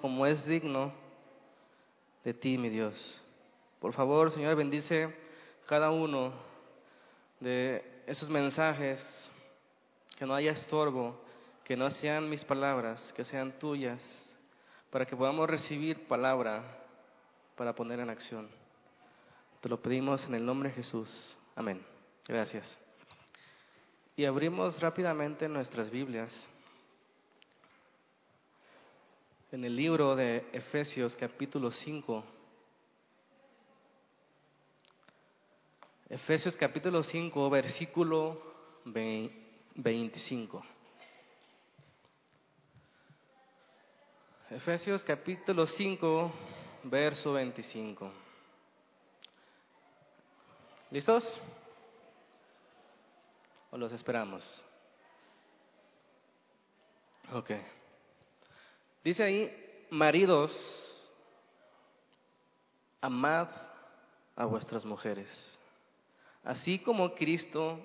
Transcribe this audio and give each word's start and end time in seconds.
como 0.00 0.26
es 0.26 0.44
digno 0.46 0.92
de 2.24 2.34
ti, 2.34 2.58
mi 2.58 2.68
Dios. 2.68 2.94
Por 3.78 3.92
favor, 3.92 4.32
Señor, 4.32 4.56
bendice 4.56 5.14
cada 5.66 5.90
uno 5.90 6.32
de 7.38 8.02
esos 8.06 8.28
mensajes, 8.28 9.00
que 10.16 10.26
no 10.26 10.34
haya 10.34 10.52
estorbo, 10.52 11.20
que 11.62 11.76
no 11.76 11.88
sean 11.90 12.28
mis 12.28 12.44
palabras, 12.44 13.12
que 13.14 13.24
sean 13.24 13.52
tuyas, 13.60 14.00
para 14.90 15.06
que 15.06 15.16
podamos 15.16 15.48
recibir 15.48 16.08
palabra 16.08 16.64
para 17.56 17.74
poner 17.74 18.00
en 18.00 18.10
acción. 18.10 18.48
Te 19.60 19.68
lo 19.68 19.80
pedimos 19.80 20.24
en 20.26 20.34
el 20.34 20.44
nombre 20.44 20.70
de 20.70 20.74
Jesús. 20.74 21.36
Amén. 21.54 21.80
Gracias. 22.26 22.76
Y 24.16 24.24
abrimos 24.24 24.80
rápidamente 24.80 25.48
nuestras 25.48 25.90
Biblias 25.90 26.32
en 29.54 29.64
el 29.64 29.76
libro 29.76 30.16
de 30.16 30.48
Efesios 30.52 31.14
capítulo 31.14 31.70
5. 31.70 32.24
Efesios 36.08 36.56
capítulo 36.56 37.04
5, 37.04 37.50
versículo 37.50 38.42
25. 39.76 40.64
Efesios 44.50 45.04
capítulo 45.04 45.68
5, 45.68 46.32
verso 46.82 47.32
25. 47.34 48.10
¿Listos? 50.90 51.40
¿O 53.70 53.78
los 53.78 53.92
esperamos? 53.92 54.64
Ok. 57.32 57.52
Dice 59.04 59.22
ahí, 59.22 59.86
maridos, 59.90 60.50
amad 63.02 63.48
a 64.34 64.46
vuestras 64.46 64.82
mujeres, 64.86 65.28
así 66.42 66.78
como 66.78 67.14
Cristo 67.14 67.78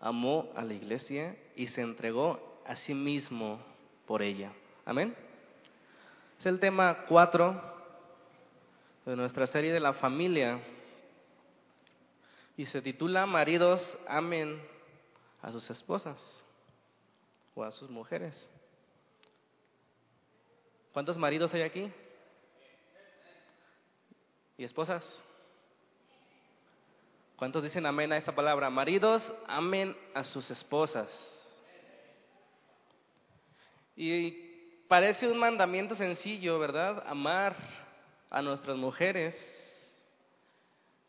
amó 0.00 0.52
a 0.54 0.62
la 0.62 0.72
iglesia 0.72 1.36
y 1.56 1.66
se 1.66 1.80
entregó 1.80 2.62
a 2.64 2.76
sí 2.76 2.94
mismo 2.94 3.60
por 4.06 4.22
ella. 4.22 4.52
Amén. 4.84 5.12
Es 6.38 6.46
el 6.46 6.60
tema 6.60 7.04
4 7.08 7.74
de 9.06 9.16
nuestra 9.16 9.48
serie 9.48 9.72
de 9.72 9.80
la 9.80 9.94
familia 9.94 10.60
y 12.56 12.64
se 12.66 12.80
titula 12.80 13.26
Maridos 13.26 13.98
amen 14.06 14.62
a 15.42 15.50
sus 15.50 15.68
esposas 15.68 16.44
o 17.56 17.64
a 17.64 17.72
sus 17.72 17.90
mujeres. 17.90 18.48
¿Cuántos 20.92 21.16
maridos 21.16 21.52
hay 21.54 21.62
aquí? 21.62 21.92
¿Y 24.58 24.64
esposas? 24.64 25.04
¿Cuántos 27.36 27.62
dicen 27.62 27.86
amén 27.86 28.12
a 28.12 28.18
esta 28.18 28.34
palabra? 28.34 28.68
Maridos, 28.68 29.22
amen 29.46 29.96
a 30.12 30.24
sus 30.24 30.50
esposas. 30.50 31.08
Y 33.96 34.32
parece 34.88 35.28
un 35.28 35.38
mandamiento 35.38 35.94
sencillo, 35.94 36.58
¿verdad? 36.58 37.02
Amar 37.06 37.56
a 38.28 38.42
nuestras 38.42 38.76
mujeres. 38.76 39.34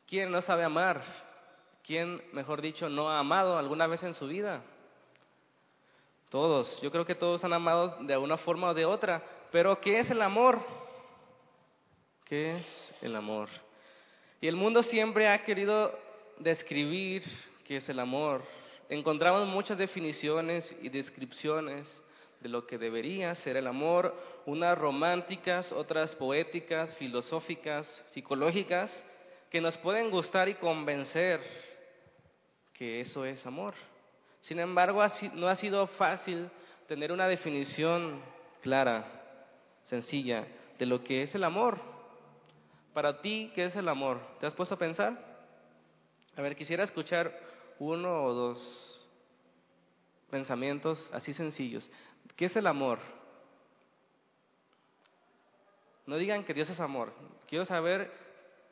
¿Quién 0.07 0.31
no 0.31 0.41
sabe 0.41 0.63
amar? 0.63 1.03
¿Quién, 1.83 2.21
mejor 2.31 2.61
dicho, 2.61 2.87
no 2.89 3.09
ha 3.09 3.19
amado 3.19 3.57
alguna 3.57 3.87
vez 3.87 4.03
en 4.03 4.13
su 4.13 4.27
vida? 4.27 4.61
Todos. 6.29 6.79
Yo 6.81 6.91
creo 6.91 7.05
que 7.05 7.15
todos 7.15 7.43
han 7.43 7.53
amado 7.53 7.97
de 8.01 8.15
una 8.15 8.37
forma 8.37 8.69
o 8.69 8.73
de 8.73 8.85
otra. 8.85 9.21
Pero 9.51 9.79
¿qué 9.81 9.99
es 9.99 10.09
el 10.09 10.21
amor? 10.21 10.59
¿Qué 12.25 12.57
es 12.57 12.93
el 13.01 13.15
amor? 13.15 13.49
Y 14.39 14.47
el 14.47 14.55
mundo 14.55 14.81
siempre 14.83 15.27
ha 15.27 15.43
querido 15.43 15.97
describir 16.39 17.23
qué 17.65 17.77
es 17.77 17.89
el 17.89 17.99
amor. 17.99 18.43
Encontramos 18.89 19.47
muchas 19.47 19.77
definiciones 19.77 20.73
y 20.81 20.89
descripciones 20.89 22.01
de 22.39 22.49
lo 22.49 22.65
que 22.65 22.77
debería 22.77 23.35
ser 23.35 23.57
el 23.57 23.67
amor, 23.67 24.15
unas 24.45 24.77
románticas, 24.77 25.71
otras 25.71 26.15
poéticas, 26.15 26.95
filosóficas, 26.97 27.87
psicológicas, 28.13 28.91
que 29.49 29.61
nos 29.61 29.77
pueden 29.77 30.09
gustar 30.09 30.49
y 30.49 30.55
convencer 30.55 31.41
que 32.73 33.01
eso 33.01 33.25
es 33.25 33.45
amor. 33.45 33.75
Sin 34.41 34.59
embargo, 34.59 35.03
no 35.33 35.47
ha 35.47 35.55
sido 35.57 35.85
fácil 35.87 36.49
tener 36.87 37.11
una 37.11 37.27
definición 37.27 38.21
clara, 38.61 39.20
sencilla, 39.91 40.47
de 40.79 40.85
lo 40.85 41.03
que 41.03 41.21
es 41.21 41.35
el 41.35 41.43
amor. 41.43 41.77
Para 42.93 43.21
ti, 43.21 43.51
¿qué 43.53 43.65
es 43.65 43.75
el 43.75 43.89
amor? 43.89 44.21
¿Te 44.39 44.47
has 44.47 44.53
puesto 44.53 44.75
a 44.75 44.79
pensar? 44.79 45.13
A 46.37 46.41
ver, 46.41 46.55
quisiera 46.55 46.85
escuchar 46.85 47.37
uno 47.77 48.23
o 48.23 48.33
dos 48.33 49.09
pensamientos 50.29 51.09
así 51.11 51.33
sencillos. 51.33 51.91
¿Qué 52.37 52.45
es 52.45 52.55
el 52.55 52.67
amor? 52.67 52.99
No 56.05 56.15
digan 56.15 56.45
que 56.45 56.53
Dios 56.53 56.69
es 56.69 56.79
amor. 56.79 57.13
Quiero 57.49 57.65
saber 57.65 58.09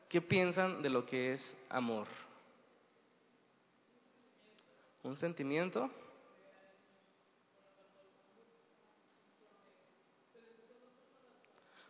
qué 0.08 0.22
piensan 0.22 0.81
de 0.81 0.90
lo 0.90 1.06
que 1.06 1.34
es 1.34 1.58
amor. 1.69 2.08
¿Un 5.03 5.18
sentimiento? 5.18 5.91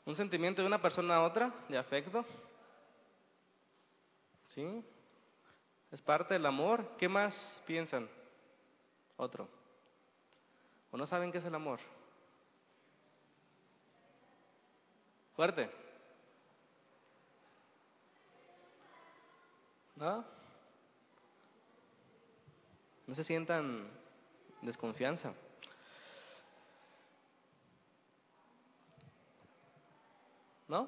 ¿Un 0.09 0.15
sentimiento 0.15 0.63
de 0.63 0.67
una 0.67 0.81
persona 0.81 1.17
a 1.17 1.21
otra, 1.23 1.53
de 1.67 1.77
afecto? 1.77 2.25
¿Sí? 4.47 4.83
¿Es 5.91 6.01
parte 6.01 6.33
del 6.33 6.47
amor? 6.47 6.95
¿Qué 6.97 7.07
más 7.07 7.61
piensan? 7.67 8.09
Otro. 9.17 9.47
¿O 10.89 10.97
no 10.97 11.05
saben 11.05 11.31
qué 11.31 11.37
es 11.37 11.45
el 11.45 11.53
amor? 11.53 11.79
Fuerte. 15.35 15.69
¿No? 19.95 20.25
No 23.05 23.13
se 23.13 23.23
sientan 23.23 23.87
desconfianza. 24.63 25.35
¿No? 30.69 30.87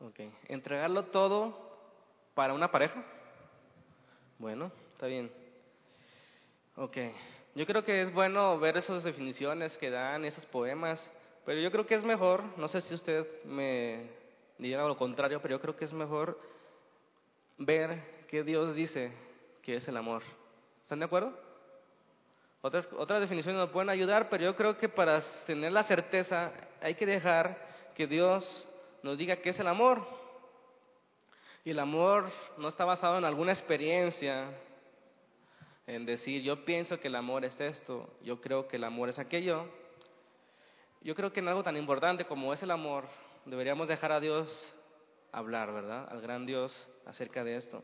Ok. 0.00 0.20
¿Entregarlo 0.48 1.06
todo 1.06 1.58
para 2.34 2.52
una 2.52 2.70
pareja? 2.70 3.02
Bueno, 4.38 4.70
está 4.92 5.06
bien. 5.06 5.32
Ok. 6.76 6.98
Yo 7.54 7.64
creo 7.64 7.82
que 7.82 8.02
es 8.02 8.12
bueno 8.12 8.58
ver 8.58 8.76
esas 8.76 9.02
definiciones 9.02 9.76
que 9.78 9.88
dan, 9.88 10.26
esos 10.26 10.44
poemas, 10.46 11.00
pero 11.46 11.58
yo 11.58 11.70
creo 11.70 11.86
que 11.86 11.94
es 11.94 12.04
mejor, 12.04 12.44
no 12.58 12.68
sé 12.68 12.82
si 12.82 12.94
usted 12.94 13.26
me 13.44 14.10
diga 14.58 14.86
lo 14.86 14.98
contrario, 14.98 15.40
pero 15.40 15.56
yo 15.56 15.60
creo 15.62 15.76
que 15.76 15.86
es 15.86 15.92
mejor 15.94 16.38
ver 17.56 18.26
qué 18.28 18.42
Dios 18.42 18.74
dice 18.74 19.10
que 19.62 19.76
es 19.76 19.88
el 19.88 19.96
amor. 19.96 20.22
¿Están 20.86 21.00
de 21.00 21.06
acuerdo? 21.06 21.32
Otras, 22.60 22.88
otras 22.96 23.20
definiciones 23.20 23.58
nos 23.58 23.70
pueden 23.70 23.90
ayudar, 23.90 24.28
pero 24.28 24.44
yo 24.44 24.54
creo 24.54 24.78
que 24.78 24.88
para 24.88 25.20
tener 25.44 25.72
la 25.72 25.82
certeza 25.82 26.52
hay 26.80 26.94
que 26.94 27.04
dejar 27.04 27.58
que 27.96 28.06
Dios 28.06 28.68
nos 29.02 29.18
diga 29.18 29.34
qué 29.34 29.50
es 29.50 29.58
el 29.58 29.66
amor. 29.66 30.06
Y 31.64 31.70
el 31.70 31.80
amor 31.80 32.30
no 32.56 32.68
está 32.68 32.84
basado 32.84 33.18
en 33.18 33.24
alguna 33.24 33.50
experiencia, 33.50 34.48
en 35.88 36.06
decir, 36.06 36.42
yo 36.42 36.64
pienso 36.64 37.00
que 37.00 37.08
el 37.08 37.16
amor 37.16 37.44
es 37.44 37.60
esto, 37.60 38.08
yo 38.22 38.40
creo 38.40 38.68
que 38.68 38.76
el 38.76 38.84
amor 38.84 39.08
es 39.08 39.18
aquello. 39.18 39.66
Yo 41.00 41.16
creo 41.16 41.32
que 41.32 41.40
en 41.40 41.48
algo 41.48 41.64
tan 41.64 41.76
importante 41.76 42.26
como 42.26 42.52
es 42.52 42.62
el 42.62 42.70
amor, 42.70 43.08
deberíamos 43.44 43.88
dejar 43.88 44.12
a 44.12 44.20
Dios 44.20 44.72
hablar, 45.32 45.72
¿verdad? 45.72 46.06
Al 46.08 46.20
gran 46.20 46.46
Dios 46.46 46.72
acerca 47.06 47.42
de 47.42 47.56
esto. 47.56 47.82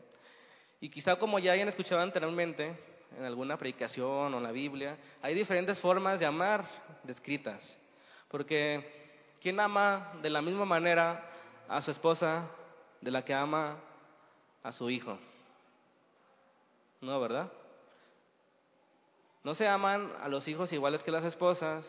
Y 0.79 0.89
quizá 0.89 1.17
como 1.17 1.39
ya 1.39 1.51
hayan 1.51 1.67
escuchado 1.67 1.99
anteriormente, 1.99 2.92
en 3.17 3.25
alguna 3.25 3.57
predicación 3.57 4.33
o 4.33 4.37
en 4.37 4.43
la 4.43 4.51
Biblia, 4.51 4.97
hay 5.21 5.33
diferentes 5.33 5.79
formas 5.79 6.19
de 6.19 6.25
amar 6.25 6.65
descritas. 7.03 7.77
Porque 8.29 9.03
¿Quién 9.43 9.59
ama 9.59 10.13
de 10.21 10.29
la 10.29 10.41
misma 10.41 10.63
manera 10.63 11.21
a 11.67 11.81
su 11.81 11.91
esposa 11.91 12.49
de 13.01 13.11
la 13.11 13.25
que 13.25 13.33
ama 13.33 13.75
a 14.63 14.71
su 14.71 14.89
hijo? 14.89 15.19
No, 17.01 17.19
¿verdad? 17.19 17.51
No 19.43 19.53
se 19.53 19.67
aman 19.67 20.13
a 20.21 20.29
los 20.29 20.47
hijos 20.47 20.71
iguales 20.71 21.03
que 21.03 21.11
las 21.11 21.25
esposas. 21.25 21.85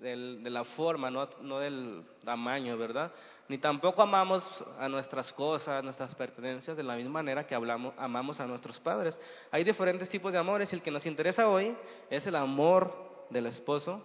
de 0.00 0.50
la 0.50 0.64
forma, 0.64 1.12
no, 1.12 1.28
no 1.42 1.60
del 1.60 2.04
tamaño, 2.24 2.76
¿verdad? 2.76 3.12
Ni 3.48 3.58
tampoco 3.58 4.00
amamos 4.00 4.42
a 4.78 4.88
nuestras 4.88 5.32
cosas, 5.34 5.68
a 5.68 5.82
nuestras 5.82 6.14
pertenencias 6.14 6.76
de 6.76 6.82
la 6.82 6.96
misma 6.96 7.12
manera 7.12 7.46
que 7.46 7.54
hablamos, 7.54 7.92
amamos 7.98 8.40
a 8.40 8.46
nuestros 8.46 8.80
padres. 8.80 9.18
Hay 9.50 9.64
diferentes 9.64 10.08
tipos 10.08 10.32
de 10.32 10.38
amores 10.38 10.72
y 10.72 10.76
el 10.76 10.82
que 10.82 10.90
nos 10.90 11.04
interesa 11.04 11.48
hoy 11.48 11.76
es 12.08 12.26
el 12.26 12.36
amor 12.36 13.26
del 13.28 13.46
esposo 13.46 14.02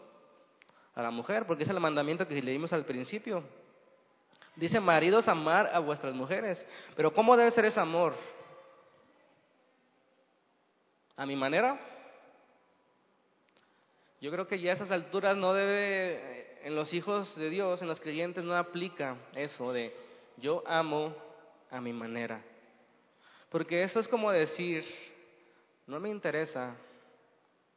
a 0.94 1.02
la 1.02 1.12
mujer, 1.12 1.46
porque 1.46 1.64
es 1.64 1.70
el 1.70 1.80
mandamiento 1.80 2.28
que 2.28 2.42
leímos 2.42 2.74
al 2.74 2.84
principio. 2.84 3.44
Dice, 4.56 4.82
maridos, 4.82 5.28
amar 5.30 5.70
a 5.74 5.80
vuestras 5.80 6.14
mujeres. 6.14 6.66
Pero 6.96 7.14
¿cómo 7.14 7.38
debe 7.38 7.52
ser 7.52 7.64
ese 7.64 7.80
amor? 7.80 8.14
¿A 11.16 11.26
mi 11.26 11.38
manera? 11.38 11.80
Yo 14.22 14.32
creo 14.32 14.48
que 14.48 14.60
ya 14.60 14.72
a 14.72 14.76
esas 14.76 14.92
alturas 14.92 15.38
no 15.38 15.54
debe, 15.54 16.60
en 16.64 16.76
los 16.76 16.94
hijos 16.94 17.34
de 17.38 17.50
Dios, 17.50 17.82
en 17.82 17.88
los 17.88 18.02
creyentes, 18.02 18.44
no 18.44 18.56
aplica 18.56 19.16
eso 19.34 19.72
de 19.72 19.96
yo 20.38 20.64
amo 20.68 21.16
a 21.72 21.80
mi 21.80 21.94
manera. 21.94 22.44
Porque 23.50 23.84
eso 23.84 24.00
es 24.00 24.08
como 24.08 24.32
decir, 24.32 24.84
no 25.88 26.00
me 26.00 26.10
interesa 26.10 26.76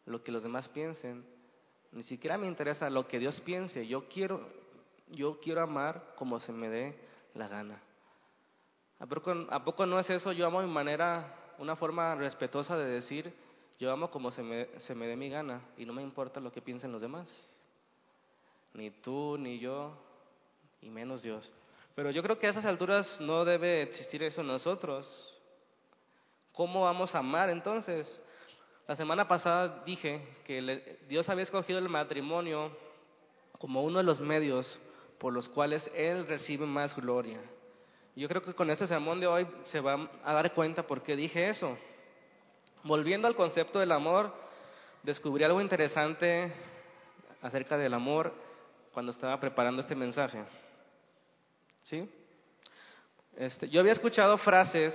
lo 0.04 0.22
que 0.22 0.32
los 0.32 0.42
demás 0.42 0.68
piensen, 0.68 1.24
ni 1.92 2.02
siquiera 2.02 2.36
me 2.38 2.46
interesa 2.46 2.90
lo 2.90 3.06
que 3.06 3.18
Dios 3.18 3.40
piense, 3.42 3.86
yo 3.86 4.08
quiero, 4.08 4.48
yo 5.08 5.38
quiero 5.40 5.62
amar 5.62 6.14
como 6.16 6.40
se 6.40 6.52
me 6.52 6.68
dé 6.68 6.98
la 7.34 7.46
gana. 7.48 7.80
¿A 8.98 9.06
poco, 9.06 9.32
¿A 9.50 9.64
poco 9.64 9.86
no 9.86 9.98
es 9.98 10.08
eso? 10.10 10.32
Yo 10.32 10.46
amo 10.46 10.60
a 10.60 10.62
mi 10.62 10.72
manera, 10.72 11.54
una 11.58 11.76
forma 11.76 12.14
respetuosa 12.14 12.76
de 12.76 12.86
decir, 12.86 13.32
yo 13.78 13.90
amo 13.92 14.10
como 14.10 14.30
se 14.30 14.42
me, 14.42 14.66
dé 15.06 15.16
mi 15.16 15.28
gana 15.28 15.60
y 15.76 15.84
no 15.84 15.92
me 15.92 16.02
importa 16.02 16.40
lo 16.40 16.52
que 16.52 16.62
piensen 16.62 16.92
los 16.92 17.02
demás. 17.02 17.28
Ni 18.74 18.90
tú, 18.90 19.36
ni 19.38 19.58
yo, 19.58 19.92
y 20.80 20.88
menos 20.88 21.22
Dios. 21.22 21.52
Pero 21.94 22.10
yo 22.10 22.22
creo 22.22 22.38
que 22.38 22.46
a 22.46 22.50
esas 22.50 22.64
alturas 22.64 23.20
no 23.20 23.44
debe 23.44 23.82
existir 23.82 24.22
eso 24.22 24.40
en 24.40 24.46
nosotros. 24.46 25.06
¿Cómo 26.52 26.82
vamos 26.82 27.14
a 27.14 27.19
amar 27.19 27.50
entonces? 27.50 28.20
La 28.86 28.96
semana 28.96 29.28
pasada 29.28 29.82
dije 29.84 30.26
que 30.44 30.98
Dios 31.08 31.28
había 31.28 31.44
escogido 31.44 31.78
el 31.78 31.88
matrimonio 31.88 32.76
como 33.58 33.82
uno 33.82 33.98
de 33.98 34.04
los 34.04 34.20
medios 34.20 34.80
por 35.19 35.32
los 35.32 35.48
cuales 35.48 35.88
Él 35.94 36.26
recibe 36.26 36.66
más 36.66 36.94
gloria. 36.96 37.40
Yo 38.14 38.28
creo 38.28 38.42
que 38.42 38.54
con 38.54 38.70
este 38.70 38.86
sermón 38.86 39.20
de 39.20 39.26
hoy 39.26 39.46
se 39.64 39.80
va 39.80 40.10
a 40.24 40.34
dar 40.34 40.52
cuenta 40.52 40.86
por 40.86 41.02
qué 41.02 41.16
dije 41.16 41.48
eso. 41.48 41.78
Volviendo 42.84 43.29
al 43.29 43.34
concepto 43.34 43.79
del 43.79 43.93
amor, 43.93 44.32
descubrí 45.02 45.44
algo 45.44 45.61
interesante 45.61 46.52
acerca 47.40 47.76
del 47.76 47.94
amor 47.94 48.32
cuando 48.93 49.12
estaba 49.12 49.38
preparando 49.38 49.81
este 49.81 49.94
mensaje. 49.94 50.44
¿Sí? 51.82 52.08
Este, 53.37 53.69
yo 53.69 53.81
había 53.81 53.93
escuchado 53.93 54.37
frases 54.38 54.94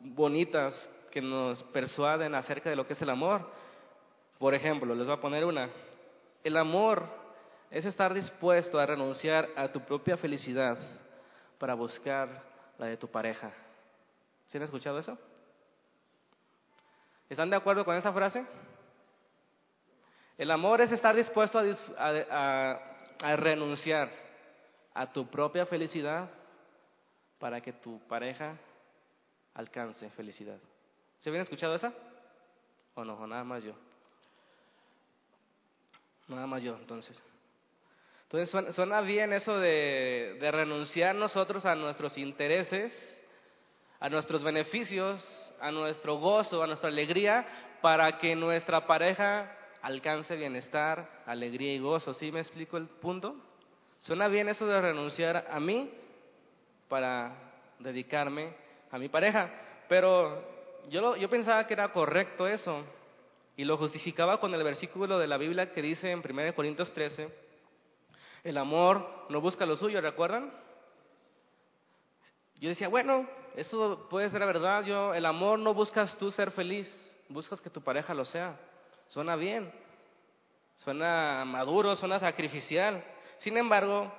bonitas 0.00 0.88
que 1.10 1.22
nos 1.22 1.62
persuaden 1.64 2.34
acerca 2.34 2.68
de 2.70 2.76
lo 2.76 2.86
que 2.86 2.94
es 2.94 3.02
el 3.02 3.10
amor. 3.10 3.48
Por 4.38 4.54
ejemplo, 4.54 4.94
les 4.94 5.06
voy 5.06 5.16
a 5.16 5.20
poner 5.20 5.44
una. 5.44 5.70
El 6.42 6.56
amor 6.56 7.08
es 7.70 7.84
estar 7.84 8.12
dispuesto 8.12 8.78
a 8.78 8.86
renunciar 8.86 9.48
a 9.56 9.70
tu 9.70 9.80
propia 9.80 10.16
felicidad 10.16 10.76
para 11.58 11.74
buscar 11.74 12.42
la 12.78 12.86
de 12.86 12.96
tu 12.96 13.08
pareja. 13.08 13.52
¿Sí 14.46 14.56
han 14.56 14.64
escuchado 14.64 14.98
eso? 14.98 15.16
¿Están 17.28 17.50
de 17.50 17.56
acuerdo 17.56 17.84
con 17.84 17.96
esa 17.96 18.12
frase? 18.12 18.44
El 20.36 20.50
amor 20.50 20.80
es 20.80 20.90
estar 20.92 21.14
dispuesto 21.14 21.60
a, 21.98 23.36
renunciar 23.36 24.10
a 24.92 25.12
tu 25.12 25.26
propia 25.28 25.64
felicidad 25.64 26.28
para 27.38 27.60
que 27.60 27.72
tu 27.72 28.00
pareja 28.06 28.56
alcance 29.54 30.10
felicidad. 30.10 30.58
¿Se 31.18 31.28
habían 31.28 31.44
escuchado 31.44 31.74
esa? 31.74 31.92
¿O 32.94 33.04
no? 33.04 33.14
¿O 33.14 33.26
nada 33.26 33.44
más 33.44 33.62
yo? 33.62 33.74
Nada 36.28 36.46
más 36.46 36.62
yo, 36.62 36.76
entonces. 36.76 37.20
Entonces 38.24 38.74
suena, 38.74 39.00
bien 39.00 39.32
eso 39.32 39.58
de 39.58 40.50
renunciar 40.50 41.14
nosotros 41.14 41.64
a 41.64 41.76
nuestros 41.76 42.18
intereses, 42.18 42.92
a 44.00 44.08
nuestros 44.08 44.42
beneficios, 44.42 45.43
a 45.60 45.70
nuestro 45.70 46.16
gozo, 46.16 46.62
a 46.62 46.66
nuestra 46.66 46.88
alegría, 46.88 47.46
para 47.80 48.18
que 48.18 48.34
nuestra 48.34 48.86
pareja 48.86 49.50
alcance 49.82 50.36
bienestar, 50.36 51.22
alegría 51.26 51.74
y 51.74 51.78
gozo. 51.78 52.14
¿Sí 52.14 52.32
me 52.32 52.40
explico 52.40 52.76
el 52.76 52.86
punto? 52.86 53.36
Suena 53.98 54.28
bien 54.28 54.48
eso 54.48 54.66
de 54.66 54.80
renunciar 54.80 55.46
a 55.50 55.60
mí 55.60 55.90
para 56.88 57.34
dedicarme 57.78 58.54
a 58.90 58.98
mi 58.98 59.08
pareja, 59.08 59.50
pero 59.88 60.42
yo, 60.88 61.16
yo 61.16 61.28
pensaba 61.28 61.66
que 61.66 61.74
era 61.74 61.92
correcto 61.92 62.46
eso 62.46 62.84
y 63.56 63.64
lo 63.64 63.76
justificaba 63.76 64.38
con 64.40 64.54
el 64.54 64.62
versículo 64.62 65.18
de 65.18 65.26
la 65.26 65.36
Biblia 65.36 65.72
que 65.72 65.82
dice 65.82 66.10
en 66.10 66.18
1 66.20 66.54
Corintios 66.54 66.92
13, 66.92 67.28
el 68.44 68.58
amor 68.58 69.26
no 69.30 69.40
busca 69.40 69.66
lo 69.66 69.76
suyo, 69.76 70.00
¿recuerdan? 70.00 70.52
Yo 72.60 72.68
decía, 72.68 72.88
bueno, 72.88 73.26
eso 73.56 74.06
puede 74.10 74.30
ser 74.30 74.40
verdad. 74.40 74.84
Yo, 74.84 75.14
el 75.14 75.26
amor 75.26 75.58
no 75.58 75.74
buscas 75.74 76.16
tú 76.16 76.30
ser 76.30 76.50
feliz, 76.50 76.88
buscas 77.28 77.60
que 77.60 77.70
tu 77.70 77.80
pareja 77.80 78.14
lo 78.14 78.24
sea. 78.24 78.58
Suena 79.08 79.36
bien, 79.36 79.72
suena 80.76 81.44
maduro, 81.46 81.96
suena 81.96 82.18
sacrificial. 82.18 83.04
Sin 83.38 83.56
embargo, 83.56 84.12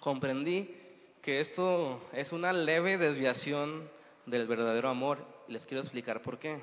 comprendí 0.00 0.76
que 1.22 1.40
esto 1.40 2.02
es 2.12 2.32
una 2.32 2.52
leve 2.52 2.96
desviación 2.96 3.88
del 4.26 4.46
verdadero 4.46 4.88
amor 4.88 5.18
les 5.50 5.66
quiero 5.66 5.82
explicar 5.82 6.22
por 6.22 6.38
qué. 6.38 6.60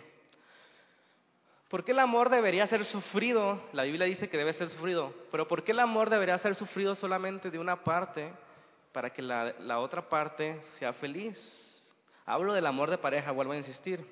¿Por 1.69 1.83
qué 1.83 1.91
el 1.91 1.99
amor 1.99 2.29
debería 2.29 2.65
ser 2.67 2.85
sufrido? 2.85 3.61
La 3.73 3.83
Biblia 3.83 4.05
dice 4.05 4.29
que 4.29 4.37
debe 4.37 4.53
ser 4.53 4.69
sufrido, 4.69 5.13
pero 5.31 5.47
¿por 5.47 5.63
qué 5.63 5.73
el 5.73 5.79
amor 5.79 6.09
debería 6.09 6.37
ser 6.37 6.55
sufrido 6.55 6.95
solamente 6.95 7.51
de 7.51 7.59
una 7.59 7.83
parte 7.83 8.31
para 8.93 9.09
que 9.09 9.21
la, 9.21 9.53
la 9.59 9.79
otra 9.79 10.07
parte 10.07 10.61
sea 10.79 10.93
feliz? 10.93 11.37
Hablo 12.27 12.51
del 12.51 12.65
amor 12.65 12.89
de 12.89 12.97
pareja, 12.97 13.31
vuelvo 13.31 13.53
a 13.53 13.57
insistir. 13.57 14.06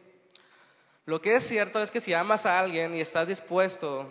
Lo 1.06 1.22
que 1.22 1.36
es 1.36 1.48
cierto 1.50 1.82
es 1.82 1.92
que 1.92 2.00
si 2.00 2.14
amas 2.14 2.46
a 2.46 2.58
alguien 2.58 2.96
y 2.96 3.02
estás 3.02 3.28
dispuesto 3.28 4.10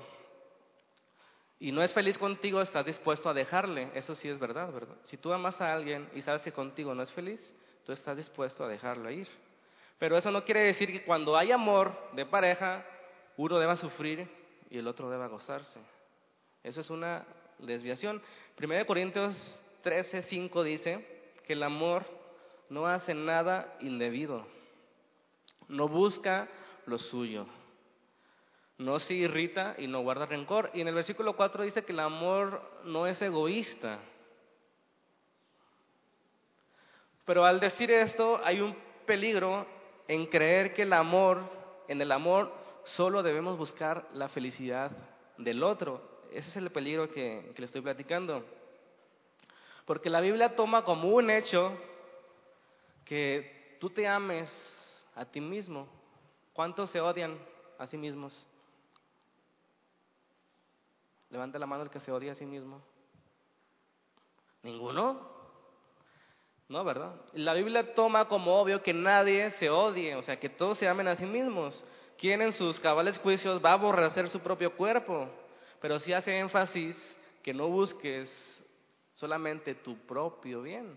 y 1.59 1.73
no 1.73 1.83
es 1.83 1.91
feliz 1.95 2.19
contigo, 2.19 2.61
estás 2.61 2.85
dispuesto 2.85 3.31
a 3.31 3.35
dejarle. 3.35 3.91
Eso 3.95 4.15
sí 4.15 4.29
es 4.29 4.39
verdad, 4.39 4.71
¿verdad? 4.71 4.95
Si 5.05 5.17
tú 5.17 5.33
amas 5.33 5.59
a 5.59 5.73
alguien 5.73 6.07
y 6.15 6.21
sabes 6.21 6.43
que 6.43 6.53
contigo 6.53 6.95
no 6.95 7.03
es 7.03 7.11
feliz, 7.13 7.41
tú 7.87 7.93
estás 7.93 8.15
dispuesto 8.15 8.63
a 8.63 8.69
dejarlo 8.69 9.11
ir. 9.11 9.27
Pero 9.99 10.19
eso 10.19 10.31
no 10.31 10.45
quiere 10.45 10.65
decir 10.65 10.93
que 10.93 11.03
cuando 11.03 11.35
hay 11.35 11.51
amor 11.51 11.97
de 12.13 12.27
pareja, 12.27 12.85
uno 13.39 13.59
deba 13.59 13.75
sufrir 13.77 14.29
y 14.69 14.77
el 14.77 14.87
otro 14.87 15.09
deba 15.09 15.29
gozarse. 15.29 15.81
Eso 16.63 16.83
es 16.83 16.91
una 16.91 17.25
desviación. 17.59 18.21
1 18.63 18.85
Corintios 18.85 19.65
13, 19.83 20.25
5 20.25 20.63
dice 20.63 21.33
que 21.47 21.55
el 21.55 21.63
amor 21.63 22.05
no 22.75 22.89
hace 22.89 23.15
nada 23.15 23.77
indebido, 23.81 24.45
no 25.69 25.87
busca 25.87 26.49
lo 26.87 26.99
suyo, 26.99 27.47
no 28.79 28.99
se 28.99 29.15
irrita 29.15 29.77
y 29.79 29.87
no 29.87 30.03
guarda 30.03 30.27
rencor. 30.27 30.71
Y 30.75 30.81
en 30.81 30.89
el 30.89 30.95
versículo 30.97 31.37
4 31.37 31.63
dice 31.63 31.85
que 31.85 31.93
el 31.93 32.01
amor 32.01 32.61
no 32.85 33.07
es 33.07 33.23
egoísta. 33.23 34.01
Pero 37.25 37.45
al 37.45 37.61
decir 37.61 37.93
esto 37.93 38.41
hay 38.43 38.61
un 38.61 38.77
peligro 39.07 39.67
en 40.09 40.27
creer 40.27 40.75
que 40.75 40.83
el 40.83 40.93
amor, 40.93 41.43
en 41.87 42.03
el 42.03 42.11
amor 42.11 42.53
solo 42.83 43.23
debemos 43.23 43.57
buscar 43.57 44.09
la 44.15 44.29
felicidad 44.29 44.91
del 45.39 45.63
otro. 45.63 46.03
Ese 46.33 46.51
es 46.51 46.57
el 46.57 46.71
peligro 46.71 47.09
que, 47.09 47.53
que 47.55 47.63
le 47.63 47.67
estoy 47.67 47.83
platicando. 47.83 48.45
Porque 49.87 50.11
la 50.11 50.21
Biblia 50.21 50.57
toma 50.57 50.83
como 50.83 51.11
un 51.11 51.31
hecho 51.31 51.73
que 53.05 53.77
tú 53.81 53.91
te 53.91 54.07
ames 54.07 54.49
a 55.15 55.25
ti 55.25 55.41
mismo. 55.41 55.89
¿Cuántos 56.53 56.91
se 56.91 57.01
odian 57.01 57.39
a 57.79 57.87
sí 57.87 57.97
mismos? 57.97 58.47
Levanta 61.31 61.59
la 61.59 61.67
mano 61.67 61.83
el 61.83 61.91
que 61.91 62.01
se 62.01 62.13
odia 62.13 62.33
a 62.33 62.37
sí 62.37 62.47
mismo. 62.47 62.81
¿Ninguno? 64.63 65.35
No, 66.69 66.85
¿verdad? 66.85 67.15
La 67.35 67.53
Biblia 67.53 67.95
toma 67.95 68.27
como 68.27 68.59
obvio 68.59 68.83
que 68.83 68.95
nadie 68.95 69.51
se 69.53 69.69
odie, 69.69 70.15
o 70.17 70.23
sea, 70.23 70.39
que 70.41 70.49
todos 70.49 70.79
se 70.79 70.89
amen 70.89 71.09
a 71.09 71.17
sí 71.17 71.27
mismos. 71.27 71.85
Quien 72.17 72.41
en 72.41 72.53
sus 72.53 72.81
cabales 72.81 73.19
juicios 73.19 73.63
va 73.63 73.71
a 73.71 73.75
aborrecer 73.75 74.31
su 74.31 74.41
propio 74.41 74.75
cuerpo, 74.77 75.29
pero 75.81 75.99
sí 75.99 76.13
hace 76.13 76.39
énfasis 76.39 76.97
que 77.43 77.53
no 77.53 77.69
busques 77.69 78.31
solamente 79.13 79.75
tu 79.75 79.97
propio 80.07 80.63
bien. 80.63 80.97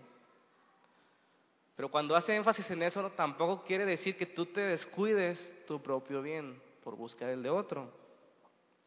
Pero 1.78 1.92
cuando 1.92 2.16
hace 2.16 2.34
énfasis 2.34 2.68
en 2.72 2.82
eso, 2.82 3.08
tampoco 3.10 3.62
quiere 3.62 3.86
decir 3.86 4.16
que 4.16 4.26
tú 4.26 4.46
te 4.46 4.60
descuides 4.62 5.64
tu 5.64 5.80
propio 5.80 6.20
bien 6.20 6.60
por 6.82 6.96
buscar 6.96 7.28
el 7.28 7.40
de 7.40 7.50
otro. 7.50 7.88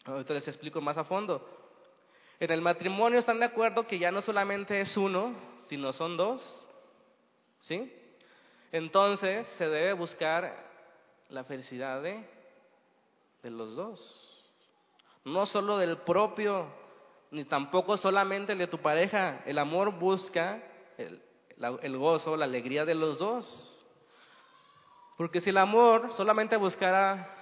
Ahorita 0.03 0.33
les 0.33 0.45
explico 0.49 0.81
más 0.81 0.97
a 0.97 1.05
fondo. 1.05 1.41
En 2.37 2.51
el 2.51 2.59
matrimonio 2.59 3.19
están 3.19 3.39
de 3.39 3.45
acuerdo 3.45 3.87
que 3.87 3.97
ya 3.97 4.11
no 4.11 4.21
solamente 4.21 4.81
es 4.81 4.97
uno, 4.97 5.33
sino 5.69 5.93
son 5.93 6.17
dos. 6.17 6.67
¿Sí? 7.61 7.95
Entonces 8.73 9.47
se 9.57 9.69
debe 9.69 9.93
buscar 9.93 10.53
la 11.29 11.45
felicidad 11.45 12.01
de, 12.01 12.27
de 13.41 13.51
los 13.51 13.73
dos. 13.73 14.43
No 15.23 15.45
solo 15.45 15.77
del 15.77 15.99
propio, 15.99 16.67
ni 17.31 17.45
tampoco 17.45 17.95
solamente 17.95 18.51
el 18.51 18.57
de 18.57 18.67
tu 18.67 18.79
pareja. 18.79 19.43
El 19.45 19.59
amor 19.59 19.97
busca 19.97 20.61
el, 20.97 21.21
el 21.81 21.97
gozo, 21.97 22.35
la 22.35 22.45
alegría 22.45 22.85
de 22.85 22.95
los 22.95 23.19
dos. 23.19 23.77
Porque 25.17 25.41
si 25.41 25.49
el 25.49 25.57
amor 25.57 26.13
solamente 26.13 26.57
buscara 26.57 27.35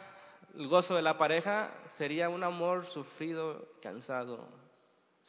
el 0.55 0.67
gozo 0.67 0.95
de 0.95 1.01
la 1.01 1.17
pareja, 1.17 1.71
sería 1.97 2.29
un 2.29 2.43
amor 2.43 2.85
sufrido, 2.87 3.67
cansado, 3.81 4.47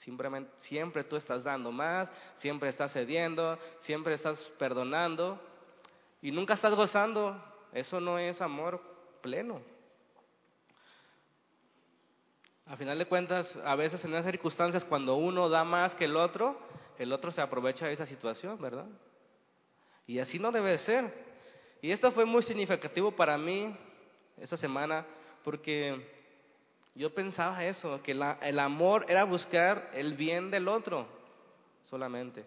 Simplemente, 0.01 0.51
siempre 0.61 1.05
tú 1.05 1.17
estás 1.17 1.45
dando 1.45 1.71
más, 1.71 2.11
siempre 2.39 2.71
estás 2.71 2.93
cediendo, 2.93 3.59
siempre 3.81 4.15
estás 4.15 4.39
perdonando 4.59 5.39
y 6.23 6.31
nunca 6.31 6.55
estás 6.55 6.75
gozando. 6.75 7.39
Eso 7.73 8.01
no 8.01 8.19
es 8.19 8.41
amor 8.41 8.81
pleno. 9.21 9.61
A 12.65 12.77
final 12.77 12.99
de 12.99 13.07
cuentas, 13.07 13.55
a 13.65 13.75
veces 13.75 14.03
en 14.05 14.15
esas 14.15 14.25
circunstancias, 14.25 14.85
cuando 14.87 15.17
uno 15.17 15.51
da 15.51 15.65
más 15.65 15.95
que 15.97 16.07
el 16.07 16.17
otro, 16.17 16.59
el 17.00 17.14
otro 17.14 17.33
se 17.33 17.40
aprovecha 17.40 17.87
de 17.87 17.95
esa 17.95 18.04
situación, 18.04 18.61
¿verdad? 18.61 18.85
Y 20.07 20.19
así 20.19 20.38
no 20.38 20.52
debe 20.52 20.76
ser. 20.80 21.11
Y 21.80 21.90
esto 21.90 22.12
fue 22.12 22.26
muy 22.26 22.42
significativo 22.42 23.11
para 23.11 23.38
mí 23.38 23.75
esa 24.37 24.59
semana, 24.59 25.07
porque 25.42 26.07
yo 26.95 27.14
pensaba 27.14 27.64
eso, 27.64 28.02
que 28.02 28.12
el 28.12 28.59
amor 28.59 29.07
era 29.09 29.25
buscar 29.25 29.90
el 29.95 30.12
bien 30.12 30.50
del 30.50 30.69
otro 30.69 31.07
solamente. 31.85 32.45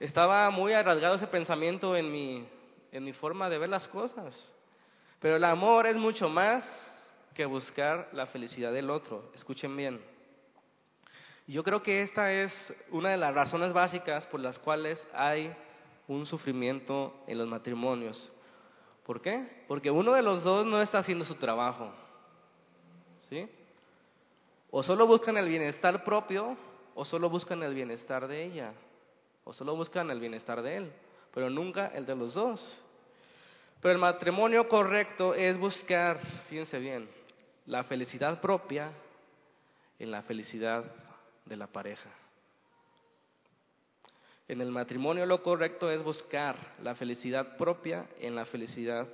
Estaba 0.00 0.50
muy 0.50 0.72
arraigado 0.72 1.14
ese 1.14 1.28
pensamiento 1.28 1.94
en 1.96 2.10
mi, 2.10 2.48
en 2.90 3.04
mi 3.04 3.12
forma 3.12 3.48
de 3.48 3.58
ver 3.58 3.68
las 3.68 3.86
cosas. 3.86 4.52
Pero 5.20 5.36
el 5.36 5.44
amor 5.44 5.86
es 5.86 5.96
mucho 5.96 6.28
más 6.28 6.64
que 7.34 7.44
buscar 7.44 8.08
la 8.14 8.26
felicidad 8.26 8.72
del 8.72 8.90
otro. 8.90 9.30
Escuchen 9.32 9.76
bien. 9.76 10.09
Yo 11.50 11.64
creo 11.64 11.82
que 11.82 12.02
esta 12.02 12.32
es 12.32 12.52
una 12.90 13.08
de 13.08 13.16
las 13.16 13.34
razones 13.34 13.72
básicas 13.72 14.24
por 14.26 14.38
las 14.38 14.56
cuales 14.60 15.04
hay 15.12 15.52
un 16.06 16.24
sufrimiento 16.24 17.24
en 17.26 17.38
los 17.38 17.48
matrimonios. 17.48 18.30
¿Por 19.04 19.20
qué? 19.20 19.64
Porque 19.66 19.90
uno 19.90 20.12
de 20.12 20.22
los 20.22 20.44
dos 20.44 20.64
no 20.64 20.80
está 20.80 20.98
haciendo 20.98 21.24
su 21.24 21.34
trabajo. 21.34 21.92
¿Sí? 23.28 23.48
O 24.70 24.84
solo 24.84 25.08
buscan 25.08 25.36
el 25.38 25.48
bienestar 25.48 26.04
propio 26.04 26.56
o 26.94 27.04
solo 27.04 27.28
buscan 27.28 27.64
el 27.64 27.74
bienestar 27.74 28.28
de 28.28 28.44
ella. 28.44 28.72
O 29.42 29.52
solo 29.52 29.74
buscan 29.74 30.08
el 30.12 30.20
bienestar 30.20 30.62
de 30.62 30.76
él, 30.76 30.92
pero 31.34 31.50
nunca 31.50 31.88
el 31.88 32.06
de 32.06 32.14
los 32.14 32.32
dos. 32.32 32.80
Pero 33.82 33.90
el 33.90 33.98
matrimonio 33.98 34.68
correcto 34.68 35.34
es 35.34 35.58
buscar, 35.58 36.20
fíjense 36.48 36.78
bien, 36.78 37.10
la 37.66 37.82
felicidad 37.82 38.40
propia 38.40 38.92
en 39.98 40.12
la 40.12 40.22
felicidad 40.22 41.09
de 41.44 41.56
la 41.56 41.66
pareja. 41.66 42.10
En 44.48 44.60
el 44.60 44.70
matrimonio 44.70 45.26
lo 45.26 45.42
correcto 45.42 45.90
es 45.90 46.02
buscar 46.02 46.56
la 46.82 46.94
felicidad 46.96 47.56
propia 47.56 48.08
en 48.18 48.34
la 48.34 48.44
felicidad 48.44 49.06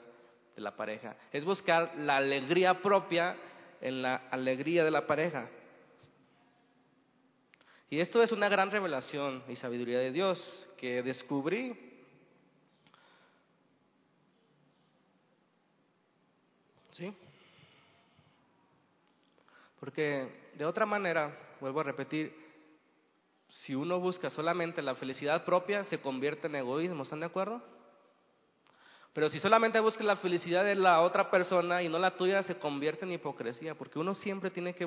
de 0.54 0.62
la 0.62 0.74
pareja. 0.74 1.16
Es 1.30 1.44
buscar 1.44 1.92
la 1.98 2.16
alegría 2.16 2.80
propia 2.80 3.36
en 3.80 4.00
la 4.00 4.16
alegría 4.30 4.82
de 4.82 4.90
la 4.90 5.06
pareja. 5.06 5.48
Y 7.90 8.00
esto 8.00 8.22
es 8.22 8.32
una 8.32 8.48
gran 8.48 8.70
revelación 8.70 9.44
y 9.48 9.56
sabiduría 9.56 9.98
de 9.98 10.10
Dios 10.10 10.68
que 10.78 11.02
descubrí. 11.02 11.78
¿Sí? 16.92 17.14
Porque 19.78 20.50
de 20.54 20.64
otra 20.64 20.86
manera, 20.86 21.45
vuelvo 21.60 21.80
a 21.80 21.84
repetir, 21.84 22.34
si 23.48 23.74
uno 23.74 24.00
busca 24.00 24.30
solamente 24.30 24.82
la 24.82 24.94
felicidad 24.94 25.44
propia, 25.44 25.84
se 25.84 26.00
convierte 26.00 26.46
en 26.46 26.56
egoísmo, 26.56 27.02
¿están 27.02 27.20
de 27.20 27.26
acuerdo? 27.26 27.62
Pero 29.12 29.30
si 29.30 29.40
solamente 29.40 29.80
buscas 29.80 30.06
la 30.06 30.16
felicidad 30.16 30.64
de 30.64 30.74
la 30.74 31.00
otra 31.00 31.30
persona 31.30 31.82
y 31.82 31.88
no 31.88 31.98
la 31.98 32.16
tuya, 32.16 32.42
se 32.42 32.58
convierte 32.58 33.04
en 33.04 33.12
hipocresía, 33.12 33.74
porque 33.74 33.98
uno 33.98 34.12
siempre 34.14 34.50
tiene 34.50 34.74
que 34.74 34.86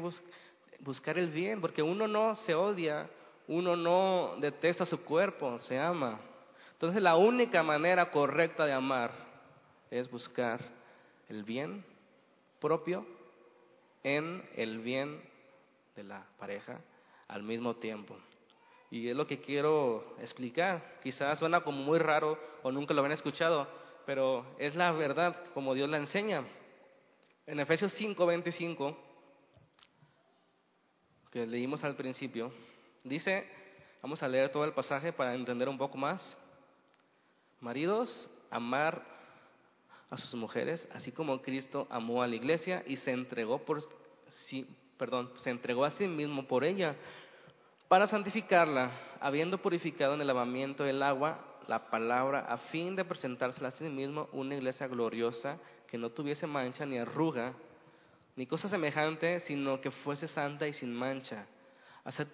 buscar 0.81 1.17
el 1.17 1.29
bien, 1.29 1.61
porque 1.61 1.81
uno 1.81 2.07
no 2.07 2.35
se 2.35 2.53
odia, 2.53 3.09
uno 3.47 3.75
no 3.75 4.35
detesta 4.39 4.85
su 4.85 5.03
cuerpo, 5.03 5.57
se 5.59 5.79
ama. 5.79 6.19
Entonces 6.73 7.01
la 7.01 7.15
única 7.15 7.63
manera 7.63 8.11
correcta 8.11 8.65
de 8.65 8.73
amar 8.73 9.11
es 9.89 10.09
buscar 10.11 10.61
el 11.27 11.43
bien 11.43 11.83
propio 12.59 13.05
en 14.03 14.47
el 14.55 14.79
bien 14.79 15.21
de 16.00 16.06
la 16.06 16.25
pareja 16.38 16.79
al 17.27 17.44
mismo 17.44 17.75
tiempo. 17.75 18.18
Y 18.89 19.10
es 19.10 19.15
lo 19.15 19.27
que 19.27 19.39
quiero 19.39 20.15
explicar. 20.20 21.00
Quizás 21.03 21.38
suena 21.38 21.62
como 21.62 21.84
muy 21.84 22.00
raro 22.00 22.39
o 22.63 22.72
nunca 22.72 22.94
lo 22.94 23.01
habían 23.01 23.18
escuchado, 23.18 23.68
pero 24.06 24.46
es 24.58 24.75
la 24.75 24.91
verdad 24.94 25.36
como 25.53 25.74
Dios 25.74 25.89
la 25.89 25.98
enseña. 25.98 26.44
En 27.46 27.60
Efesios 27.60 27.94
5, 27.98 28.25
25, 28.25 28.98
que 31.32 31.46
leímos 31.46 31.84
al 31.84 31.96
principio, 31.96 32.51
dice, 33.03 33.46
vamos 34.01 34.24
a 34.24 34.27
leer 34.27 34.51
todo 34.51 34.63
el 34.63 34.74
pasaje 34.74 35.12
para 35.12 35.36
entender 35.36 35.68
un 35.68 35.77
poco 35.77 35.98
más. 35.98 36.38
Maridos, 37.60 38.29
amar 38.50 39.03
a 40.10 40.18
sus 40.18 40.34
mujeres, 40.34 40.88
así 40.94 41.12
como 41.12 41.41
Cristo 41.41 41.88
amó 41.89 42.24
a 42.24 42.27
la 42.27 42.36
iglesia 42.36 42.84
y 42.88 42.96
se 42.96 43.12
entregó 43.12 43.60
por 43.60 43.84
sí, 44.48 44.65
perdón, 45.00 45.32
se 45.38 45.50
entregó 45.50 45.86
a 45.86 45.91
sí 45.91 46.08
mismo 46.08 46.46
por 46.46 46.63
ella 46.63 46.96
para 47.88 48.06
santificarla, 48.06 48.91
habiendo 49.20 49.58
purificado 49.58 50.13
en 50.13 50.22
el 50.22 50.27
lavamiento 50.27 50.84
del 50.84 51.01
agua 51.01 51.39
la 51.68 51.89
palabra 51.89 52.41
a 52.41 52.58
fin 52.58 52.96
de 52.96 53.06
presentársela 53.06 53.70
a 53.70 53.72
sí 53.72 53.86
mismo 53.86 54.27
una 54.34 54.56
iglesia 54.56 54.88
gloriosa 54.88 55.58
que 55.88 55.98
no 55.98 56.10
tuviese 56.10 56.46
mancha 56.46 56.86
ni 56.86 56.98
arruga 56.98 57.53
ni 58.36 58.46
cosa 58.46 58.70
semejante, 58.70 59.39
sino 59.41 59.82
que 59.82 59.91
fuese 59.91 60.27
santa 60.27 60.68
y 60.68 60.74
sin 60.74 60.94
mancha. 60.94 61.46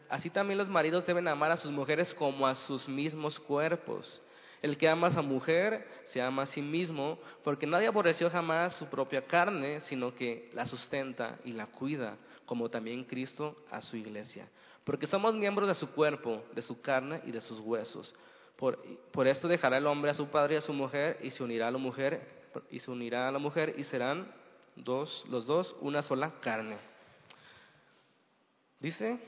Así 0.10 0.30
también 0.30 0.58
los 0.58 0.70
maridos 0.70 1.06
deben 1.06 1.28
amar 1.28 1.52
a 1.52 1.58
sus 1.58 1.72
mujeres 1.72 2.14
como 2.14 2.46
a 2.48 2.56
sus 2.56 2.88
mismos 2.88 3.40
cuerpos. 3.40 4.22
El 4.62 4.78
que 4.78 4.88
ama 4.88 5.08
a 5.08 5.12
su 5.14 5.24
mujer 5.24 5.88
se 6.06 6.22
ama 6.22 6.44
a 6.44 6.46
sí 6.48 6.62
mismo, 6.62 7.20
porque 7.44 7.68
nadie 7.68 7.88
aborreció 7.88 8.30
jamás 8.30 8.76
su 8.76 8.88
propia 8.88 9.22
carne, 9.24 9.82
sino 9.82 10.14
que 10.14 10.50
la 10.54 10.66
sustenta 10.66 11.40
y 11.44 11.52
la 11.52 11.68
cuida, 11.68 12.18
como 12.46 12.70
también 12.70 13.04
Cristo 13.04 13.56
a 13.72 13.82
su 13.82 13.98
iglesia. 13.98 14.48
Porque 14.84 15.08
somos 15.08 15.34
miembros 15.34 15.68
de 15.68 15.76
su 15.76 15.92
cuerpo, 15.92 16.44
de 16.54 16.62
su 16.62 16.80
carne 16.82 17.22
y 17.26 17.32
de 17.32 17.42
sus 17.42 17.60
huesos. 17.60 18.14
Por, 18.56 19.28
esto 19.28 19.48
dejará 19.48 19.78
el 19.78 19.88
hombre 19.88 20.12
a 20.12 20.14
su 20.14 20.28
padre 20.28 20.56
y 20.56 20.58
a 20.58 20.62
su 20.62 20.74
mujer 20.74 21.20
y 21.22 21.32
se 21.32 21.44
unirá 21.44 21.68
a 21.68 21.72
la 21.72 21.78
mujer 21.78 22.46
y 22.70 22.80
se 22.80 22.90
unirá 22.90 23.28
a 23.28 23.32
la 23.32 23.40
mujer 23.40 23.76
y 23.78 23.84
serán 23.84 24.32
dos, 24.76 25.26
los 25.30 25.46
dos 25.46 25.76
una 25.82 26.02
sola 26.02 26.40
carne. 26.40 26.78
Dice, 28.80 29.20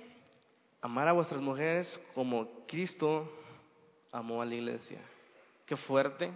amar 0.81 1.07
a 1.07 1.13
vuestras 1.13 1.41
mujeres 1.41 1.99
como 2.13 2.65
Cristo 2.67 3.29
amó 4.11 4.41
a 4.41 4.45
la 4.45 4.55
iglesia. 4.55 4.99
Qué 5.65 5.75
fuerte 5.75 6.31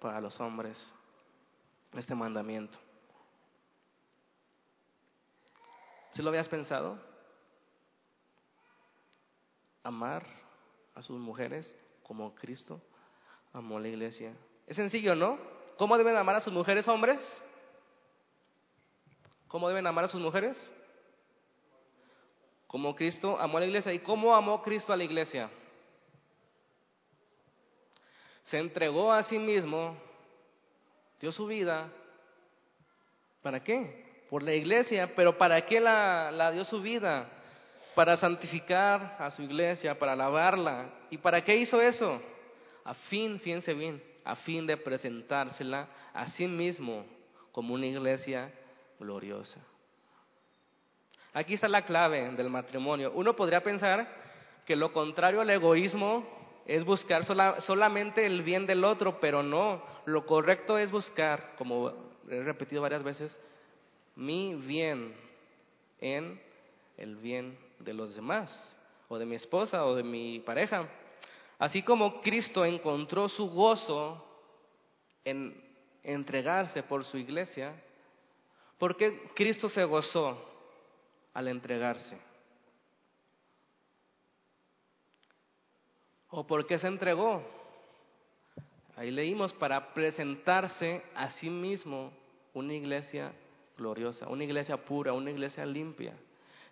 para 0.00 0.20
los 0.20 0.38
hombres 0.40 0.76
este 1.96 2.14
mandamiento. 2.14 2.76
¿Sí 6.16 6.22
lo 6.22 6.30
habías 6.30 6.48
pensado? 6.48 6.98
Amar 9.82 10.26
a 10.94 11.02
sus 11.02 11.20
mujeres 11.20 11.70
como 12.02 12.34
Cristo 12.34 12.80
amó 13.52 13.76
a 13.76 13.80
la 13.80 13.88
iglesia. 13.88 14.34
Es 14.66 14.76
sencillo, 14.76 15.14
¿no? 15.14 15.38
¿Cómo 15.76 15.98
deben 15.98 16.16
amar 16.16 16.36
a 16.36 16.40
sus 16.40 16.54
mujeres 16.54 16.88
hombres? 16.88 17.20
¿Cómo 19.46 19.68
deben 19.68 19.86
amar 19.86 20.06
a 20.06 20.08
sus 20.08 20.18
mujeres? 20.18 20.56
Como 22.66 22.94
Cristo 22.94 23.38
amó 23.38 23.58
a 23.58 23.60
la 23.60 23.66
iglesia. 23.66 23.92
¿Y 23.92 23.98
cómo 23.98 24.34
amó 24.34 24.62
Cristo 24.62 24.94
a 24.94 24.96
la 24.96 25.04
iglesia? 25.04 25.50
Se 28.44 28.56
entregó 28.58 29.12
a 29.12 29.22
sí 29.24 29.38
mismo, 29.38 29.98
dio 31.20 31.30
su 31.30 31.44
vida. 31.44 31.92
¿Para 33.42 33.62
qué? 33.62 34.05
Por 34.30 34.42
la 34.42 34.54
iglesia. 34.54 35.12
¿Pero 35.14 35.38
para 35.38 35.64
qué 35.66 35.80
la, 35.80 36.30
la 36.30 36.52
dio 36.52 36.64
su 36.64 36.80
vida? 36.80 37.28
para 37.96 38.18
santificar 38.18 39.16
a 39.18 39.30
su 39.30 39.40
iglesia, 39.40 39.98
para 39.98 40.12
alabarla. 40.12 40.90
¿Y 41.08 41.16
para 41.16 41.42
qué 41.42 41.56
hizo 41.56 41.80
eso? 41.80 42.20
A 42.84 42.92
fin, 42.92 43.40
fíjense 43.40 43.72
bien, 43.72 44.02
a 44.22 44.36
fin 44.36 44.66
de 44.66 44.76
presentársela 44.76 45.88
a 46.12 46.26
sí 46.26 46.46
mismo 46.46 47.06
como 47.52 47.72
una 47.72 47.86
iglesia 47.86 48.52
gloriosa. 49.00 49.60
Aquí 51.32 51.54
está 51.54 51.68
la 51.68 51.86
clave 51.86 52.30
del 52.32 52.50
matrimonio. 52.50 53.12
Uno 53.14 53.34
podría 53.34 53.62
pensar 53.62 54.06
que 54.66 54.76
lo 54.76 54.92
contrario 54.92 55.40
al 55.40 55.48
egoísmo 55.48 56.26
es 56.66 56.84
buscar 56.84 57.24
solamente 57.24 58.26
el 58.26 58.42
bien 58.42 58.66
del 58.66 58.84
otro, 58.84 59.20
pero 59.20 59.42
no. 59.42 59.82
Lo 60.04 60.26
correcto 60.26 60.76
es 60.76 60.90
buscar, 60.90 61.54
como 61.56 61.94
he 62.28 62.42
repetido 62.42 62.82
varias 62.82 63.02
veces, 63.02 63.40
mi 64.16 64.54
bien 64.54 65.14
en 66.00 66.40
el 66.96 67.16
bien 67.16 67.58
de 67.78 67.92
los 67.92 68.14
demás, 68.14 68.50
o 69.08 69.18
de 69.18 69.26
mi 69.26 69.36
esposa, 69.36 69.84
o 69.84 69.94
de 69.94 70.02
mi 70.02 70.40
pareja. 70.40 70.88
Así 71.58 71.82
como 71.82 72.20
Cristo 72.20 72.64
encontró 72.64 73.28
su 73.28 73.48
gozo 73.50 74.22
en 75.24 75.62
entregarse 76.02 76.82
por 76.82 77.04
su 77.04 77.18
iglesia, 77.18 77.74
¿por 78.78 78.96
qué 78.96 79.30
Cristo 79.34 79.68
se 79.68 79.84
gozó 79.84 80.42
al 81.34 81.48
entregarse? 81.48 82.18
¿O 86.28 86.46
por 86.46 86.66
qué 86.66 86.78
se 86.78 86.86
entregó? 86.88 87.42
Ahí 88.96 89.10
leímos 89.10 89.52
para 89.54 89.92
presentarse 89.92 91.02
a 91.14 91.30
sí 91.30 91.50
mismo 91.50 92.12
una 92.54 92.74
iglesia 92.74 93.32
gloriosa, 93.76 94.28
una 94.28 94.44
iglesia 94.44 94.76
pura, 94.76 95.12
una 95.12 95.30
iglesia 95.30 95.64
limpia. 95.66 96.14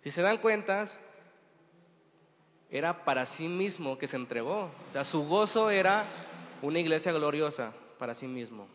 Si 0.03 0.11
se 0.11 0.21
dan 0.21 0.37
cuenta, 0.37 0.87
era 2.69 3.05
para 3.05 3.25
sí 3.37 3.47
mismo 3.47 3.97
que 3.97 4.07
se 4.07 4.15
entregó. 4.15 4.71
O 4.87 4.91
sea, 4.91 5.03
su 5.05 5.25
gozo 5.25 5.69
era 5.69 6.05
una 6.61 6.79
iglesia 6.79 7.11
gloriosa 7.11 7.73
para 7.97 8.15
sí 8.15 8.27
mismo. 8.27 8.67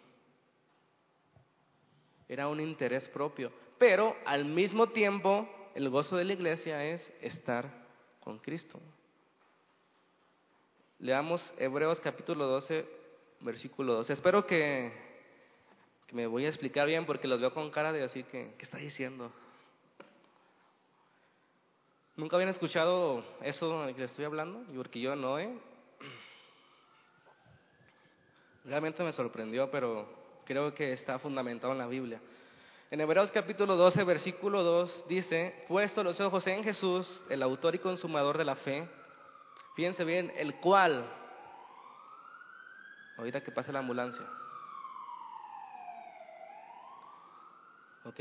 Era 2.29 2.49
un 2.49 2.61
interés 2.61 3.09
propio. 3.09 3.53
Pero 3.79 4.15
al 4.25 4.45
mismo 4.45 4.89
tiempo, 4.89 5.49
el 5.75 5.89
gozo 5.89 6.17
de 6.17 6.25
la 6.25 6.33
iglesia 6.33 6.85
es 6.85 7.13
estar 7.21 7.69
con 8.21 8.39
Cristo. 8.39 8.79
Leamos 10.99 11.43
Hebreos 11.57 11.99
capítulo 12.01 12.47
12, 12.47 12.87
versículo 13.41 13.95
12. 13.95 14.13
Espero 14.13 14.47
que, 14.47 14.93
me 16.13 16.27
voy 16.27 16.47
a 16.47 16.49
explicar 16.49 16.87
bien 16.87 17.07
porque 17.07 17.29
los 17.29 17.41
veo 17.41 17.53
con 17.53 17.71
cara 17.71 17.93
de 17.93 18.03
así 18.03 18.23
que, 18.25 18.55
¿qué 18.59 18.65
está 18.65 18.79
diciendo? 18.79 19.33
¿Nunca 22.17 22.37
habían 22.37 22.51
escuchado 22.51 23.25
eso 23.43 23.87
de 23.87 23.95
que 23.95 24.05
estoy 24.05 24.25
hablando? 24.25 24.63
Porque 24.75 25.01
yo 25.01 25.17
no, 25.17 25.39
¿eh? 25.39 25.57
Realmente 28.65 29.03
me 29.03 29.13
sorprendió, 29.13 29.71
pero 29.71 30.09
creo 30.45 30.75
que 30.75 30.93
está 30.93 31.19
fundamentado 31.19 31.73
en 31.73 31.79
la 31.79 31.87
Biblia. 31.87 32.21
En 32.91 33.01
Hebreos 33.01 33.31
capítulo 33.31 33.77
12, 33.77 34.05
versículo 34.05 34.63
2 34.63 35.05
dice, 35.09 35.65
puesto 35.69 36.03
los 36.03 36.21
ojos 36.21 36.47
en 36.47 36.63
Jesús, 36.65 37.25
el 37.31 37.43
autor 37.43 37.77
y 37.77 37.79
consumador 37.79 38.37
de 38.37 38.45
la 38.45 38.57
fe, 38.57 38.89
Fíjense 39.75 40.05
bien, 40.05 40.33
el 40.37 40.57
cual, 40.57 41.11
ahorita 43.17 43.41
que 43.43 43.51
pase 43.51 43.73
la 43.73 43.79
ambulancia. 43.79 44.27
Ok. 48.05 48.21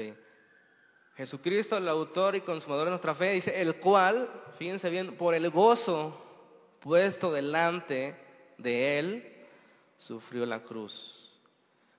Jesucristo, 1.16 1.78
el 1.78 1.90
autor 1.90 2.36
y 2.36 2.42
consumador 2.42 2.86
de 2.86 2.92
nuestra 2.92 3.14
fe, 3.16 3.32
dice, 3.32 3.60
el 3.60 3.76
cual, 3.76 4.30
fíjense 4.58 4.90
bien, 4.90 5.18
por 5.18 5.34
el 5.34 5.50
gozo 5.50 6.18
puesto 6.80 7.32
delante 7.32 8.16
de 8.58 9.00
él, 9.00 9.36
sufrió 9.98 10.46
la 10.46 10.64
cruz, 10.64 10.94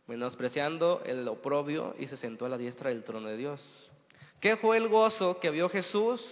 menospreciando 0.06 1.02
el 1.04 1.28
oprobio 1.28 1.94
y 1.98 2.06
se 2.06 2.16
sentó 2.16 2.46
a 2.46 2.48
la 2.48 2.56
diestra 2.56 2.88
del 2.88 3.04
trono 3.04 3.28
de 3.28 3.36
Dios. 3.36 3.90
¿Qué 4.40 4.56
fue 4.56 4.78
el 4.78 4.88
gozo 4.88 5.38
que 5.38 5.50
vio 5.50 5.68
Jesús? 5.68 6.22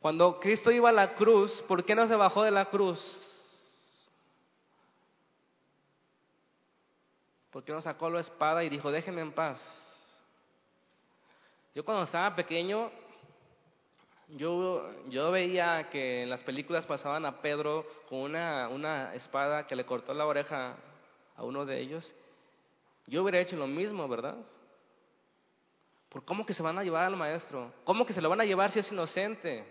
Cuando 0.00 0.40
Cristo 0.40 0.70
iba 0.70 0.88
a 0.88 0.92
la 0.92 1.14
cruz, 1.14 1.50
¿por 1.68 1.84
qué 1.84 1.94
no 1.94 2.08
se 2.08 2.14
bajó 2.14 2.42
de 2.42 2.50
la 2.50 2.66
cruz? 2.66 2.98
¿Por 7.54 7.62
qué 7.62 7.72
no 7.72 7.80
sacó 7.80 8.10
la 8.10 8.18
espada 8.18 8.64
y 8.64 8.68
dijo, 8.68 8.90
déjenme 8.90 9.20
en 9.20 9.30
paz? 9.30 9.62
Yo 11.72 11.84
cuando 11.84 12.02
estaba 12.02 12.34
pequeño, 12.34 12.90
yo, 14.30 14.90
yo 15.08 15.30
veía 15.30 15.88
que 15.88 16.24
en 16.24 16.30
las 16.30 16.42
películas 16.42 16.84
pasaban 16.84 17.24
a 17.24 17.40
Pedro 17.40 17.86
con 18.08 18.18
una, 18.18 18.68
una 18.70 19.14
espada 19.14 19.68
que 19.68 19.76
le 19.76 19.86
cortó 19.86 20.12
la 20.12 20.26
oreja 20.26 20.74
a 21.36 21.44
uno 21.44 21.64
de 21.64 21.78
ellos. 21.78 22.12
Yo 23.06 23.22
hubiera 23.22 23.38
hecho 23.38 23.54
lo 23.54 23.68
mismo, 23.68 24.08
¿verdad? 24.08 24.34
¿Por 26.08 26.24
cómo 26.24 26.44
que 26.44 26.54
se 26.54 26.62
van 26.62 26.76
a 26.76 26.82
llevar 26.82 27.04
al 27.04 27.16
maestro? 27.16 27.72
¿Cómo 27.84 28.04
que 28.04 28.14
se 28.14 28.20
lo 28.20 28.30
van 28.30 28.40
a 28.40 28.44
llevar 28.44 28.72
si 28.72 28.80
es 28.80 28.90
inocente? 28.90 29.64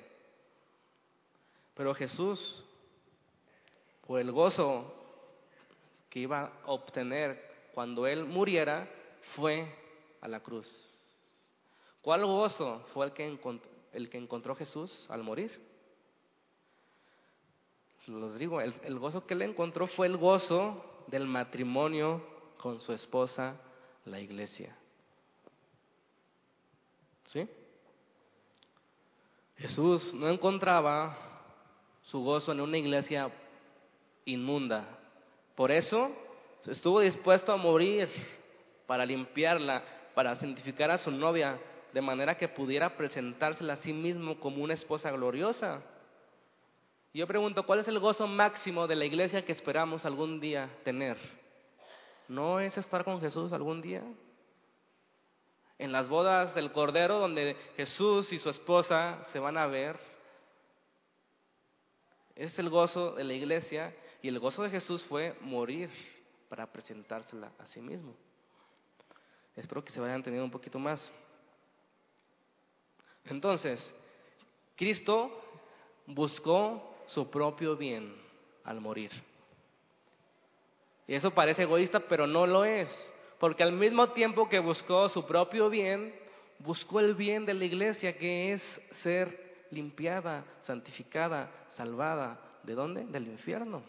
Pero 1.74 1.94
Jesús, 1.94 2.64
por 4.08 4.22
el 4.22 4.32
gozo 4.32 4.90
que 6.10 6.22
iba 6.22 6.44
a 6.44 6.72
obtener 6.72 7.52
cuando 7.74 8.08
Él 8.08 8.26
muriera, 8.26 8.88
fue 9.36 9.68
a 10.22 10.28
la 10.28 10.40
cruz. 10.42 10.68
¿Cuál 12.02 12.26
gozo 12.26 12.84
fue 12.94 13.08
el 13.08 13.14
que 13.14 13.26
encontró, 13.26 13.72
el 13.92 14.10
que 14.10 14.18
encontró 14.18 14.56
Jesús 14.56 15.06
al 15.10 15.24
morir? 15.24 15.52
Los 18.08 18.38
digo, 18.38 18.60
el, 18.60 18.74
el 18.84 19.00
gozo 19.00 19.26
que 19.26 19.34
Él 19.34 19.44
encontró 19.44 19.88
fue 19.88 20.08
el 20.08 20.18
gozo 20.18 20.84
del 21.08 21.26
matrimonio 21.26 22.22
con 22.58 22.80
su 22.82 22.94
esposa, 22.94 23.56
la 24.06 24.20
iglesia. 24.20 24.76
¿Sí? 27.28 27.48
Jesús 29.58 30.14
no 30.14 30.30
encontraba 30.30 31.18
su 32.04 32.20
gozo 32.20 32.52
en 32.52 32.60
una 32.62 32.78
iglesia 32.78 33.32
inmunda. 34.26 35.00
Por 35.56 35.72
eso 35.72 36.12
estuvo 36.72 37.02
dispuesto 37.02 37.52
a 37.52 37.58
morir 37.58 38.10
para 38.88 39.06
limpiarla, 39.06 39.84
para 40.14 40.36
santificar 40.36 40.92
a 40.92 40.98
su 40.98 41.12
novia, 41.12 41.60
de 41.94 42.02
manera 42.02 42.36
que 42.38 42.48
pudiera 42.48 42.96
presentársela 42.96 43.74
a 43.74 43.78
sí 43.78 43.94
mismo 43.94 44.40
como 44.40 44.64
una 44.64 44.74
esposa 44.74 45.12
gloriosa. 45.12 45.82
Yo 47.14 47.28
pregunto, 47.28 47.64
¿cuál 47.66 47.80
es 47.80 47.88
el 47.88 48.00
gozo 48.00 48.28
máximo 48.28 48.88
de 48.88 48.96
la 48.96 49.06
iglesia 49.06 49.46
que 49.46 49.52
esperamos 49.52 50.04
algún 50.06 50.40
día 50.40 50.70
tener? 50.84 51.18
¿No 52.28 52.60
es 52.60 52.76
estar 52.78 53.04
con 53.04 53.22
Jesús 53.22 53.54
algún 53.54 53.82
día? 53.82 54.04
En 55.78 55.92
las 55.92 56.08
bodas 56.08 56.56
del 56.56 56.72
Cordero, 56.72 57.20
donde 57.20 57.56
Jesús 57.76 58.32
y 58.32 58.40
su 58.40 58.50
esposa 58.50 59.24
se 59.32 59.38
van 59.38 59.58
a 59.58 59.68
ver, 59.68 60.00
es 62.36 62.58
el 62.58 62.70
gozo 62.70 63.14
de 63.14 63.24
la 63.24 63.34
iglesia 63.34 63.96
y 64.24 64.30
el 64.30 64.40
gozo 64.40 64.64
de 64.64 64.72
Jesús 64.72 65.04
fue 65.06 65.36
morir 65.42 65.92
para 66.54 66.72
presentársela 66.72 67.52
a 67.58 67.66
sí 67.66 67.82
mismo. 67.82 68.14
Espero 69.56 69.84
que 69.84 69.92
se 69.92 70.00
vayan 70.00 70.18
entendiendo 70.18 70.46
un 70.46 70.52
poquito 70.52 70.78
más. 70.78 71.12
Entonces, 73.26 73.82
Cristo 74.76 75.32
buscó 76.06 76.96
su 77.08 77.28
propio 77.32 77.76
bien 77.76 78.16
al 78.66 78.80
morir. 78.80 79.10
Y 81.08 81.16
eso 81.16 81.32
parece 81.32 81.64
egoísta, 81.64 82.02
pero 82.02 82.28
no 82.28 82.46
lo 82.46 82.66
es. 82.66 82.88
Porque 83.40 83.64
al 83.64 83.72
mismo 83.72 84.12
tiempo 84.12 84.48
que 84.48 84.60
buscó 84.60 85.10
su 85.10 85.26
propio 85.26 85.72
bien, 85.72 86.14
buscó 86.60 87.00
el 87.00 87.16
bien 87.16 87.48
de 87.48 87.56
la 87.56 87.66
iglesia, 87.66 88.16
que 88.16 88.54
es 88.54 88.62
ser 89.02 89.66
limpiada, 89.72 90.46
santificada, 90.62 91.50
salvada. 91.70 92.40
¿De 92.62 92.76
dónde? 92.76 93.06
Del 93.06 93.28
infierno. 93.28 93.82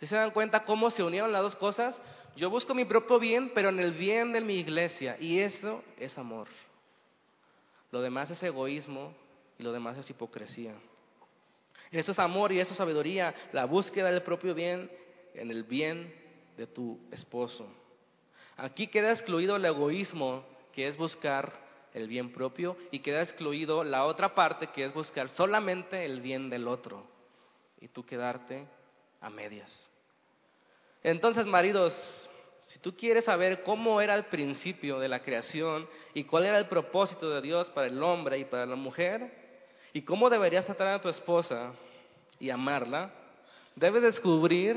¿Se 0.00 0.14
dan 0.14 0.30
cuenta 0.30 0.64
cómo 0.64 0.90
se 0.90 1.02
unieron 1.02 1.32
las 1.32 1.42
dos 1.42 1.56
cosas? 1.56 2.00
Yo 2.36 2.50
busco 2.50 2.74
mi 2.74 2.84
propio 2.84 3.18
bien, 3.18 3.52
pero 3.54 3.70
en 3.70 3.80
el 3.80 3.92
bien 3.92 4.32
de 4.32 4.40
mi 4.40 4.54
iglesia. 4.54 5.16
Y 5.18 5.40
eso 5.40 5.82
es 5.98 6.16
amor. 6.18 6.48
Lo 7.90 8.02
demás 8.02 8.30
es 8.30 8.42
egoísmo 8.42 9.14
y 9.58 9.62
lo 9.62 9.72
demás 9.72 9.96
es 9.96 10.10
hipocresía. 10.10 10.74
Eso 11.90 12.12
es 12.12 12.18
amor 12.18 12.52
y 12.52 12.60
eso 12.60 12.72
es 12.72 12.76
sabiduría. 12.76 13.34
La 13.52 13.64
búsqueda 13.64 14.10
del 14.10 14.22
propio 14.22 14.54
bien 14.54 14.90
en 15.34 15.50
el 15.50 15.64
bien 15.64 16.14
de 16.56 16.66
tu 16.66 17.00
esposo. 17.10 17.66
Aquí 18.56 18.88
queda 18.88 19.12
excluido 19.12 19.56
el 19.56 19.64
egoísmo, 19.64 20.44
que 20.72 20.88
es 20.88 20.96
buscar 20.96 21.52
el 21.94 22.08
bien 22.08 22.32
propio 22.32 22.76
y 22.90 22.98
queda 22.98 23.22
excluido 23.22 23.82
la 23.82 24.04
otra 24.04 24.34
parte 24.34 24.66
que 24.68 24.84
es 24.84 24.92
buscar 24.92 25.30
solamente 25.30 26.04
el 26.04 26.20
bien 26.20 26.50
del 26.50 26.68
otro 26.68 27.06
y 27.80 27.88
tú 27.88 28.04
quedarte 28.04 28.66
a 29.20 29.30
medias. 29.30 29.90
Entonces, 31.02 31.46
maridos, 31.46 31.94
si 32.66 32.78
tú 32.80 32.96
quieres 32.96 33.24
saber 33.24 33.62
cómo 33.62 34.00
era 34.00 34.14
el 34.14 34.24
principio 34.26 34.98
de 34.98 35.08
la 35.08 35.22
creación 35.22 35.88
y 36.14 36.24
cuál 36.24 36.46
era 36.46 36.58
el 36.58 36.66
propósito 36.66 37.30
de 37.30 37.40
Dios 37.40 37.70
para 37.70 37.86
el 37.86 38.02
hombre 38.02 38.38
y 38.38 38.44
para 38.44 38.66
la 38.66 38.76
mujer 38.76 39.30
y 39.92 40.02
cómo 40.02 40.28
deberías 40.28 40.66
tratar 40.66 40.88
a 40.88 41.00
tu 41.00 41.08
esposa 41.08 41.72
y 42.40 42.50
amarla, 42.50 43.12
debes 43.76 44.02
descubrir, 44.02 44.76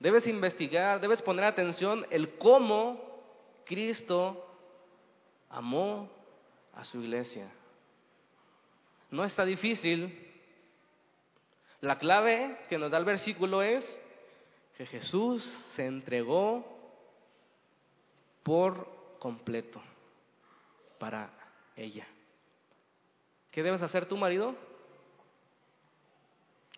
debes 0.00 0.26
investigar, 0.26 1.00
debes 1.00 1.22
poner 1.22 1.44
atención 1.44 2.06
el 2.10 2.36
cómo 2.38 3.14
Cristo 3.64 4.48
amó 5.50 6.10
a 6.74 6.84
su 6.84 7.00
iglesia. 7.00 7.48
No 9.10 9.24
está 9.24 9.44
difícil. 9.44 10.23
La 11.84 11.98
clave 11.98 12.56
que 12.70 12.78
nos 12.78 12.90
da 12.90 12.96
el 12.96 13.04
versículo 13.04 13.60
es 13.60 13.84
que 14.78 14.86
Jesús 14.86 15.44
se 15.76 15.84
entregó 15.84 16.64
por 18.42 18.88
completo 19.18 19.82
para 20.98 21.28
ella. 21.76 22.06
¿Qué 23.50 23.62
debes 23.62 23.82
hacer 23.82 24.08
tu 24.08 24.16
marido? 24.16 24.54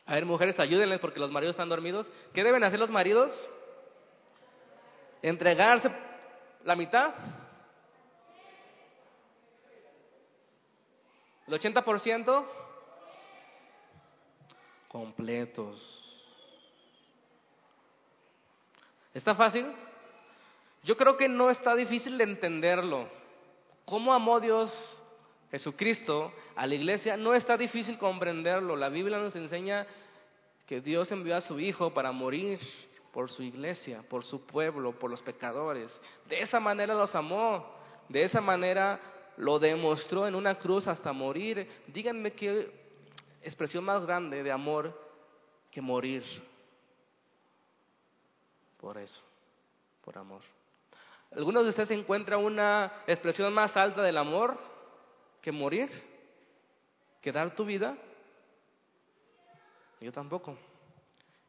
A 0.06 0.14
ver, 0.14 0.26
mujeres, 0.26 0.58
ayúdenles 0.58 0.98
porque 0.98 1.20
los 1.20 1.30
maridos 1.30 1.54
están 1.54 1.68
dormidos. 1.68 2.10
¿Qué 2.34 2.42
deben 2.42 2.64
hacer 2.64 2.80
los 2.80 2.90
maridos? 2.90 3.30
Entregarse 5.22 5.88
la 6.64 6.74
mitad. 6.74 7.14
¿El 11.46 11.54
80%? 11.60 12.65
Completos. 14.88 16.06
¿Está 19.12 19.34
fácil? 19.34 19.66
Yo 20.84 20.96
creo 20.96 21.16
que 21.16 21.28
no 21.28 21.50
está 21.50 21.74
difícil 21.74 22.18
de 22.18 22.24
entenderlo. 22.24 23.08
¿Cómo 23.84 24.12
amó 24.12 24.40
Dios 24.40 24.70
Jesucristo 25.50 26.32
a 26.54 26.66
la 26.66 26.74
iglesia? 26.74 27.16
No 27.16 27.34
está 27.34 27.56
difícil 27.56 27.98
comprenderlo. 27.98 28.76
La 28.76 28.88
Biblia 28.88 29.18
nos 29.18 29.34
enseña 29.34 29.86
que 30.66 30.80
Dios 30.80 31.10
envió 31.10 31.36
a 31.36 31.40
su 31.40 31.58
Hijo 31.58 31.94
para 31.94 32.12
morir 32.12 32.60
por 33.12 33.30
su 33.30 33.42
iglesia, 33.42 34.02
por 34.10 34.24
su 34.24 34.44
pueblo, 34.44 34.98
por 34.98 35.10
los 35.10 35.22
pecadores. 35.22 35.98
De 36.28 36.40
esa 36.40 36.60
manera 36.60 36.94
los 36.94 37.14
amó. 37.14 37.74
De 38.08 38.22
esa 38.22 38.40
manera 38.40 39.00
lo 39.38 39.58
demostró 39.58 40.26
en 40.26 40.34
una 40.34 40.56
cruz 40.56 40.86
hasta 40.86 41.12
morir. 41.12 41.68
Díganme 41.86 42.32
qué 42.32 42.85
expresión 43.46 43.84
más 43.84 44.04
grande 44.04 44.42
de 44.42 44.50
amor 44.50 44.92
que 45.70 45.80
morir 45.80 46.24
por 48.78 48.98
eso, 48.98 49.22
por 50.02 50.18
amor. 50.18 50.42
¿Algunos 51.32 51.64
de 51.64 51.70
ustedes 51.70 51.90
encuentran 51.90 52.44
una 52.44 53.02
expresión 53.06 53.52
más 53.52 53.76
alta 53.76 54.02
del 54.02 54.16
amor 54.16 54.58
que 55.40 55.52
morir? 55.52 55.90
¿Que 57.20 57.32
dar 57.32 57.54
tu 57.54 57.64
vida? 57.64 57.96
Yo 60.00 60.12
tampoco. 60.12 60.56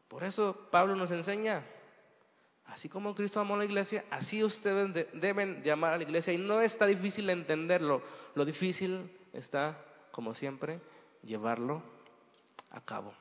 Por 0.07 0.23
eso 0.23 0.67
Pablo 0.71 0.95
nos 0.95 1.11
enseña, 1.11 1.63
así 2.65 2.87
como 2.89 3.13
Cristo 3.13 3.39
amó 3.39 3.55
a 3.55 3.59
la 3.59 3.65
iglesia, 3.65 4.05
así 4.09 4.43
ustedes 4.43 5.07
deben 5.13 5.63
llamar 5.63 5.93
a 5.93 5.97
la 5.97 6.03
iglesia. 6.03 6.33
Y 6.33 6.37
no 6.37 6.61
está 6.61 6.85
difícil 6.85 7.29
entenderlo, 7.29 8.01
lo 8.35 8.45
difícil 8.45 9.11
está, 9.33 9.77
como 10.11 10.33
siempre, 10.33 10.79
llevarlo 11.23 11.81
a 12.71 12.81
cabo. 12.81 13.13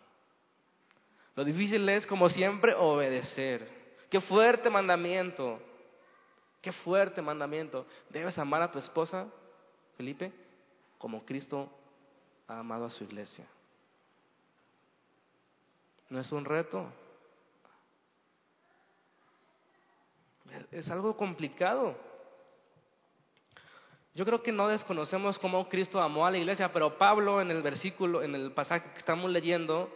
Lo 1.34 1.44
difícil 1.44 1.88
es, 1.88 2.06
como 2.06 2.28
siempre, 2.28 2.74
obedecer. 2.74 3.68
Qué 4.10 4.20
fuerte 4.20 4.70
mandamiento. 4.70 5.60
Qué 6.62 6.72
fuerte 6.72 7.20
mandamiento. 7.20 7.86
Debes 8.08 8.38
amar 8.38 8.62
a 8.62 8.70
tu 8.70 8.78
esposa, 8.78 9.26
Felipe, 9.96 10.32
como 10.98 11.24
Cristo 11.24 11.70
ha 12.48 12.58
amado 12.58 12.86
a 12.86 12.90
su 12.90 13.04
iglesia. 13.04 13.46
¿No 16.08 16.20
es 16.20 16.32
un 16.32 16.44
reto? 16.44 16.86
Es 20.70 20.88
algo 20.88 21.16
complicado. 21.16 21.96
Yo 24.16 24.24
creo 24.24 24.42
que 24.42 24.50
no 24.50 24.68
desconocemos 24.68 25.38
cómo 25.38 25.68
Cristo 25.68 26.00
amó 26.00 26.24
a 26.24 26.30
la 26.30 26.38
iglesia, 26.38 26.72
pero 26.72 26.96
Pablo 26.96 27.42
en 27.42 27.50
el 27.50 27.60
versículo, 27.60 28.22
en 28.22 28.34
el 28.34 28.50
pasaje 28.50 28.90
que 28.92 28.98
estamos 28.98 29.30
leyendo, 29.30 29.90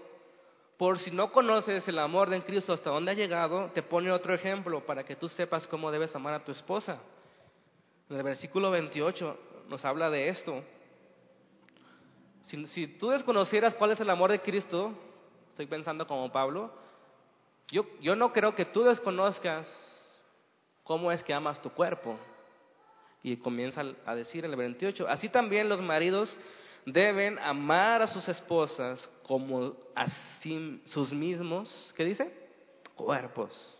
por 0.76 0.98
si 0.98 1.10
no 1.10 1.32
conoces 1.32 1.88
el 1.88 1.98
amor 1.98 2.28
de 2.28 2.42
Cristo 2.42 2.74
hasta 2.74 2.90
dónde 2.90 3.12
ha 3.12 3.14
llegado, 3.14 3.70
te 3.72 3.82
pone 3.82 4.12
otro 4.12 4.34
ejemplo 4.34 4.84
para 4.84 5.04
que 5.04 5.16
tú 5.16 5.26
sepas 5.28 5.66
cómo 5.66 5.90
debes 5.90 6.14
amar 6.14 6.34
a 6.34 6.44
tu 6.44 6.52
esposa. 6.52 7.00
En 8.10 8.18
el 8.18 8.22
versículo 8.22 8.70
28 8.70 9.38
nos 9.70 9.82
habla 9.86 10.10
de 10.10 10.28
esto. 10.28 10.64
Si, 12.44 12.88
tú 12.98 13.08
desconocieras 13.08 13.74
cuál 13.74 13.92
es 13.92 14.00
el 14.00 14.10
amor 14.10 14.32
de 14.32 14.42
Cristo, 14.42 14.92
estoy 15.48 15.64
pensando 15.64 16.06
como 16.06 16.30
Pablo, 16.30 16.70
yo, 17.68 17.86
yo 18.02 18.14
no 18.14 18.34
creo 18.34 18.54
que 18.54 18.66
tú 18.66 18.82
desconozcas 18.82 19.66
cómo 20.84 21.10
es 21.10 21.22
que 21.22 21.32
amas 21.32 21.62
tu 21.62 21.70
cuerpo. 21.70 22.18
Y 23.22 23.36
comienza 23.36 23.82
a 24.06 24.14
decir 24.14 24.44
en 24.44 24.52
el 24.52 24.56
28, 24.56 25.06
así 25.08 25.28
también 25.28 25.68
los 25.68 25.82
maridos 25.82 26.38
deben 26.86 27.38
amar 27.38 28.02
a 28.02 28.06
sus 28.06 28.26
esposas 28.28 29.08
como 29.24 29.74
a 29.94 30.06
sus 30.86 31.12
mismos, 31.12 31.92
¿qué 31.96 32.04
dice? 32.04 32.32
Cuerpos. 32.94 33.76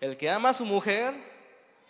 El 0.00 0.16
que 0.16 0.30
ama 0.30 0.50
a 0.50 0.54
su 0.54 0.64
mujer 0.64 1.14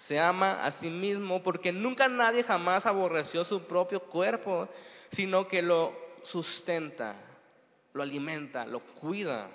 se 0.06 0.18
ama 0.18 0.64
a 0.64 0.72
sí 0.72 0.88
mismo 0.88 1.42
porque 1.42 1.72
nunca 1.72 2.08
nadie 2.08 2.42
jamás 2.42 2.86
aborreció 2.86 3.44
su 3.44 3.62
propio 3.62 4.00
cuerpo, 4.00 4.68
sino 5.12 5.46
que 5.46 5.62
lo 5.62 5.94
sustenta, 6.24 7.16
lo 7.92 8.02
alimenta, 8.02 8.64
lo 8.64 8.80
cuida, 8.80 9.50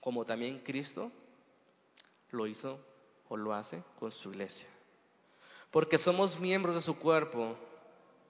como 0.00 0.24
también 0.24 0.60
Cristo 0.60 1.10
lo 2.30 2.46
hizo 2.46 2.80
o 3.28 3.36
lo 3.36 3.54
hace 3.54 3.82
con 3.98 4.12
su 4.12 4.30
iglesia. 4.30 4.68
Porque 5.76 5.98
somos 5.98 6.40
miembros 6.40 6.74
de 6.74 6.80
su 6.80 6.98
cuerpo 6.98 7.54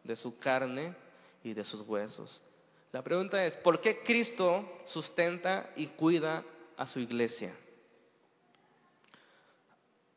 de 0.03 0.17
su 0.17 0.37
carne 0.37 0.97
y 1.45 1.55
de 1.55 1.63
sus 1.63 1.81
huesos. 1.83 2.43
La 2.91 3.03
pregunta 3.03 3.45
es, 3.47 3.55
¿por 3.59 3.81
qué 3.81 4.03
Cristo 4.03 4.69
sustenta 4.87 5.71
y 5.77 5.87
cuida 5.87 6.43
a 6.77 6.87
su 6.87 6.99
iglesia? 6.99 7.55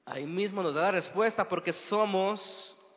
Ahí 0.06 0.26
mismo 0.26 0.64
nos 0.64 0.74
da 0.74 0.82
la 0.82 0.92
respuesta, 0.94 1.48
porque 1.48 1.72
somos 1.72 2.42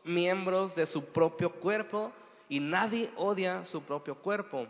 miembros 0.02 0.74
de 0.74 0.86
su 0.86 1.04
propio 1.12 1.52
cuerpo 1.52 2.10
y 2.48 2.58
nadie 2.58 3.10
odia 3.16 3.66
su 3.66 3.82
propio 3.82 4.14
cuerpo 4.14 4.66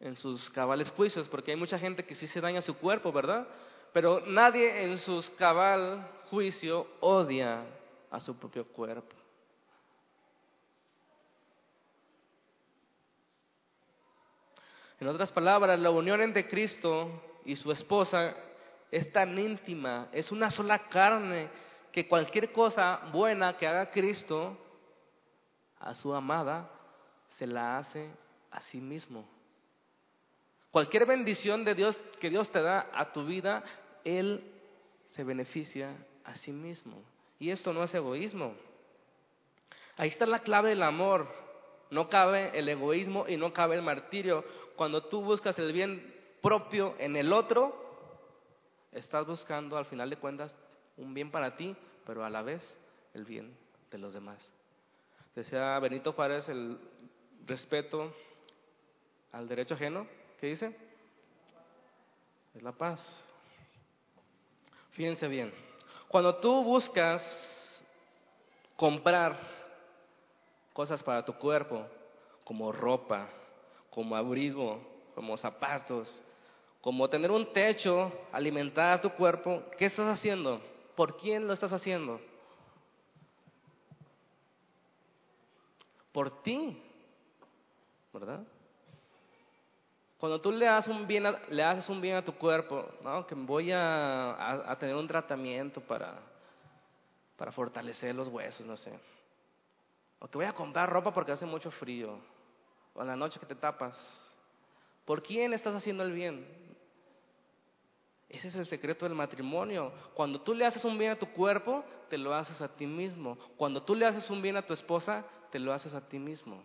en 0.00 0.16
sus 0.16 0.50
cabales 0.50 0.90
juicios, 0.90 1.28
porque 1.28 1.52
hay 1.52 1.56
mucha 1.56 1.78
gente 1.78 2.04
que 2.04 2.16
sí 2.16 2.26
se 2.26 2.40
daña 2.40 2.62
su 2.62 2.76
cuerpo, 2.78 3.12
¿verdad? 3.12 3.46
Pero 3.92 4.20
nadie 4.26 4.84
en 4.84 4.98
sus 4.98 5.28
cabal 5.30 6.06
juicio 6.30 6.86
odia 7.00 7.64
a 8.10 8.20
su 8.20 8.36
propio 8.38 8.66
cuerpo. 8.66 9.14
En 15.00 15.06
otras 15.06 15.30
palabras, 15.30 15.78
la 15.78 15.90
unión 15.90 16.20
entre 16.20 16.48
Cristo 16.48 17.40
y 17.44 17.54
su 17.54 17.70
esposa 17.70 18.34
es 18.90 19.12
tan 19.12 19.38
íntima, 19.38 20.08
es 20.12 20.32
una 20.32 20.50
sola 20.50 20.88
carne, 20.88 21.48
que 21.92 22.06
cualquier 22.06 22.52
cosa 22.52 23.00
buena 23.12 23.56
que 23.56 23.66
haga 23.66 23.90
Cristo 23.90 24.56
a 25.78 25.94
su 25.94 26.14
amada, 26.14 26.68
se 27.30 27.46
la 27.46 27.78
hace 27.78 28.10
a 28.50 28.60
sí 28.62 28.80
mismo. 28.80 29.37
Cualquier 30.70 31.06
bendición 31.06 31.64
de 31.64 31.74
Dios 31.74 31.98
que 32.20 32.30
Dios 32.30 32.50
te 32.50 32.62
da 32.62 32.90
a 32.92 33.12
tu 33.12 33.24
vida, 33.24 33.64
Él 34.04 34.52
se 35.14 35.24
beneficia 35.24 35.96
a 36.24 36.34
sí 36.36 36.52
mismo. 36.52 37.02
Y 37.38 37.50
esto 37.50 37.72
no 37.72 37.84
es 37.84 37.94
egoísmo. 37.94 38.54
Ahí 39.96 40.10
está 40.10 40.26
la 40.26 40.40
clave 40.40 40.70
del 40.70 40.82
amor. 40.82 41.28
No 41.90 42.08
cabe 42.08 42.56
el 42.58 42.68
egoísmo 42.68 43.26
y 43.26 43.36
no 43.36 43.52
cabe 43.52 43.76
el 43.76 43.82
martirio. 43.82 44.44
Cuando 44.76 45.04
tú 45.04 45.22
buscas 45.22 45.58
el 45.58 45.72
bien 45.72 46.14
propio 46.42 46.94
en 46.98 47.16
el 47.16 47.32
otro, 47.32 47.74
estás 48.92 49.26
buscando 49.26 49.76
al 49.76 49.86
final 49.86 50.10
de 50.10 50.16
cuentas 50.16 50.54
un 50.96 51.14
bien 51.14 51.30
para 51.30 51.56
ti, 51.56 51.74
pero 52.06 52.24
a 52.24 52.30
la 52.30 52.42
vez 52.42 52.62
el 53.14 53.24
bien 53.24 53.56
de 53.90 53.98
los 53.98 54.14
demás. 54.14 54.38
Decía 55.34 55.78
Benito 55.78 56.12
Juárez 56.12 56.48
el 56.48 56.78
respeto 57.46 58.12
al 59.32 59.48
derecho 59.48 59.74
ajeno. 59.74 60.06
¿Qué 60.40 60.46
dice? 60.48 60.74
Es 62.54 62.62
la 62.62 62.72
paz. 62.72 63.00
Fíjense 64.92 65.26
bien. 65.28 65.52
Cuando 66.08 66.36
tú 66.36 66.62
buscas 66.62 67.22
comprar 68.76 69.36
cosas 70.72 71.02
para 71.02 71.24
tu 71.24 71.34
cuerpo, 71.34 71.84
como 72.44 72.72
ropa, 72.72 73.28
como 73.90 74.14
abrigo, 74.16 74.80
como 75.14 75.36
zapatos, 75.36 76.22
como 76.80 77.08
tener 77.08 77.30
un 77.30 77.52
techo, 77.52 78.12
alimentar 78.32 79.00
tu 79.00 79.10
cuerpo, 79.10 79.64
¿qué 79.76 79.86
estás 79.86 80.18
haciendo? 80.18 80.60
¿Por 80.94 81.16
quién 81.16 81.46
lo 81.46 81.52
estás 81.52 81.72
haciendo? 81.72 82.20
Por 86.12 86.42
ti, 86.42 86.80
¿verdad? 88.12 88.44
Cuando 90.18 90.40
tú 90.40 90.50
le 90.50 90.66
haces 90.66 90.92
un 90.92 91.06
bien 91.06 91.26
a, 91.26 91.40
le 91.48 91.62
haces 91.62 91.88
un 91.88 92.00
bien 92.00 92.16
a 92.16 92.24
tu 92.24 92.34
cuerpo, 92.34 92.88
¿no? 93.02 93.26
que 93.26 93.34
voy 93.34 93.70
a, 93.70 94.70
a, 94.70 94.78
tener 94.78 94.96
un 94.96 95.06
tratamiento 95.06 95.80
para 95.80 96.18
para 97.38 97.52
fortalecer 97.52 98.14
los 98.16 98.26
huesos, 98.26 98.66
no 98.66 98.76
sé. 98.76 98.92
O 100.18 100.26
te 100.26 100.36
voy 100.36 100.46
a 100.46 100.52
comprar 100.52 100.90
ropa 100.90 101.14
porque 101.14 101.30
hace 101.30 101.46
mucho 101.46 101.70
frío. 101.70 102.18
O 102.94 103.00
en 103.00 103.06
la 103.06 103.14
noche 103.14 103.38
que 103.38 103.46
te 103.46 103.54
tapas. 103.54 103.96
¿Por 105.04 105.22
quién 105.22 105.52
estás 105.52 105.76
haciendo 105.76 106.02
el 106.02 106.12
bien? 106.12 106.44
Ese 108.28 108.48
es 108.48 108.56
el 108.56 108.66
secreto 108.66 109.06
del 109.06 109.14
matrimonio. 109.14 109.92
Cuando 110.14 110.40
tú 110.40 110.52
le 110.52 110.66
haces 110.66 110.84
un 110.84 110.98
bien 110.98 111.12
a 111.12 111.18
tu 111.18 111.28
cuerpo, 111.28 111.84
te 112.10 112.18
lo 112.18 112.34
haces 112.34 112.60
a 112.60 112.68
ti 112.68 112.86
mismo. 112.86 113.38
Cuando 113.56 113.84
tú 113.84 113.94
le 113.94 114.04
haces 114.04 114.28
un 114.30 114.42
bien 114.42 114.56
a 114.56 114.66
tu 114.66 114.74
esposa, 114.74 115.24
te 115.52 115.60
lo 115.60 115.72
haces 115.72 115.94
a 115.94 116.06
ti 116.08 116.18
mismo. 116.18 116.60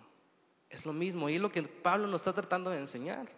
Es 0.70 0.84
lo 0.88 0.92
mismo 0.92 1.30
y 1.30 1.36
es 1.36 1.42
lo 1.42 1.52
que 1.52 1.62
Pablo 1.62 2.08
nos 2.08 2.22
está 2.22 2.34
tratando 2.34 2.72
de 2.72 2.80
enseñar. 2.80 3.30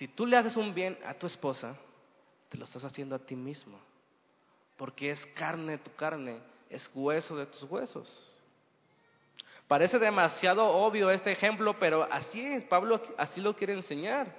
Si 0.00 0.08
tú 0.08 0.24
le 0.24 0.38
haces 0.38 0.56
un 0.56 0.72
bien 0.72 0.98
a 1.04 1.12
tu 1.12 1.26
esposa, 1.26 1.76
te 2.48 2.56
lo 2.56 2.64
estás 2.64 2.82
haciendo 2.84 3.14
a 3.14 3.18
ti 3.18 3.36
mismo. 3.36 3.78
Porque 4.78 5.10
es 5.10 5.26
carne 5.34 5.72
de 5.72 5.78
tu 5.78 5.94
carne, 5.94 6.40
es 6.70 6.90
hueso 6.94 7.36
de 7.36 7.44
tus 7.44 7.64
huesos. 7.64 8.34
Parece 9.68 9.98
demasiado 9.98 10.66
obvio 10.66 11.10
este 11.10 11.30
ejemplo, 11.30 11.78
pero 11.78 12.08
así 12.10 12.40
es, 12.40 12.64
Pablo 12.64 12.98
así 13.18 13.42
lo 13.42 13.54
quiere 13.54 13.74
enseñar. 13.74 14.34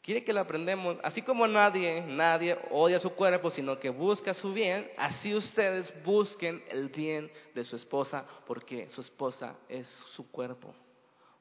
Quiere 0.00 0.24
que 0.24 0.32
lo 0.32 0.40
aprendamos. 0.40 0.96
Así 1.02 1.20
como 1.20 1.46
nadie, 1.46 2.00
nadie 2.00 2.58
odia 2.70 2.98
su 3.00 3.10
cuerpo, 3.10 3.50
sino 3.50 3.78
que 3.78 3.90
busca 3.90 4.32
su 4.32 4.54
bien, 4.54 4.90
así 4.96 5.34
ustedes 5.34 5.92
busquen 6.04 6.64
el 6.70 6.88
bien 6.88 7.30
de 7.54 7.64
su 7.64 7.76
esposa, 7.76 8.24
porque 8.46 8.88
su 8.88 9.02
esposa 9.02 9.56
es 9.68 9.86
su 10.14 10.30
cuerpo. 10.30 10.74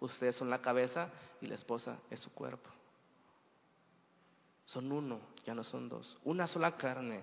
Ustedes 0.02 0.36
son 0.36 0.50
la 0.50 0.62
cabeza 0.62 1.10
y 1.40 1.46
la 1.46 1.56
esposa 1.56 1.98
es 2.12 2.20
su 2.20 2.30
cuerpo. 2.34 2.73
Son 4.74 4.92
uno, 4.92 5.20
ya 5.46 5.54
no 5.54 5.64
son 5.64 5.88
dos. 5.88 6.18
Una 6.24 6.48
sola 6.48 6.76
carne. 6.76 7.22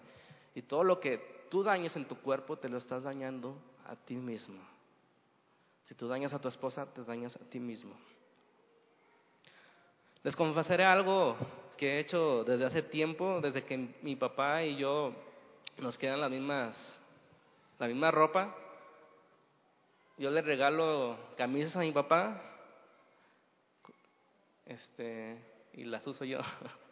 Y 0.54 0.62
todo 0.62 0.84
lo 0.84 1.00
que 1.00 1.46
tú 1.50 1.64
dañes 1.64 1.96
en 1.96 2.06
tu 2.06 2.16
cuerpo, 2.20 2.56
te 2.56 2.68
lo 2.68 2.78
estás 2.78 3.02
dañando 3.02 3.56
a 3.86 3.96
ti 3.96 4.14
mismo. 4.14 4.60
Si 5.84 5.96
tú 5.96 6.06
dañas 6.06 6.32
a 6.32 6.40
tu 6.40 6.46
esposa, 6.46 6.86
te 6.86 7.02
dañas 7.02 7.34
a 7.34 7.40
ti 7.50 7.58
mismo. 7.58 7.92
Les 10.22 10.36
confesaré 10.36 10.84
algo 10.84 11.36
que 11.76 11.96
he 11.96 11.98
hecho 11.98 12.44
desde 12.44 12.66
hace 12.66 12.82
tiempo, 12.82 13.40
desde 13.40 13.64
que 13.64 13.76
mi 14.02 14.14
papá 14.14 14.62
y 14.62 14.76
yo 14.76 15.12
nos 15.78 15.98
quedan 15.98 16.20
las 16.20 16.30
mismas, 16.30 16.76
la 17.80 17.88
misma 17.88 18.12
ropa. 18.12 18.54
Yo 20.18 20.30
le 20.30 20.40
regalo 20.42 21.16
camisas 21.36 21.74
a 21.74 21.80
mi 21.80 21.90
papá, 21.90 22.40
este, 24.66 25.42
y 25.72 25.82
las 25.82 26.06
uso 26.06 26.24
yo. 26.24 26.38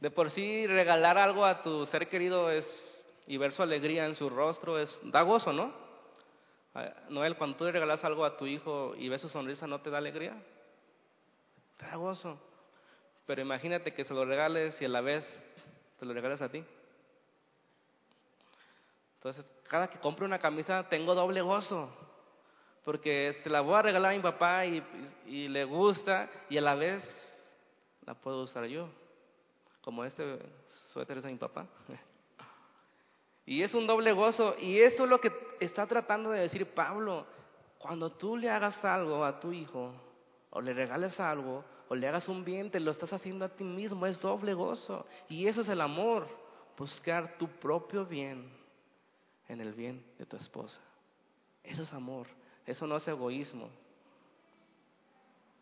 De 0.00 0.10
por 0.10 0.30
sí 0.30 0.66
regalar 0.66 1.18
algo 1.18 1.44
a 1.44 1.62
tu 1.62 1.86
ser 1.86 2.08
querido 2.08 2.50
es 2.50 2.66
y 3.26 3.36
ver 3.38 3.52
su 3.52 3.62
alegría 3.62 4.06
en 4.06 4.14
su 4.14 4.28
rostro 4.28 4.78
es 4.78 5.00
da 5.04 5.22
gozo, 5.22 5.52
¿no? 5.52 5.72
Noel, 7.08 7.36
cuando 7.36 7.56
tú 7.56 7.64
le 7.64 7.72
regalas 7.72 8.04
algo 8.04 8.24
a 8.24 8.36
tu 8.36 8.46
hijo 8.46 8.94
y 8.96 9.08
ves 9.08 9.22
su 9.22 9.28
sonrisa, 9.30 9.66
¿no 9.66 9.80
te 9.80 9.90
da 9.90 9.98
alegría? 9.98 10.34
Te 11.78 11.86
da 11.86 11.96
gozo. 11.96 12.38
Pero 13.24 13.40
imagínate 13.40 13.94
que 13.94 14.04
se 14.04 14.12
lo 14.12 14.24
regales 14.26 14.80
y 14.80 14.84
a 14.84 14.88
la 14.88 15.00
vez 15.00 15.24
te 15.98 16.04
lo 16.04 16.12
regales 16.12 16.42
a 16.42 16.50
ti. 16.50 16.62
Entonces, 19.16 19.44
cada 19.68 19.88
que 19.88 19.98
compro 19.98 20.26
una 20.26 20.38
camisa 20.38 20.86
tengo 20.88 21.14
doble 21.14 21.40
gozo. 21.40 21.90
Porque 22.84 23.40
se 23.42 23.50
la 23.50 23.62
voy 23.62 23.74
a 23.74 23.82
regalar 23.82 24.12
a 24.12 24.16
mi 24.16 24.22
papá 24.22 24.66
y 24.66 25.48
le 25.48 25.64
gusta 25.64 26.30
y 26.50 26.58
a 26.58 26.60
la 26.60 26.74
vez 26.74 27.02
la 28.06 28.14
puedo 28.14 28.42
usar 28.42 28.64
yo. 28.66 28.88
Como 29.82 30.04
este 30.04 30.38
suéter 30.92 31.18
es 31.18 31.24
de 31.24 31.32
mi 31.32 31.38
papá. 31.38 31.66
Y 33.48 33.62
es 33.62 33.72
un 33.74 33.86
doble 33.86 34.12
gozo. 34.12 34.56
Y 34.58 34.80
eso 34.80 35.04
es 35.04 35.08
lo 35.08 35.20
que 35.20 35.30
está 35.60 35.86
tratando 35.86 36.30
de 36.30 36.40
decir 36.40 36.66
Pablo. 36.74 37.24
Cuando 37.78 38.10
tú 38.10 38.36
le 38.36 38.50
hagas 38.50 38.84
algo 38.84 39.24
a 39.24 39.38
tu 39.38 39.52
hijo, 39.52 39.94
o 40.50 40.60
le 40.60 40.74
regales 40.74 41.20
algo, 41.20 41.64
o 41.88 41.94
le 41.94 42.08
hagas 42.08 42.28
un 42.28 42.44
bien, 42.44 42.72
te 42.72 42.80
lo 42.80 42.90
estás 42.90 43.12
haciendo 43.12 43.44
a 43.44 43.48
ti 43.48 43.62
mismo. 43.62 44.04
Es 44.04 44.20
doble 44.20 44.52
gozo. 44.52 45.06
Y 45.28 45.46
eso 45.46 45.60
es 45.60 45.68
el 45.68 45.80
amor. 45.80 46.26
Buscar 46.76 47.38
tu 47.38 47.46
propio 47.46 48.04
bien 48.04 48.50
en 49.46 49.60
el 49.60 49.74
bien 49.74 50.04
de 50.18 50.26
tu 50.26 50.36
esposa. 50.36 50.80
Eso 51.62 51.84
es 51.84 51.92
amor. 51.92 52.26
Eso 52.66 52.84
no 52.84 52.96
es 52.96 53.06
egoísmo. 53.06 53.70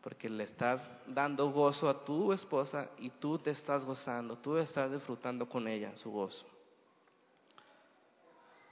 Porque 0.04 0.28
le 0.28 0.44
estás 0.44 0.86
dando 1.06 1.50
gozo 1.50 1.88
a 1.88 2.04
tu 2.04 2.34
esposa 2.34 2.90
y 2.98 3.08
tú 3.08 3.38
te 3.38 3.52
estás 3.52 3.86
gozando, 3.86 4.36
tú 4.36 4.58
estás 4.58 4.92
disfrutando 4.92 5.48
con 5.48 5.66
ella 5.66 5.96
su 5.96 6.10
gozo. 6.10 6.44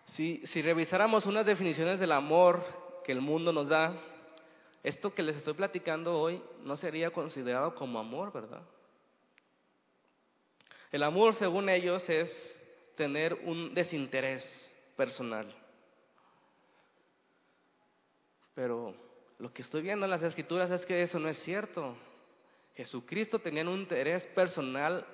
Si, 0.08 0.46
si 0.48 0.60
revisáramos 0.60 1.24
unas 1.24 1.46
definiciones 1.46 1.98
del 1.98 2.12
amor 2.12 2.62
que 3.02 3.12
el 3.12 3.22
mundo 3.22 3.50
nos 3.50 3.68
da, 3.68 3.98
esto 4.82 5.14
que 5.14 5.22
les 5.22 5.36
estoy 5.36 5.54
platicando 5.54 6.20
hoy 6.20 6.42
no 6.64 6.76
sería 6.76 7.10
considerado 7.10 7.74
como 7.76 7.98
amor, 7.98 8.30
¿verdad? 8.30 8.60
El 10.90 11.02
amor, 11.02 11.34
según 11.36 11.70
ellos, 11.70 12.06
es 12.10 12.30
tener 12.94 13.32
un 13.32 13.72
desinterés 13.72 14.44
personal. 14.96 15.50
Pero 18.54 19.11
lo 19.42 19.52
que 19.52 19.62
estoy 19.62 19.82
viendo 19.82 20.06
en 20.06 20.10
las 20.12 20.22
escrituras 20.22 20.70
es 20.70 20.86
que 20.86 21.02
eso 21.02 21.18
no 21.18 21.28
es 21.28 21.36
cierto. 21.42 21.96
Jesucristo 22.76 23.40
tenía 23.40 23.64
un 23.64 23.80
interés 23.80 24.24
personal 24.28 25.04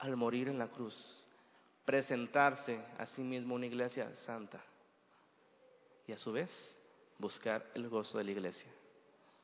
al 0.00 0.16
morir 0.16 0.48
en 0.48 0.58
la 0.58 0.66
cruz 0.66 0.96
presentarse 1.84 2.80
a 2.98 3.06
sí 3.06 3.22
mismo 3.22 3.54
una 3.54 3.66
iglesia 3.66 4.12
santa 4.16 4.60
y 6.08 6.12
a 6.12 6.18
su 6.18 6.32
vez 6.32 6.50
buscar 7.18 7.64
el 7.74 7.88
gozo 7.88 8.18
de 8.18 8.24
la 8.24 8.32
iglesia. 8.32 8.68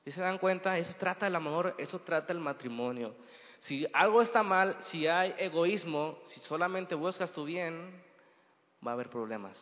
¿Y 0.05 0.11
se 0.11 0.21
dan 0.21 0.39
cuenta? 0.39 0.77
Eso 0.77 0.97
trata 0.99 1.29
el 1.29 1.37
amor, 1.37 1.77
eso 1.79 2.01
trata 2.01 2.33
el 2.33 2.41
matrimonio. 2.41 3.15
Si 3.61 3.87
algo 3.93 4.21
está 4.21 4.43
mal, 4.43 4.79
si 4.91 5.07
hay 5.07 5.33
egoísmo, 5.39 6.19
si 6.31 6.41
solamente 6.41 6.97
buscas 6.97 7.33
tu 7.33 7.45
bien, 7.45 8.03
va 8.85 8.91
a 8.91 8.95
haber 8.95 9.11
problemas, 9.11 9.57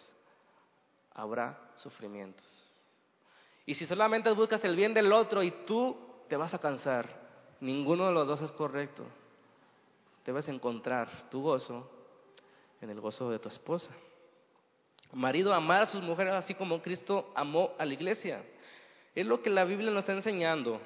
habrá 1.12 1.59
sufrimientos. 1.77 2.65
Y 3.66 3.74
si 3.74 3.85
solamente 3.85 4.31
buscas 4.31 4.64
el 4.64 4.76
bien 4.76 4.94
del 4.94 5.12
otro 5.12 5.42
y 5.42 5.50
tú 5.66 5.96
te 6.29 6.37
vas 6.37 6.55
a 6.55 6.61
cansar, 6.61 7.09
ninguno 7.61 8.07
de 8.07 8.12
los 8.12 8.29
dos 8.29 8.40
es 8.40 8.52
correcto. 8.52 9.05
Debes 10.24 10.46
encontrar 10.48 11.29
tu 11.31 11.42
gozo 11.42 11.90
en 12.81 12.90
el 12.90 13.00
gozo 13.00 13.29
de 13.31 13.40
tu 13.40 13.48
esposa. 13.48 13.90
Marido, 15.12 15.52
amar 15.52 15.83
a 15.83 15.87
sus 15.87 16.02
mujeres 16.02 16.35
así 16.35 16.55
como 16.55 16.81
Cristo 16.81 17.33
amó 17.35 17.72
a 17.79 17.85
la 17.85 17.94
iglesia. 17.94 18.42
Es 19.14 19.26
lo 19.26 19.42
que 19.42 19.50
la 19.50 19.64
Biblia 19.64 19.90
nos 19.90 20.00
está 20.00 20.12
enseñando. 20.12 20.81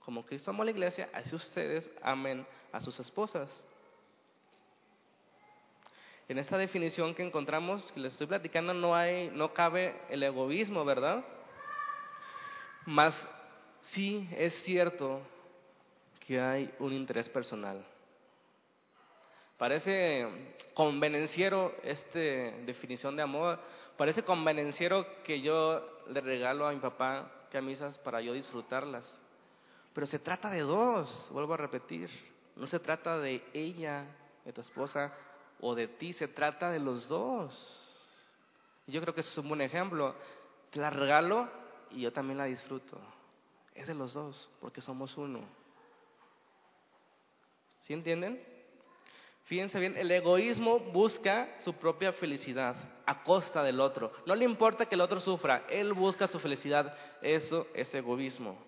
Como 0.00 0.24
Cristo 0.24 0.50
amó 0.50 0.62
a 0.62 0.66
la 0.66 0.70
iglesia, 0.72 1.08
así 1.12 1.34
ustedes 1.34 1.90
amen 2.02 2.46
a 2.72 2.80
sus 2.80 2.98
esposas. 2.98 3.50
En 6.28 6.38
esta 6.38 6.58
definición 6.58 7.14
que 7.14 7.22
encontramos, 7.22 7.92
que 7.92 8.00
les 8.00 8.12
estoy 8.12 8.26
platicando, 8.26 8.74
no 8.74 8.96
hay, 8.96 9.30
no 9.32 9.52
cabe 9.52 9.94
el 10.08 10.22
egoísmo, 10.22 10.84
¿verdad? 10.84 11.24
Mas 12.86 13.14
sí 13.92 14.28
es 14.36 14.54
cierto 14.62 15.20
que 16.26 16.40
hay 16.40 16.72
un 16.78 16.92
interés 16.92 17.28
personal. 17.28 17.84
Parece 19.58 20.54
convenenciero 20.74 21.74
esta 21.82 22.18
definición 22.18 23.16
de 23.16 23.22
amor. 23.22 23.58
Parece 23.96 24.22
convenenciero 24.22 25.06
que 25.24 25.40
yo 25.40 25.82
le 26.08 26.20
regalo 26.20 26.66
a 26.66 26.72
mi 26.72 26.78
papá 26.78 27.30
camisas 27.50 27.96
para 27.98 28.20
yo 28.20 28.34
disfrutarlas. 28.34 29.04
Pero 29.94 30.06
se 30.06 30.18
trata 30.18 30.50
de 30.50 30.60
dos, 30.60 31.28
vuelvo 31.30 31.54
a 31.54 31.56
repetir. 31.56 32.10
No 32.54 32.66
se 32.66 32.78
trata 32.78 33.18
de 33.18 33.42
ella, 33.54 34.04
de 34.44 34.52
tu 34.52 34.60
esposa, 34.60 35.12
o 35.60 35.74
de 35.74 35.88
ti, 35.88 36.12
se 36.12 36.28
trata 36.28 36.70
de 36.70 36.78
los 36.78 37.08
dos. 37.08 37.52
Yo 38.86 39.00
creo 39.00 39.14
que 39.14 39.22
eso 39.22 39.30
es 39.30 39.38
un 39.38 39.48
buen 39.48 39.62
ejemplo. 39.62 40.14
Te 40.70 40.78
la 40.78 40.90
regalo 40.90 41.48
y 41.90 42.02
yo 42.02 42.12
también 42.12 42.38
la 42.38 42.44
disfruto. 42.44 42.98
Es 43.74 43.86
de 43.86 43.94
los 43.94 44.14
dos, 44.14 44.50
porque 44.60 44.80
somos 44.80 45.16
uno. 45.16 45.40
¿Sí 47.84 47.92
entienden? 47.92 48.42
Fíjense 49.44 49.78
bien, 49.78 49.96
el 49.96 50.10
egoísmo 50.10 50.80
busca 50.80 51.60
su 51.60 51.72
propia 51.74 52.12
felicidad 52.12 52.74
a 53.06 53.22
costa 53.22 53.62
del 53.62 53.80
otro. 53.80 54.12
No 54.26 54.34
le 54.34 54.44
importa 54.44 54.86
que 54.86 54.96
el 54.96 55.00
otro 55.00 55.20
sufra, 55.20 55.66
él 55.68 55.92
busca 55.92 56.26
su 56.26 56.40
felicidad. 56.40 56.96
Eso 57.22 57.68
es 57.72 57.94
egoísmo. 57.94 58.58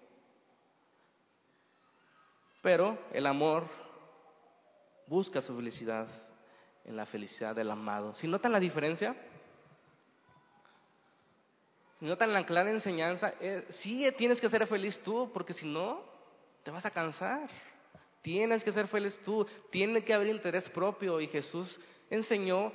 Pero 2.62 2.96
el 3.12 3.26
amor 3.26 3.64
busca 5.08 5.40
su 5.40 5.56
felicidad 5.56 6.06
en 6.84 6.96
la 6.96 7.06
felicidad 7.06 7.56
del 7.56 7.70
amado. 7.70 8.14
¿Si 8.14 8.28
notan 8.28 8.52
la 8.52 8.60
diferencia? 8.60 9.16
Si 11.98 12.04
notan 12.04 12.32
la 12.32 12.46
clara 12.46 12.70
enseñanza, 12.70 13.34
eh, 13.40 13.66
sí 13.82 14.06
tienes 14.16 14.40
que 14.40 14.48
ser 14.48 14.66
feliz 14.66 15.00
tú, 15.02 15.30
porque 15.32 15.52
si 15.52 15.66
no, 15.66 16.00
te 16.62 16.70
vas 16.70 16.86
a 16.86 16.90
cansar. 16.90 17.48
Tienes 18.22 18.62
que 18.62 18.72
ser 18.72 18.88
feliz 18.88 19.18
tú, 19.24 19.46
tiene 19.70 20.04
que 20.04 20.14
haber 20.14 20.28
interés 20.28 20.68
propio 20.70 21.20
y 21.20 21.28
Jesús 21.28 21.78
enseñó 22.10 22.72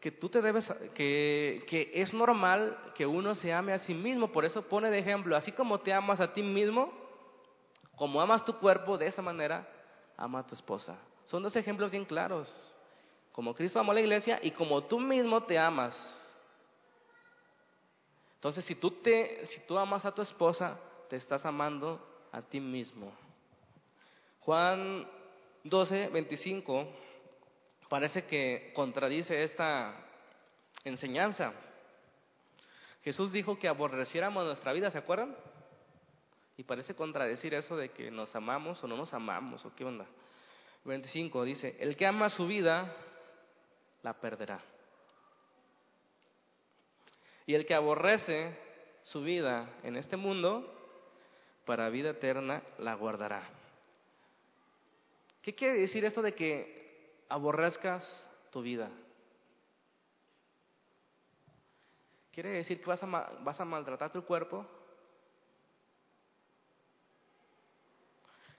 que 0.00 0.10
tú 0.10 0.28
te 0.28 0.42
debes, 0.42 0.68
que, 0.94 1.64
que 1.68 1.90
es 1.94 2.12
normal 2.12 2.76
que 2.94 3.06
uno 3.06 3.34
se 3.36 3.52
ame 3.52 3.72
a 3.72 3.78
sí 3.80 3.94
mismo. 3.94 4.32
Por 4.32 4.44
eso 4.44 4.62
pone 4.62 4.90
de 4.90 4.98
ejemplo, 4.98 5.36
así 5.36 5.52
como 5.52 5.80
te 5.80 5.92
amas 5.92 6.20
a 6.20 6.32
ti 6.32 6.42
mismo, 6.42 6.92
como 7.96 8.20
amas 8.20 8.44
tu 8.44 8.58
cuerpo, 8.58 8.98
de 8.98 9.06
esa 9.06 9.22
manera 9.22 9.68
ama 10.16 10.40
a 10.40 10.46
tu 10.46 10.54
esposa. 10.54 10.98
Son 11.24 11.42
dos 11.42 11.54
ejemplos 11.56 11.92
bien 11.92 12.04
claros. 12.04 12.52
Como 13.32 13.54
Cristo 13.54 13.80
amó 13.80 13.92
a 13.92 13.94
la 13.94 14.00
iglesia 14.00 14.40
y 14.42 14.50
como 14.50 14.84
tú 14.84 15.00
mismo 15.00 15.44
te 15.44 15.58
amas. 15.58 15.94
Entonces, 18.42 18.64
si 18.64 18.74
tú, 18.74 18.90
te, 18.90 19.46
si 19.46 19.60
tú 19.68 19.78
amas 19.78 20.04
a 20.04 20.12
tu 20.12 20.20
esposa, 20.20 20.76
te 21.08 21.14
estás 21.14 21.46
amando 21.46 22.04
a 22.32 22.42
ti 22.42 22.58
mismo. 22.58 23.12
Juan 24.40 25.08
12, 25.62 26.08
25 26.08 26.88
parece 27.88 28.24
que 28.24 28.72
contradice 28.74 29.44
esta 29.44 29.94
enseñanza. 30.82 31.52
Jesús 33.04 33.30
dijo 33.30 33.60
que 33.60 33.68
aborreciéramos 33.68 34.44
nuestra 34.44 34.72
vida, 34.72 34.90
¿se 34.90 34.98
acuerdan? 34.98 35.36
Y 36.56 36.64
parece 36.64 36.96
contradecir 36.96 37.54
eso 37.54 37.76
de 37.76 37.90
que 37.90 38.10
nos 38.10 38.34
amamos 38.34 38.82
o 38.82 38.88
no 38.88 38.96
nos 38.96 39.14
amamos, 39.14 39.64
o 39.64 39.72
qué 39.76 39.84
onda. 39.84 40.06
25 40.84 41.44
dice, 41.44 41.76
el 41.78 41.96
que 41.96 42.08
ama 42.08 42.28
su 42.28 42.48
vida, 42.48 42.92
la 44.02 44.14
perderá. 44.14 44.71
Y 47.46 47.54
el 47.54 47.66
que 47.66 47.74
aborrece 47.74 48.56
su 49.02 49.22
vida 49.22 49.68
en 49.82 49.96
este 49.96 50.16
mundo, 50.16 50.68
para 51.64 51.88
vida 51.88 52.10
eterna 52.10 52.62
la 52.78 52.94
guardará. 52.94 53.48
¿Qué 55.42 55.54
quiere 55.54 55.80
decir 55.80 56.04
esto 56.04 56.22
de 56.22 56.34
que 56.34 57.24
aborrezcas 57.28 58.28
tu 58.50 58.62
vida? 58.62 58.90
¿Quiere 62.32 62.50
decir 62.50 62.80
que 62.80 62.86
vas 62.86 63.02
a, 63.02 63.06
vas 63.06 63.60
a 63.60 63.64
maltratar 63.64 64.12
tu 64.12 64.24
cuerpo? 64.24 64.66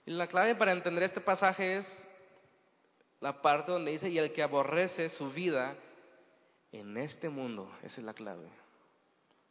Y 0.06 0.10
la 0.12 0.26
clave 0.26 0.54
para 0.54 0.72
entender 0.72 1.04
este 1.04 1.20
pasaje 1.20 1.78
es 1.78 2.08
la 3.20 3.40
parte 3.40 3.72
donde 3.72 3.92
dice, 3.92 4.10
y 4.10 4.18
el 4.18 4.32
que 4.32 4.42
aborrece 4.42 5.08
su 5.08 5.30
vida 5.30 5.74
en 6.72 6.96
este 6.98 7.30
mundo, 7.30 7.74
esa 7.82 8.00
es 8.00 8.04
la 8.04 8.12
clave. 8.12 8.63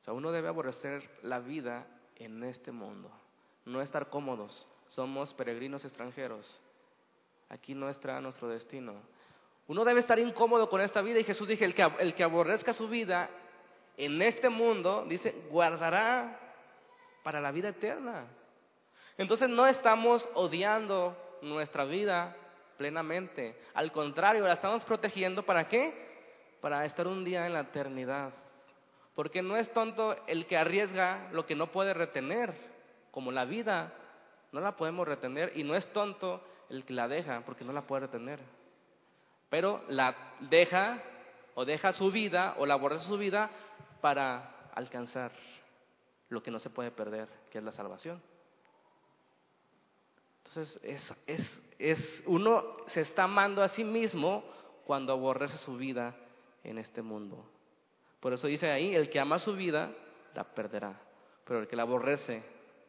O 0.04 0.06
sea, 0.06 0.14
uno 0.14 0.34
debe 0.34 0.50
aborrecer 0.50 1.10
la 1.22 1.40
vida 1.40 1.88
en 2.18 2.44
este 2.44 2.74
mundo, 2.74 3.10
no 3.64 3.82
estar 3.82 4.10
cómodos. 4.10 4.68
Somos 4.90 5.34
peregrinos 5.34 5.86
extranjeros. 5.86 6.60
Aquí 7.48 7.74
no 7.74 7.88
está 7.88 8.20
nuestro 8.20 8.50
destino. 8.50 8.96
Uno 9.66 9.86
debe 9.86 10.02
estar 10.02 10.20
incómodo 10.20 10.70
con 10.70 10.82
esta 10.82 11.02
vida 11.02 11.20
y 11.20 11.24
Jesús 11.24 11.48
dice, 11.48 11.64
el 11.64 11.74
que, 11.74 11.90
el 12.00 12.14
que 12.16 12.24
aborrezca 12.26 12.74
su 12.74 12.90
vida 12.90 13.30
en 13.96 14.22
este 14.22 14.50
mundo, 14.50 15.06
dice, 15.08 15.46
guardará 15.50 16.38
para 17.24 17.40
la 17.40 17.54
vida 17.54 17.70
eterna. 17.70 18.28
Entonces 19.18 19.48
no 19.48 19.66
estamos 19.68 20.28
odiando 20.34 21.16
nuestra 21.42 21.86
vida 21.86 22.36
plenamente. 22.76 23.58
Al 23.74 23.94
contrario, 23.94 24.46
la 24.46 24.56
estamos 24.56 24.84
protegiendo 24.84 25.44
para 25.44 25.70
qué? 25.70 26.58
Para 26.60 26.84
estar 26.84 27.08
un 27.08 27.24
día 27.24 27.46
en 27.46 27.54
la 27.54 27.62
eternidad. 27.62 28.34
Porque 29.16 29.42
no 29.42 29.56
es 29.56 29.72
tonto 29.74 30.16
el 30.28 30.48
que 30.48 30.58
arriesga 30.58 31.30
lo 31.32 31.46
que 31.46 31.56
no 31.56 31.72
puede 31.72 31.94
retener, 31.94 32.54
como 33.12 33.32
la 33.32 33.46
vida, 33.46 33.94
no 34.52 34.60
la 34.60 34.76
podemos 34.76 35.08
retener, 35.08 35.54
y 35.56 35.64
no 35.64 35.76
es 35.76 35.92
tonto 35.94 36.44
el 36.70 36.84
que 36.84 36.94
la 36.94 37.08
deja, 37.08 37.42
porque 37.46 37.64
no 37.64 37.74
la 37.74 37.84
puede 37.84 38.08
retener. 38.08 38.40
Pero 39.50 39.84
la 39.88 40.16
deja 40.40 41.00
o 41.54 41.66
deja 41.66 41.94
su 41.94 42.10
vida 42.12 42.56
o 42.58 42.66
la 42.66 42.74
aborrece 42.74 43.06
su 43.06 43.18
vida 43.18 43.52
para 44.02 44.70
alcanzar 44.74 45.32
lo 46.30 46.42
que 46.42 46.50
no 46.50 46.58
se 46.58 46.72
puede 46.72 46.90
perder, 46.90 47.30
que 47.52 47.60
es 47.60 47.64
la 47.64 47.72
salvación. 47.72 48.22
Entonces, 50.46 50.80
es, 50.84 51.14
es, 51.28 51.62
es, 51.78 52.24
uno 52.26 52.64
se 52.88 53.02
está 53.02 53.24
amando 53.24 53.62
a 53.62 53.70
sí 53.70 53.84
mismo 53.84 54.44
cuando 54.86 55.14
aborrece 55.14 55.58
su 55.60 55.78
vida 55.78 56.16
en 56.64 56.80
este 56.80 57.02
mundo. 57.02 57.46
Por 58.24 58.32
eso 58.32 58.48
dice 58.48 58.72
ahí, 58.72 58.96
el 58.96 59.10
que 59.10 59.20
ama 59.20 59.38
su 59.38 59.54
vida, 59.54 59.92
la 60.34 60.46
perderá. 60.46 60.98
Pero 61.44 61.60
el 61.60 61.68
que 61.68 61.76
la 61.76 61.82
aborrece 61.82 62.42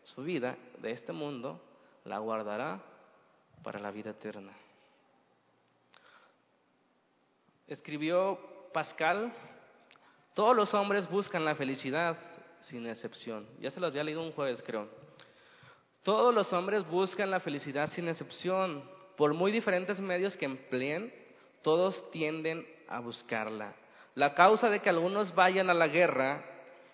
su 0.05 0.23
vida 0.23 0.57
de 0.79 0.93
este 0.93 1.13
mundo, 1.13 1.61
la 2.05 2.19
guardará 2.19 2.81
para 3.65 3.81
la 3.81 3.91
vida 3.91 4.11
eterna. 4.11 4.53
Escribió 7.67 8.39
Pascal, 8.73 9.33
todos 10.35 10.55
los 10.55 10.73
hombres 10.73 11.11
buscan 11.11 11.45
la 11.45 11.57
felicidad 11.57 12.17
sin 12.61 12.87
excepción. 12.87 13.45
Ya 13.59 13.73
se 13.73 13.81
los 13.81 13.91
había 13.91 14.05
leído 14.05 14.23
un 14.23 14.31
jueves, 14.31 14.63
creo. 14.65 14.89
Todos 16.05 16.33
los 16.33 16.53
hombres 16.53 16.87
buscan 16.87 17.33
la 17.33 17.41
felicidad 17.41 17.91
sin 17.91 18.07
excepción. 18.07 18.89
Por 19.17 19.35
muy 19.35 19.51
diferentes 19.51 19.99
medios 19.99 20.37
que 20.37 20.45
empleen, 20.45 21.13
todos 21.61 22.09
tienden 22.13 22.65
a 22.87 23.01
buscarla. 23.01 23.75
La 24.15 24.35
causa 24.35 24.71
de 24.71 24.81
que 24.81 24.89
algunos 24.89 25.35
vayan 25.35 25.71
a 25.71 25.75
la 25.75 25.89
guerra, 25.89 26.45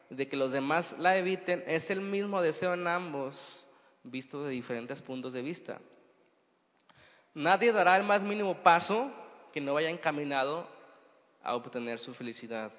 de 0.08 0.28
que 0.28 0.36
los 0.36 0.52
demás 0.52 0.90
la 0.98 1.16
eviten, 1.18 1.62
es 1.66 1.88
el 1.90 2.00
mismo 2.00 2.40
deseo 2.40 2.74
en 2.74 2.86
ambos, 2.86 3.36
visto 4.02 4.44
de 4.44 4.50
diferentes 4.50 5.00
puntos 5.02 5.32
de 5.32 5.42
vista. 5.42 5.78
Nadie 7.34 7.72
dará 7.72 7.96
el 7.96 8.04
más 8.04 8.22
mínimo 8.22 8.62
paso 8.62 9.10
que 9.52 9.60
no 9.60 9.74
vaya 9.74 9.90
encaminado 9.90 10.66
a 11.42 11.54
obtener 11.54 11.98
su 11.98 12.14
felicidad. 12.14 12.72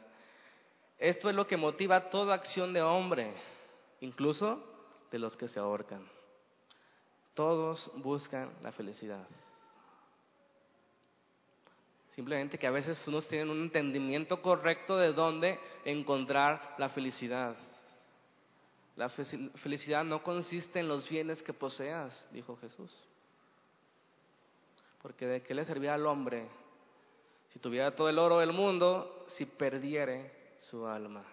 Esto 0.98 1.30
es 1.30 1.36
lo 1.36 1.48
que 1.48 1.58
motiva 1.58 2.10
toda 2.10 2.36
acción 2.36 2.74
de 2.74 2.82
hombre, 2.82 3.34
incluso 4.02 4.64
de 5.12 5.20
los 5.20 5.36
que 5.38 5.48
se 5.48 5.60
ahorcan. 5.60 6.08
Todos 7.34 7.90
buscan 7.96 8.52
la 8.62 8.72
felicidad. 8.72 9.26
Simplemente 12.22 12.60
que 12.60 12.68
a 12.68 12.72
veces 12.72 13.04
unos 13.08 13.28
tienen 13.28 13.50
un 13.50 13.64
entendimiento 13.64 14.44
correcto 14.44 14.96
de 14.96 15.12
dónde 15.12 15.60
encontrar 15.84 16.76
la 16.78 16.90
felicidad. 16.90 17.56
La 18.96 19.10
felicidad 19.10 20.04
no 20.04 20.22
consiste 20.22 20.80
en 20.82 20.88
los 20.88 21.10
bienes 21.10 21.42
que 21.42 21.52
poseas, 21.52 22.24
dijo 22.32 22.56
Jesús. 22.58 22.96
Porque 25.02 25.26
de 25.26 25.42
qué 25.42 25.56
le 25.56 25.66
servía 25.66 25.96
al 25.96 26.06
hombre 26.06 26.48
si 27.54 27.58
tuviera 27.58 27.96
todo 27.96 28.08
el 28.08 28.20
oro 28.20 28.38
del 28.38 28.54
mundo, 28.54 29.26
si 29.30 29.48
perdiere 29.48 30.32
su 30.60 30.86
alma. 30.86 31.24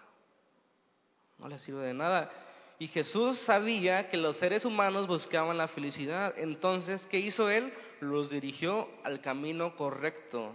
No 1.36 1.48
le 1.48 1.58
sirve 1.58 1.84
de 1.84 1.92
nada. 1.92 2.32
Y 2.78 2.86
Jesús 2.88 3.38
sabía 3.40 4.08
que 4.08 4.16
los 4.16 4.38
seres 4.38 4.64
humanos 4.64 5.06
buscaban 5.06 5.58
la 5.58 5.68
felicidad. 5.68 6.32
Entonces, 6.38 7.06
¿qué 7.10 7.18
hizo 7.18 7.50
él? 7.50 7.74
Los 8.00 8.30
dirigió 8.30 8.88
al 9.04 9.20
camino 9.20 9.76
correcto 9.76 10.54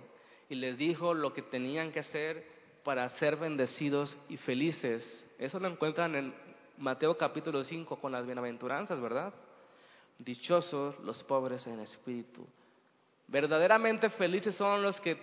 y 0.53 0.55
les 0.55 0.77
dijo 0.77 1.15
lo 1.15 1.33
que 1.33 1.41
tenían 1.41 1.91
que 1.91 2.01
hacer 2.01 2.45
para 2.83 3.09
ser 3.09 3.37
bendecidos 3.37 4.15
y 4.29 4.37
felices. 4.37 5.25
Eso 5.39 5.59
lo 5.59 5.67
encuentran 5.67 6.13
en 6.13 6.31
Mateo 6.77 7.17
capítulo 7.17 7.63
5 7.63 7.99
con 7.99 8.11
las 8.11 8.23
bienaventuranzas, 8.23 9.01
¿verdad? 9.01 9.33
Dichosos 10.19 10.99
los 10.99 11.23
pobres 11.23 11.65
en 11.65 11.79
espíritu. 11.79 12.45
Verdaderamente 13.27 14.11
felices 14.11 14.53
son 14.53 14.83
los 14.83 15.01
que 15.01 15.17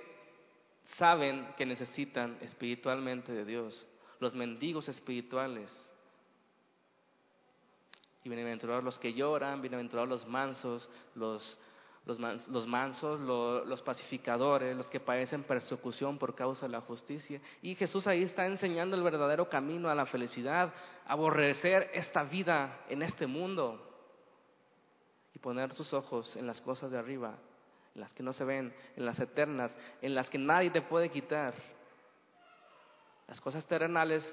saben 0.98 1.46
que 1.56 1.64
necesitan 1.64 2.36
espiritualmente 2.40 3.30
de 3.30 3.44
Dios, 3.44 3.86
los 4.18 4.34
mendigos 4.34 4.88
espirituales. 4.88 5.70
Y 8.24 8.28
bienaventurados 8.28 8.82
los 8.82 8.98
que 8.98 9.14
lloran, 9.14 9.62
bienaventurados 9.62 10.08
los 10.08 10.26
mansos, 10.26 10.90
los 11.14 11.56
los, 12.06 12.66
mansos, 12.66 13.20
los 13.20 13.82
pacificadores, 13.82 14.76
los 14.76 14.88
que 14.88 15.00
padecen 15.00 15.44
persecución 15.44 16.18
por 16.18 16.34
causa 16.34 16.66
de 16.66 16.72
la 16.72 16.80
justicia. 16.80 17.40
Y 17.62 17.74
Jesús 17.74 18.06
ahí 18.06 18.22
está 18.22 18.46
enseñando 18.46 18.96
el 18.96 19.02
verdadero 19.02 19.48
camino 19.48 19.88
a 19.88 19.94
la 19.94 20.07
felicidad, 20.07 20.72
aborrecer 21.07 21.90
esta 21.92 22.24
vida 22.24 22.84
en 22.88 23.03
este 23.03 23.26
mundo 23.26 23.86
y 25.34 25.38
poner 25.38 25.72
sus 25.74 25.92
ojos 25.92 26.34
en 26.36 26.46
las 26.46 26.61
cosas 26.61 26.90
de 26.90 26.98
arriba, 26.98 27.38
en 27.94 28.01
las 28.01 28.12
que 28.12 28.22
no 28.22 28.32
se 28.32 28.44
ven, 28.44 28.74
en 28.96 29.05
las 29.05 29.18
eternas, 29.20 29.76
en 30.01 30.14
las 30.14 30.28
que 30.30 30.38
nadie 30.38 30.70
te 30.70 30.82
puede 30.82 31.11
quitar. 31.11 31.55
Las 33.28 33.40
cosas 33.40 33.64
terrenales 33.66 34.24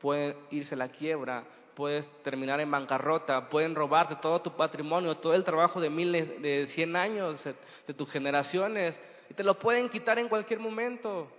pueden 0.00 0.36
irse 0.50 0.74
a 0.74 0.78
la 0.78 0.88
quiebra, 0.88 1.44
puedes 1.74 2.06
terminar 2.22 2.60
en 2.60 2.70
bancarrota, 2.70 3.48
pueden 3.48 3.74
robarte 3.74 4.16
todo 4.16 4.40
tu 4.40 4.56
patrimonio, 4.56 5.16
todo 5.18 5.34
el 5.34 5.44
trabajo 5.44 5.80
de 5.80 5.90
miles, 5.90 6.40
de 6.42 6.66
cien 6.74 6.96
años, 6.96 7.42
de 7.86 7.94
tus 7.94 8.10
generaciones, 8.10 8.98
y 9.28 9.34
te 9.34 9.44
lo 9.44 9.58
pueden 9.58 9.88
quitar 9.88 10.18
en 10.18 10.28
cualquier 10.28 10.60
momento. 10.60 11.30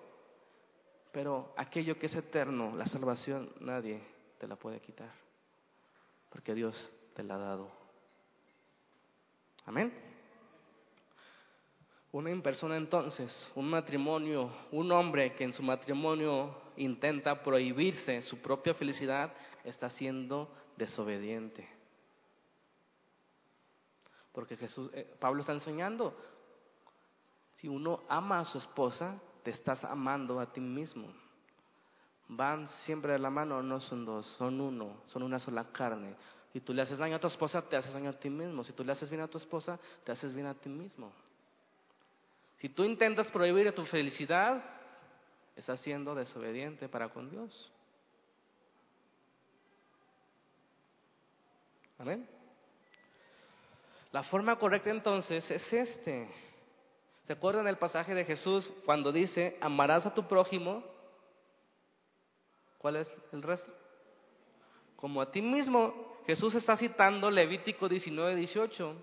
Pero 1.12 1.54
aquello 1.58 2.00
que 2.00 2.06
es 2.06 2.16
eterno, 2.16 2.76
la 2.76 2.86
salvación, 2.86 3.52
nadie 3.60 4.02
te 4.40 4.48
la 4.48 4.56
puede 4.56 4.80
quitar, 4.80 5.12
porque 6.30 6.54
Dios 6.54 6.92
te 7.14 7.24
la 7.24 7.36
ha 7.36 7.40
dado. 7.40 7.72
Amén. 9.66 9.94
Una 12.14 12.36
persona 12.42 12.76
entonces, 12.76 13.52
un 13.56 13.70
matrimonio, 13.70 14.52
un 14.72 14.92
hombre 14.92 15.34
que 15.34 15.46
en 15.46 15.54
su 15.54 15.64
matrimonio 15.64 16.58
intenta 16.76 17.42
prohibirse 17.42 18.22
su 18.24 18.42
propia 18.42 18.74
felicidad, 18.74 19.32
está 19.64 19.90
siendo 19.92 20.54
desobediente. 20.78 21.68
Porque 24.32 24.56
Jesús, 24.58 24.90
eh, 24.94 25.16
Pablo 25.20 25.42
está 25.42 25.54
enseñando, 25.54 26.16
si 27.56 27.68
uno 27.68 28.04
ama 28.08 28.40
a 28.40 28.46
su 28.46 28.58
esposa, 28.58 29.20
te 29.44 29.52
estás 29.52 29.84
amando 29.84 30.40
a 30.40 30.52
ti 30.52 30.62
mismo. 30.62 31.14
Van 32.28 32.68
siempre 32.86 33.14
de 33.14 33.20
la 33.20 33.30
mano, 33.30 33.62
no 33.62 33.82
son 33.82 34.06
dos, 34.06 34.26
son 34.38 34.62
uno, 34.62 35.02
son 35.06 35.24
una 35.24 35.38
sola 35.38 35.72
carne. 35.72 36.16
Si 36.54 36.62
tú 36.62 36.74
le 36.74 36.82
haces 36.82 36.98
daño 36.98 37.18
a 37.18 37.20
tu 37.20 37.28
esposa, 37.28 37.62
te 37.62 37.76
haces 37.76 37.94
daño 37.94 38.10
a 38.10 38.14
ti 38.14 38.30
mismo. 38.30 38.64
Si 38.64 38.74
tú 38.74 38.84
le 38.84 38.92
haces 38.94 39.10
bien 39.10 39.22
a 39.22 39.28
tu 39.28 39.38
esposa, 39.38 39.80
te 40.04 40.12
haces 40.12 40.34
bien 40.34 40.48
a 40.48 40.54
ti 40.54 40.70
mismo. 40.70 41.12
Si 42.58 42.70
tú 42.70 42.84
intentas 42.84 43.32
prohibir 43.32 43.74
tu 43.74 43.84
felicidad, 43.86 44.64
estás 45.56 45.80
siendo 45.82 46.16
desobediente 46.16 46.88
para 46.88 47.10
con 47.10 47.30
Dios. 47.30 47.72
Amén. 52.02 52.28
La 54.12 54.24
forma 54.24 54.56
correcta 54.56 54.90
entonces 54.90 55.50
es 55.52 55.72
este. 55.72 56.28
¿Se 57.26 57.34
acuerdan 57.34 57.66
del 57.66 57.78
pasaje 57.78 58.16
de 58.16 58.26
Jesús 58.26 58.68
cuando 58.86 59.12
dice, 59.12 59.56
amarás 59.62 60.04
a 60.08 60.14
tu 60.16 60.28
prójimo? 60.28 60.84
¿Cuál 62.80 62.96
es 62.96 63.12
el 63.32 63.44
resto? 63.44 63.72
Como 64.96 65.22
a 65.22 65.30
ti 65.30 65.44
mismo. 65.44 66.18
Jesús 66.26 66.56
está 66.56 66.76
citando 66.76 67.30
Levítico 67.30 67.88
19, 67.88 68.36
18 68.36 68.96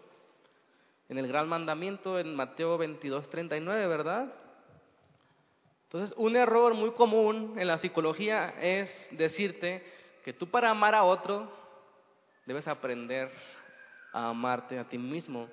en 1.09 1.19
el 1.19 1.29
gran 1.29 1.49
mandamiento 1.49 2.19
en 2.19 2.35
Mateo 2.35 2.77
22, 2.79 3.31
39, 3.31 3.87
¿verdad? 3.87 4.35
Entonces, 5.85 6.13
un 6.19 6.35
error 6.35 6.75
muy 6.75 6.91
común 6.91 7.55
en 7.61 7.69
la 7.69 7.79
psicología 7.79 8.55
es 8.61 8.91
decirte 9.13 9.85
que 10.25 10.33
tú 10.33 10.51
para 10.51 10.71
amar 10.71 10.97
a 10.97 11.05
otro 11.05 11.59
debes 12.49 12.67
aprender 12.67 13.31
a 14.11 14.31
amarte 14.31 14.79
a 14.79 14.89
ti 14.89 14.97
mismo. 14.97 15.49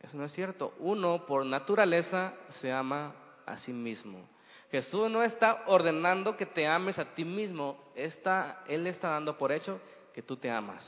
Eso 0.00 0.16
no 0.16 0.24
es 0.24 0.32
cierto. 0.32 0.74
Uno, 0.78 1.26
por 1.26 1.44
naturaleza, 1.44 2.34
se 2.60 2.70
ama 2.70 3.12
a 3.44 3.58
sí 3.58 3.72
mismo. 3.72 4.28
Jesús 4.70 5.10
no 5.10 5.24
está 5.24 5.64
ordenando 5.66 6.36
que 6.36 6.46
te 6.46 6.68
ames 6.68 6.98
a 7.00 7.14
ti 7.14 7.24
mismo, 7.24 7.92
está, 7.96 8.62
Él 8.68 8.86
está 8.86 9.10
dando 9.10 9.36
por 9.36 9.50
hecho 9.50 9.80
que 10.14 10.22
tú 10.22 10.36
te 10.36 10.50
amas. 10.50 10.84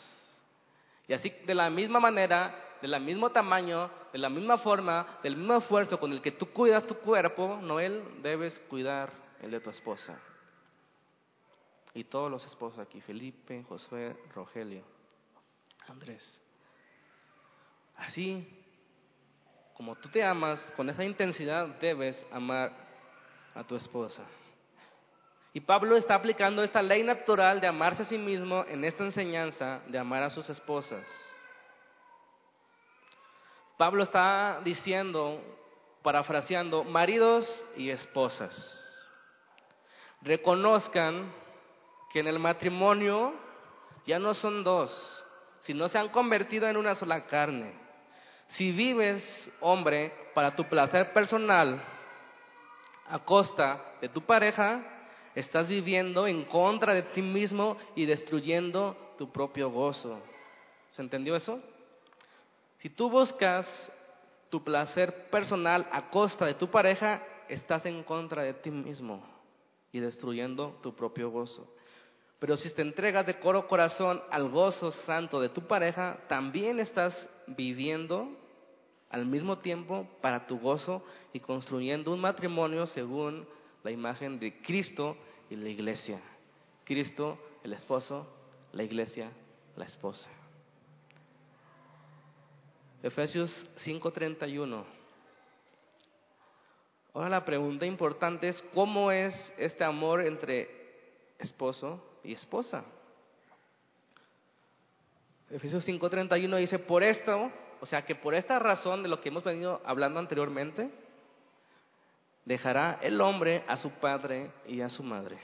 Y 1.08 1.12
así, 1.12 1.32
de 1.44 1.54
la 1.54 1.68
misma 1.68 1.98
manera, 1.98 2.54
del 2.80 3.00
mismo 3.00 3.30
tamaño, 3.30 3.90
de 4.12 4.18
la 4.18 4.28
misma 4.28 4.58
forma, 4.58 5.18
del 5.24 5.36
mismo 5.36 5.56
esfuerzo 5.56 5.98
con 5.98 6.12
el 6.12 6.22
que 6.22 6.32
tú 6.32 6.46
cuidas 6.52 6.86
tu 6.86 6.96
cuerpo, 6.98 7.58
Noel, 7.60 8.22
debes 8.22 8.56
cuidar 8.68 9.10
el 9.42 9.50
de 9.50 9.60
tu 9.60 9.70
esposa. 9.70 10.16
Y 11.96 12.04
todos 12.04 12.30
los 12.30 12.44
esposos 12.44 12.78
aquí, 12.78 13.00
Felipe, 13.00 13.64
Josué, 13.66 14.14
Rogelio, 14.34 14.84
Andrés. 15.88 16.22
Así, 17.96 18.46
como 19.74 19.96
tú 19.96 20.10
te 20.10 20.22
amas, 20.22 20.60
con 20.76 20.90
esa 20.90 21.02
intensidad 21.04 21.68
debes 21.80 22.22
amar 22.30 22.70
a 23.54 23.64
tu 23.64 23.76
esposa. 23.76 24.26
Y 25.54 25.60
Pablo 25.60 25.96
está 25.96 26.16
aplicando 26.16 26.62
esta 26.62 26.82
ley 26.82 27.02
natural 27.02 27.62
de 27.62 27.66
amarse 27.66 28.02
a 28.02 28.06
sí 28.06 28.18
mismo 28.18 28.66
en 28.68 28.84
esta 28.84 29.02
enseñanza 29.02 29.80
de 29.86 29.98
amar 29.98 30.22
a 30.22 30.28
sus 30.28 30.50
esposas. 30.50 31.08
Pablo 33.78 34.02
está 34.02 34.60
diciendo, 34.62 35.40
parafraseando, 36.02 36.84
maridos 36.84 37.48
y 37.74 37.88
esposas, 37.88 38.54
reconozcan 40.20 41.45
que 42.16 42.20
en 42.20 42.28
el 42.28 42.38
matrimonio 42.38 43.34
ya 44.06 44.18
no 44.18 44.32
son 44.32 44.64
dos, 44.64 44.90
sino 45.64 45.86
se 45.86 45.98
han 45.98 46.08
convertido 46.08 46.66
en 46.66 46.78
una 46.78 46.94
sola 46.94 47.26
carne. 47.26 47.74
Si 48.48 48.72
vives, 48.72 49.22
hombre, 49.60 50.14
para 50.32 50.56
tu 50.56 50.64
placer 50.64 51.12
personal 51.12 51.78
a 53.06 53.18
costa 53.18 53.96
de 54.00 54.08
tu 54.08 54.22
pareja, 54.22 54.82
estás 55.34 55.68
viviendo 55.68 56.26
en 56.26 56.44
contra 56.44 56.94
de 56.94 57.02
ti 57.02 57.20
mismo 57.20 57.76
y 57.94 58.06
destruyendo 58.06 58.96
tu 59.18 59.30
propio 59.30 59.68
gozo. 59.68 60.18
¿Se 60.92 61.02
entendió 61.02 61.36
eso? 61.36 61.60
Si 62.78 62.88
tú 62.88 63.10
buscas 63.10 63.66
tu 64.48 64.64
placer 64.64 65.28
personal 65.28 65.86
a 65.92 66.08
costa 66.08 66.46
de 66.46 66.54
tu 66.54 66.70
pareja, 66.70 67.22
estás 67.50 67.84
en 67.84 68.02
contra 68.04 68.42
de 68.42 68.54
ti 68.54 68.70
mismo 68.70 69.22
y 69.92 70.00
destruyendo 70.00 70.78
tu 70.82 70.94
propio 70.96 71.28
gozo. 71.28 71.75
Pero 72.38 72.56
si 72.56 72.72
te 72.74 72.82
entregas 72.82 73.24
de 73.26 73.38
coro 73.38 73.66
corazón 73.66 74.22
al 74.30 74.50
gozo 74.50 74.90
santo 74.90 75.40
de 75.40 75.48
tu 75.48 75.66
pareja, 75.66 76.18
también 76.28 76.78
estás 76.78 77.28
viviendo 77.46 78.28
al 79.10 79.24
mismo 79.24 79.58
tiempo 79.58 80.06
para 80.20 80.46
tu 80.46 80.58
gozo 80.58 81.02
y 81.32 81.40
construyendo 81.40 82.12
un 82.12 82.20
matrimonio 82.20 82.86
según 82.86 83.46
la 83.82 83.90
imagen 83.90 84.38
de 84.38 84.60
Cristo 84.60 85.16
y 85.48 85.56
la 85.56 85.68
iglesia. 85.68 86.20
Cristo, 86.84 87.38
el 87.62 87.72
esposo, 87.72 88.26
la 88.72 88.82
iglesia, 88.82 89.30
la 89.76 89.86
esposa. 89.86 90.28
Efesios 93.02 93.50
5:31. 93.84 94.84
Ahora 97.14 97.28
la 97.30 97.44
pregunta 97.44 97.86
importante 97.86 98.48
es, 98.48 98.60
¿cómo 98.74 99.10
es 99.10 99.32
este 99.56 99.84
amor 99.84 100.20
entre 100.20 100.85
esposo 101.38 102.20
y 102.24 102.32
esposa? 102.32 102.84
Efesios 105.50 105.86
5:31 105.86 106.56
dice, 106.58 106.78
por 106.78 107.02
esto, 107.02 107.50
o 107.80 107.86
sea 107.86 108.04
que 108.04 108.14
por 108.14 108.34
esta 108.34 108.58
razón 108.58 109.02
de 109.02 109.08
lo 109.08 109.20
que 109.20 109.28
hemos 109.28 109.44
venido 109.44 109.80
hablando 109.84 110.18
anteriormente, 110.18 110.90
dejará 112.44 112.98
el 113.02 113.20
hombre 113.20 113.64
a 113.68 113.76
su 113.76 113.90
padre 113.90 114.50
y 114.66 114.80
a 114.80 114.88
su 114.88 115.02
madre. 115.02 115.38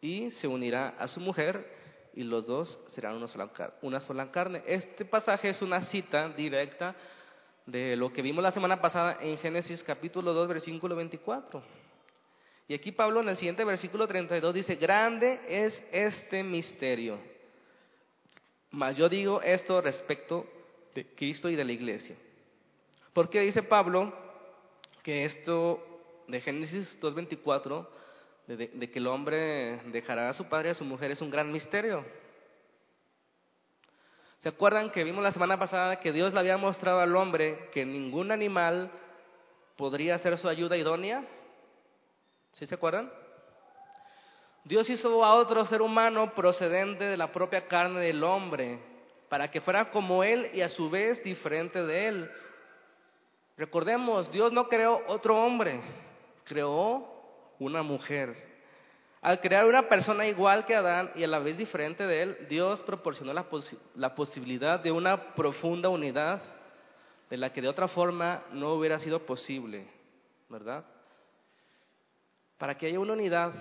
Y 0.00 0.30
se 0.32 0.46
unirá 0.46 0.90
a 0.98 1.08
su 1.08 1.20
mujer 1.20 2.10
y 2.14 2.22
los 2.22 2.46
dos 2.46 2.78
serán 2.88 3.16
una 3.16 3.26
sola, 3.26 3.50
una 3.82 4.00
sola 4.00 4.30
carne. 4.30 4.62
Este 4.66 5.04
pasaje 5.04 5.48
es 5.48 5.62
una 5.62 5.82
cita 5.86 6.28
directa 6.28 6.94
de 7.66 7.96
lo 7.96 8.12
que 8.12 8.22
vimos 8.22 8.42
la 8.42 8.52
semana 8.52 8.80
pasada 8.80 9.18
en 9.20 9.38
Génesis 9.38 9.82
capítulo 9.82 10.32
2, 10.34 10.48
versículo 10.48 10.94
24. 10.94 11.62
Y 12.66 12.74
aquí 12.74 12.92
Pablo 12.92 13.20
en 13.20 13.28
el 13.28 13.36
siguiente 13.36 13.64
versículo 13.64 14.06
32 14.06 14.54
dice, 14.54 14.76
grande 14.76 15.40
es 15.48 15.82
este 15.92 16.42
misterio. 16.42 17.18
Mas 18.70 18.96
yo 18.96 19.08
digo 19.08 19.42
esto 19.42 19.80
respecto 19.80 20.46
de 20.94 21.06
Cristo 21.14 21.48
y 21.50 21.56
de 21.56 21.64
la 21.64 21.72
iglesia. 21.72 22.16
¿Por 23.12 23.28
qué 23.28 23.40
dice 23.40 23.62
Pablo 23.62 24.12
que 25.02 25.26
esto 25.26 25.94
de 26.26 26.40
Génesis 26.40 26.98
2.24 27.00 27.86
de, 28.46 28.90
que 28.90 28.98
el 28.98 29.06
hombre 29.06 29.80
dejará 29.86 30.28
a 30.28 30.34
su 30.34 30.46
padre 30.46 30.68
y 30.68 30.72
a 30.72 30.74
su 30.74 30.84
mujer 30.84 31.10
es 31.10 31.20
un 31.20 31.30
gran 31.30 31.50
misterio. 31.50 32.04
¿Se 34.40 34.50
acuerdan 34.50 34.90
que 34.90 35.04
vimos 35.04 35.22
la 35.22 35.32
semana 35.32 35.58
pasada 35.58 36.00
que 36.00 36.12
Dios 36.12 36.34
le 36.34 36.40
había 36.40 36.58
mostrado 36.58 37.00
al 37.00 37.16
hombre 37.16 37.70
que 37.72 37.86
ningún 37.86 38.30
animal 38.30 38.90
podría 39.76 40.18
ser 40.18 40.36
su 40.38 40.48
ayuda 40.48 40.76
idónea? 40.76 41.24
¿Sí 42.54 42.66
se 42.66 42.74
acuerdan? 42.74 43.10
Dios 44.64 44.88
hizo 44.88 45.24
a 45.24 45.34
otro 45.34 45.66
ser 45.66 45.82
humano 45.82 46.32
procedente 46.34 47.04
de 47.04 47.16
la 47.16 47.32
propia 47.32 47.66
carne 47.66 48.00
del 48.00 48.22
hombre, 48.22 48.78
para 49.28 49.50
que 49.50 49.60
fuera 49.60 49.90
como 49.90 50.22
él 50.22 50.50
y 50.54 50.60
a 50.60 50.68
su 50.68 50.88
vez 50.88 51.22
diferente 51.24 51.82
de 51.82 52.08
él. 52.08 52.30
Recordemos, 53.56 54.30
Dios 54.30 54.52
no 54.52 54.68
creó 54.68 55.02
otro 55.08 55.36
hombre, 55.36 55.80
creó 56.44 57.06
una 57.58 57.82
mujer. 57.82 58.54
Al 59.20 59.40
crear 59.40 59.66
una 59.66 59.88
persona 59.88 60.26
igual 60.26 60.64
que 60.64 60.76
Adán 60.76 61.10
y 61.16 61.24
a 61.24 61.28
la 61.28 61.40
vez 61.40 61.58
diferente 61.58 62.06
de 62.06 62.22
él, 62.22 62.46
Dios 62.48 62.80
proporcionó 62.84 63.32
la, 63.32 63.46
la 63.96 64.14
posibilidad 64.14 64.78
de 64.78 64.92
una 64.92 65.34
profunda 65.34 65.88
unidad 65.88 66.40
de 67.28 67.36
la 67.36 67.52
que 67.52 67.62
de 67.62 67.68
otra 67.68 67.88
forma 67.88 68.44
no 68.52 68.74
hubiera 68.74 68.98
sido 69.00 69.26
posible, 69.26 69.88
¿verdad? 70.48 70.84
Para 72.58 72.76
que 72.76 72.86
haya 72.86 73.00
una 73.00 73.12
unidad 73.12 73.52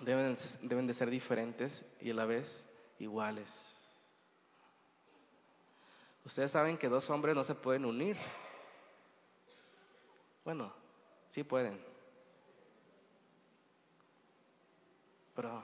deben, 0.00 0.36
deben 0.62 0.86
de 0.86 0.94
ser 0.94 1.10
diferentes 1.10 1.84
y 2.00 2.10
a 2.10 2.14
la 2.14 2.24
vez 2.24 2.66
iguales. 2.98 3.48
Ustedes 6.24 6.50
saben 6.50 6.78
que 6.78 6.88
dos 6.88 7.08
hombres 7.10 7.34
no 7.34 7.44
se 7.44 7.54
pueden 7.54 7.84
unir. 7.84 8.16
Bueno, 10.44 10.72
sí 11.30 11.44
pueden. 11.44 11.90
pero 15.40 15.62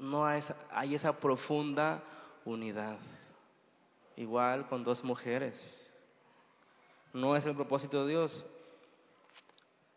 no 0.00 0.26
hay, 0.26 0.42
hay 0.72 0.96
esa 0.96 1.12
profunda 1.12 2.02
unidad. 2.44 2.98
igual 4.16 4.68
con 4.68 4.82
dos 4.82 5.04
mujeres. 5.04 5.54
No 7.12 7.36
es 7.36 7.46
el 7.46 7.54
propósito 7.54 8.04
de 8.04 8.10
Dios. 8.10 8.46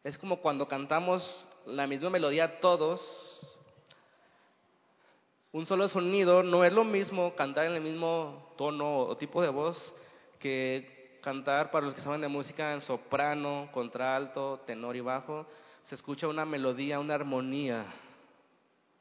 Es 0.04 0.18
como 0.18 0.38
cuando 0.38 0.68
cantamos 0.68 1.48
la 1.66 1.86
misma 1.86 2.10
melodía 2.10 2.60
todos, 2.60 3.00
un 5.52 5.68
solo 5.68 5.88
sonido, 5.90 6.42
no 6.42 6.64
es 6.64 6.74
lo 6.74 6.84
mismo 6.84 7.36
cantar 7.36 7.66
en 7.66 7.74
el 7.74 7.82
mismo 7.82 8.54
tono 8.58 9.00
o 9.00 9.18
tipo 9.18 9.44
de 9.44 9.50
voz 9.50 9.94
que 10.40 11.20
cantar 11.22 11.70
para 11.70 11.86
los 11.86 11.94
que 11.94 12.02
saben 12.02 12.22
de 12.22 12.28
música 12.28 12.74
en 12.74 12.82
soprano, 12.82 13.70
contralto, 13.72 14.62
tenor 14.66 14.96
y 14.96 15.02
bajo. 15.02 15.46
Se 15.84 15.96
escucha 15.96 16.28
una 16.28 16.46
melodía, 16.46 17.00
una 17.00 17.14
armonía. 17.14 17.86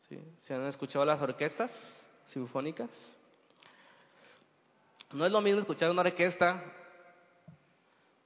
¿Sí? 0.09 0.18
¿Se 0.38 0.55
han 0.55 0.66
escuchado 0.66 1.05
las 1.07 1.22
orquestas 1.22 1.70
sinfónicas? 2.26 2.90
No 5.12 5.24
es 5.24 5.32
lo 5.32 5.40
mismo 5.40 5.61
escuchar 5.61 5.90
una 5.90 6.03
orquesta 6.03 6.62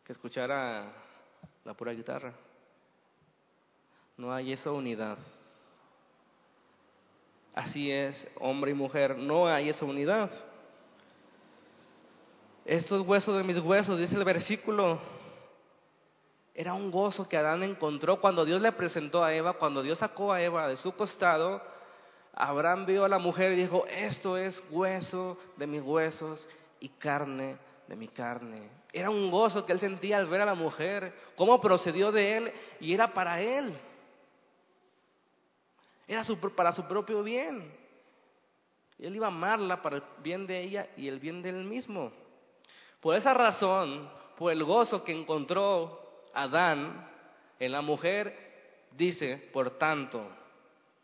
que 0.02 0.12
escuchar 0.12 0.50
a 0.50 0.92
la 1.64 1.74
pura 1.74 1.92
guitarra. 1.92 2.34
No 4.16 4.32
hay 4.32 4.52
esa 4.52 4.70
unidad. 4.70 5.18
Así 7.54 7.90
es, 7.90 8.28
hombre 8.40 8.72
y 8.72 8.74
mujer, 8.74 9.16
no 9.16 9.46
hay 9.46 9.68
esa 9.68 9.84
unidad. 9.84 10.30
Estos 12.64 13.06
huesos 13.06 13.36
de 13.36 13.44
mis 13.44 13.58
huesos, 13.58 13.98
dice 13.98 14.16
el 14.16 14.24
versículo, 14.24 14.98
era 16.54 16.74
un 16.74 16.90
gozo 16.90 17.28
que 17.28 17.36
Adán 17.36 17.62
encontró 17.62 18.20
cuando 18.20 18.44
Dios 18.44 18.62
le 18.62 18.72
presentó 18.72 19.24
a 19.24 19.34
Eva, 19.34 19.54
cuando 19.54 19.82
Dios 19.82 19.98
sacó 19.98 20.32
a 20.32 20.42
Eva 20.42 20.68
de 20.68 20.76
su 20.76 20.92
costado. 20.92 21.60
Abraham 22.32 22.86
vio 22.86 23.04
a 23.04 23.08
la 23.08 23.18
mujer 23.18 23.52
y 23.52 23.56
dijo, 23.56 23.84
esto 23.86 24.36
es 24.36 24.62
hueso 24.70 25.36
de 25.56 25.66
mis 25.66 25.82
huesos 25.82 26.46
y 26.80 26.88
carne 26.88 27.56
de 27.86 27.96
mi 27.96 28.08
carne. 28.08 28.68
Era 28.92 29.10
un 29.10 29.30
gozo 29.30 29.66
que 29.66 29.72
él 29.72 29.80
sentía 29.80 30.18
al 30.18 30.26
ver 30.26 30.40
a 30.40 30.46
la 30.46 30.54
mujer, 30.54 31.12
cómo 31.36 31.60
procedió 31.60 32.12
de 32.12 32.36
él 32.36 32.52
y 32.80 32.94
era 32.94 33.12
para 33.12 33.40
él. 33.40 33.76
Era 36.06 36.24
para 36.54 36.72
su 36.72 36.84
propio 36.84 37.22
bien. 37.22 37.72
Él 38.98 39.16
iba 39.16 39.26
a 39.26 39.30
amarla 39.30 39.82
para 39.82 39.96
el 39.96 40.02
bien 40.22 40.46
de 40.46 40.60
ella 40.60 40.88
y 40.96 41.08
el 41.08 41.18
bien 41.18 41.42
de 41.42 41.50
él 41.50 41.64
mismo. 41.64 42.12
Por 43.00 43.16
esa 43.16 43.34
razón, 43.34 44.08
por 44.36 44.52
el 44.52 44.64
gozo 44.64 45.04
que 45.04 45.12
encontró 45.12 46.00
Adán 46.32 47.08
en 47.58 47.72
la 47.72 47.82
mujer, 47.82 48.88
dice, 48.92 49.50
por 49.52 49.78
tanto, 49.78 50.26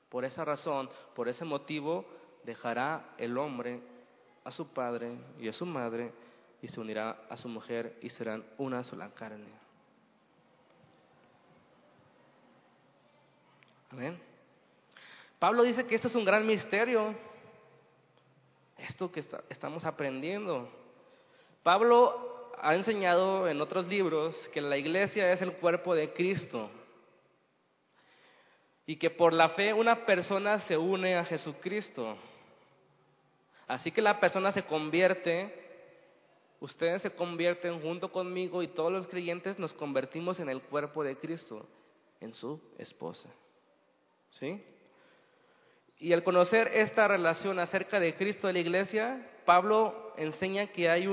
por 0.09 0.25
esa 0.25 0.45
razón, 0.45 0.89
por 1.15 1.29
ese 1.29 1.45
motivo, 1.45 2.07
dejará 2.45 3.15
el 3.19 3.37
hombre 3.39 3.81
a 4.45 4.51
su 4.51 4.69
padre 4.73 5.19
y 5.39 5.49
a 5.49 5.53
su 5.53 5.67
madre 5.67 6.13
y 6.63 6.69
se 6.69 6.81
unirá 6.81 7.23
a 7.29 7.37
su 7.37 7.49
mujer 7.49 7.99
y 8.03 8.11
serán 8.11 8.45
una 8.59 8.83
sola 8.83 9.11
carne. 9.11 9.49
Amén. 13.91 14.30
Pablo 15.41 15.63
dice 15.63 15.87
que 15.87 15.95
esto 15.95 16.09
es 16.09 16.15
un 16.15 16.25
gran 16.27 16.47
misterio, 16.47 17.15
esto 18.77 19.11
que 19.11 19.25
estamos 19.49 19.87
aprendiendo. 19.87 20.69
Pablo 21.63 22.53
ha 22.59 22.75
enseñado 22.75 23.49
en 23.49 23.59
otros 23.63 23.87
libros 23.89 24.37
que 24.53 24.61
la 24.61 24.77
iglesia 24.77 25.33
es 25.33 25.41
el 25.41 25.55
cuerpo 25.55 25.95
de 25.95 26.13
Cristo 26.13 26.71
y 28.85 28.97
que 28.97 29.09
por 29.09 29.33
la 29.33 29.49
fe 29.49 29.73
una 29.73 30.05
persona 30.05 30.61
se 30.67 30.77
une 30.77 31.17
a 31.17 31.25
Jesucristo. 31.25 32.19
Así 33.67 33.91
que 33.93 34.03
la 34.03 34.21
persona 34.21 34.53
se 34.53 34.65
convierte, 34.65 35.55
ustedes 36.61 37.01
se 37.01 37.13
convierten 37.13 37.81
junto 37.81 38.13
conmigo 38.13 38.63
y 38.63 38.69
todos 38.69 38.93
los 38.93 39.09
creyentes 39.09 39.59
nos 39.59 39.73
convertimos 39.73 40.39
en 40.39 40.51
el 40.51 40.61
cuerpo 40.61 41.03
de 41.03 41.17
Cristo, 41.17 41.67
en 42.21 42.35
su 42.35 42.61
esposa. 42.77 43.31
¿Sí? 44.33 44.63
Y 46.01 46.15
al 46.15 46.25
conocer 46.25 46.69
esta 46.69 47.07
relación 47.07 47.59
acerca 47.59 48.01
de 48.01 48.15
Cristo 48.15 48.47
de 48.47 48.55
la 48.55 48.59
iglesia, 48.61 49.31
Pablo 49.45 50.15
enseña 50.17 50.69
que 50.69 50.89
hay 50.89 51.07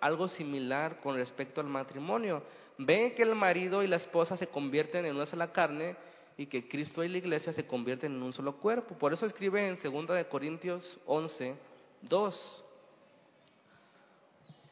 algo 0.00 0.28
similar 0.28 1.00
con 1.00 1.14
respecto 1.14 1.60
al 1.60 1.68
matrimonio. 1.68 2.42
Ve 2.76 3.14
que 3.16 3.22
el 3.22 3.36
marido 3.36 3.84
y 3.84 3.86
la 3.86 3.96
esposa 3.96 4.36
se 4.36 4.48
convierten 4.48 5.06
en 5.06 5.14
una 5.14 5.26
sola 5.26 5.52
carne 5.52 5.96
y 6.36 6.46
que 6.46 6.68
Cristo 6.68 7.04
y 7.04 7.08
la 7.08 7.18
iglesia 7.18 7.52
se 7.52 7.66
convierten 7.66 8.16
en 8.16 8.22
un 8.22 8.32
solo 8.32 8.56
cuerpo. 8.56 8.98
Por 8.98 9.12
eso 9.12 9.26
escribe 9.26 9.68
en 9.68 9.78
2 9.80 10.08
de 10.08 10.26
Corintios 10.26 10.98
11, 11.06 11.54
2. 12.02 12.64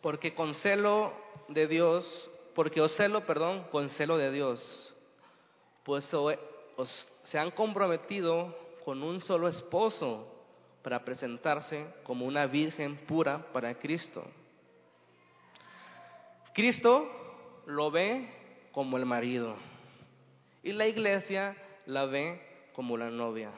Porque 0.03 0.35
con 0.35 0.53
celo 0.55 1.13
de 1.49 1.69
Dios, 1.69 2.31
porque 2.57 2.81
os 2.81 2.95
celo, 2.97 3.25
perdón, 3.25 3.69
con 3.71 3.89
celo 3.91 4.19
de 4.19 4.33
Dios, 4.33 4.95
pues 5.85 6.13
os, 6.13 7.09
se 7.23 7.39
han 7.39 7.53
comprometido 7.53 8.64
con 8.85 9.03
un 9.03 9.21
solo 9.21 9.49
esposo 9.49 10.31
para 10.83 11.05
presentarse 11.05 11.87
como 12.03 12.27
una 12.27 12.47
virgen 12.47 12.99
pura 13.07 13.53
para 13.53 13.75
Cristo. 13.79 14.23
Cristo 16.53 17.09
lo 17.67 17.91
ve 17.91 18.29
como 18.73 18.99
el 18.99 19.07
marido 19.07 19.57
y 20.63 20.73
la 20.73 20.87
iglesia 20.87 21.57
la 21.87 22.05
ve 22.05 22.41
como 22.75 22.97
la 22.97 23.11
novia. 23.11 23.51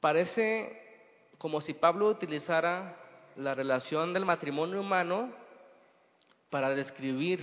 Parece 0.00 0.80
como 1.38 1.60
si 1.60 1.74
Pablo 1.74 2.08
utilizara 2.08 2.96
la 3.36 3.54
relación 3.54 4.12
del 4.12 4.24
matrimonio 4.24 4.80
humano 4.80 5.32
para 6.50 6.70
describir 6.70 7.40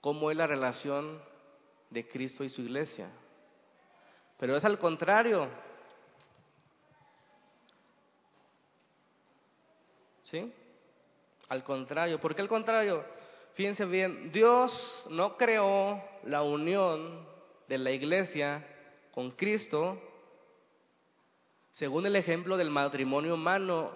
cómo 0.00 0.30
es 0.30 0.36
la 0.36 0.46
relación 0.46 1.22
de 1.92 2.08
Cristo 2.08 2.42
y 2.42 2.48
su 2.48 2.62
iglesia. 2.62 3.10
Pero 4.38 4.56
es 4.56 4.64
al 4.64 4.78
contrario. 4.78 5.48
¿Sí? 10.22 10.52
Al 11.48 11.62
contrario. 11.62 12.18
¿Por 12.18 12.34
qué 12.34 12.42
al 12.42 12.48
contrario? 12.48 13.04
Fíjense 13.54 13.84
bien, 13.84 14.32
Dios 14.32 14.72
no 15.10 15.36
creó 15.36 16.02
la 16.24 16.42
unión 16.42 17.26
de 17.68 17.76
la 17.76 17.90
iglesia 17.90 18.66
con 19.12 19.32
Cristo 19.32 20.00
según 21.72 22.06
el 22.06 22.16
ejemplo 22.16 22.56
del 22.56 22.70
matrimonio 22.70 23.34
humano. 23.34 23.90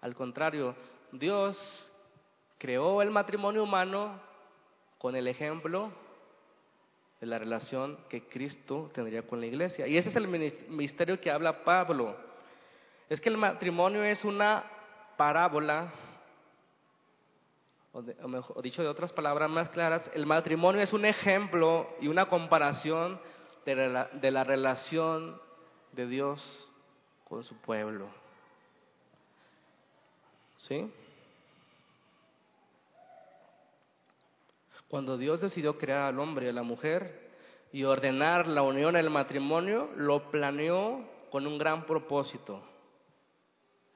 Al 0.00 0.14
contrario, 0.16 0.74
Dios 1.12 1.92
creó 2.58 3.02
el 3.02 3.10
matrimonio 3.12 3.62
humano 3.62 4.20
con 4.98 5.14
el 5.14 5.28
ejemplo 5.28 5.92
de 7.20 7.26
la 7.26 7.38
relación 7.38 7.98
que 8.08 8.28
Cristo 8.28 8.90
tendría 8.92 9.22
con 9.22 9.40
la 9.40 9.46
iglesia. 9.46 9.86
Y 9.86 9.96
ese 9.96 10.10
es 10.10 10.16
el 10.16 10.28
misterio 10.68 11.20
que 11.20 11.30
habla 11.30 11.64
Pablo. 11.64 12.16
Es 13.08 13.20
que 13.20 13.28
el 13.28 13.38
matrimonio 13.38 14.02
es 14.02 14.24
una 14.24 14.64
parábola, 15.16 15.92
o, 17.92 18.28
mejor, 18.28 18.62
dicho 18.62 18.82
de 18.82 18.88
otras 18.88 19.12
palabras 19.12 19.48
más 19.48 19.70
claras, 19.70 20.10
el 20.14 20.26
matrimonio 20.26 20.82
es 20.82 20.92
un 20.92 21.06
ejemplo 21.06 21.88
y 22.00 22.08
una 22.08 22.26
comparación 22.26 23.18
de 23.64 23.74
la, 23.74 24.06
de 24.06 24.30
la 24.30 24.44
relación 24.44 25.40
de 25.92 26.06
Dios 26.06 26.68
con 27.24 27.42
su 27.42 27.56
pueblo. 27.56 28.08
¿Sí? 30.58 30.90
Cuando 34.88 35.16
Dios 35.18 35.40
decidió 35.40 35.78
crear 35.78 36.02
al 36.02 36.20
hombre 36.20 36.46
y 36.46 36.48
a 36.50 36.52
la 36.52 36.62
mujer 36.62 37.30
y 37.72 37.84
ordenar 37.84 38.46
la 38.46 38.62
unión 38.62 38.96
el 38.96 39.10
matrimonio, 39.10 39.90
lo 39.96 40.30
planeó 40.30 41.04
con 41.30 41.46
un 41.46 41.58
gran 41.58 41.86
propósito, 41.86 42.62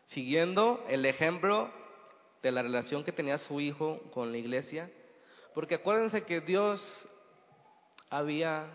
siguiendo 0.07 0.85
el 0.89 1.07
ejemplo 1.07 1.71
de 2.43 2.51
la 2.51 2.63
relación 2.63 3.05
que 3.05 3.13
tenía 3.13 3.39
su 3.39 3.61
hijo 3.61 4.01
con 4.13 4.33
la 4.33 4.39
iglesia, 4.39 4.91
porque 5.55 5.77
acuérdense 5.77 6.25
que 6.25 6.41
Dios 6.41 6.83
había 8.09 8.67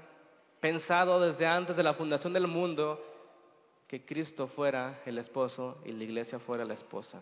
pensado 0.62 1.20
desde 1.20 1.46
antes 1.46 1.76
de 1.76 1.84
la 1.84 1.94
fundación 1.94 2.34
del 2.34 2.48
mundo 2.48 3.04
que 3.88 4.06
Cristo 4.06 4.48
fuera 4.48 5.02
el 5.06 5.18
esposo 5.18 5.78
y 5.86 5.92
la 5.92 6.04
iglesia 6.04 6.40
fuera 6.40 6.66
la 6.66 6.74
esposa. 6.74 7.22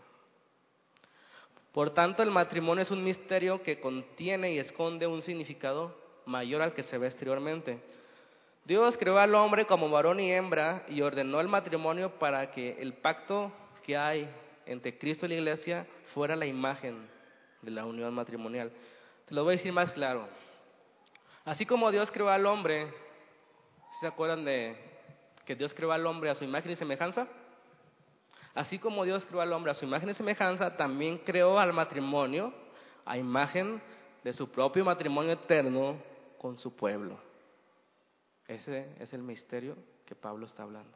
Por 1.74 1.90
tanto, 1.90 2.22
el 2.22 2.30
matrimonio 2.30 2.84
es 2.84 2.92
un 2.92 3.04
misterio 3.04 3.64
que 3.64 3.80
contiene 3.80 4.54
y 4.54 4.60
esconde 4.60 5.08
un 5.08 5.24
significado 5.24 5.98
mayor 6.26 6.62
al 6.62 6.74
que 6.74 6.84
se 6.84 6.98
ve 7.00 7.08
exteriormente. 7.08 7.80
Dios 8.64 8.96
creó 8.98 9.18
al 9.18 9.34
hombre 9.36 9.66
como 9.66 9.90
varón 9.90 10.20
y 10.20 10.32
hembra 10.32 10.86
y 10.88 11.02
ordenó 11.02 11.42
el 11.42 11.48
matrimonio 11.48 12.12
para 12.20 12.52
que 12.52 12.78
el 12.80 12.94
pacto 12.94 13.52
que 13.84 13.98
hay 13.98 14.30
entre 14.68 14.98
Cristo 14.98 15.26
y 15.26 15.30
la 15.30 15.36
iglesia 15.36 15.88
fuera 16.14 16.36
la 16.36 16.46
imagen 16.46 17.10
de 17.62 17.72
la 17.72 17.86
unión 17.86 18.14
matrimonial. 18.14 18.72
Te 19.26 19.34
lo 19.34 19.44
voy 19.44 19.56
a 19.56 19.58
decir 19.58 19.74
más 19.74 19.92
claro. 19.92 20.28
Así 21.44 21.66
como 21.66 21.92
Dios 21.92 22.12
creó 22.12 22.30
al 22.30 22.46
hombre, 22.46 22.88
¿se 24.00 24.08
acuerdan 24.08 24.46
de 24.46 24.78
que 25.46 25.56
Dios 25.56 25.74
creó 25.74 25.92
al 25.92 26.06
hombre 26.06 26.30
a 26.30 26.36
su 26.36 26.44
imagen 26.44 26.72
y 26.72 26.76
semejanza? 26.76 27.28
Así 28.54 28.78
como 28.78 29.04
Dios 29.04 29.26
creó 29.26 29.42
al 29.42 29.52
hombre 29.54 29.72
a 29.72 29.76
su 29.76 29.86
imagen 29.86 30.10
y 30.10 30.14
semejanza, 30.14 30.78
también 30.78 31.18
creó 31.20 31.58
al 31.58 31.74
matrimonio 31.74 32.54
a 33.06 33.18
imagen 33.18 33.82
de 34.24 34.34
su 34.34 34.50
propio 34.50 34.86
matrimonio 34.86 35.34
eterno 35.34 35.98
con 36.38 36.58
su 36.60 36.76
pueblo. 36.76 37.20
Ese 38.48 38.96
es 39.00 39.12
el 39.14 39.24
misterio 39.24 39.76
que 40.06 40.16
Pablo 40.16 40.46
está 40.46 40.64
hablando. 40.64 40.96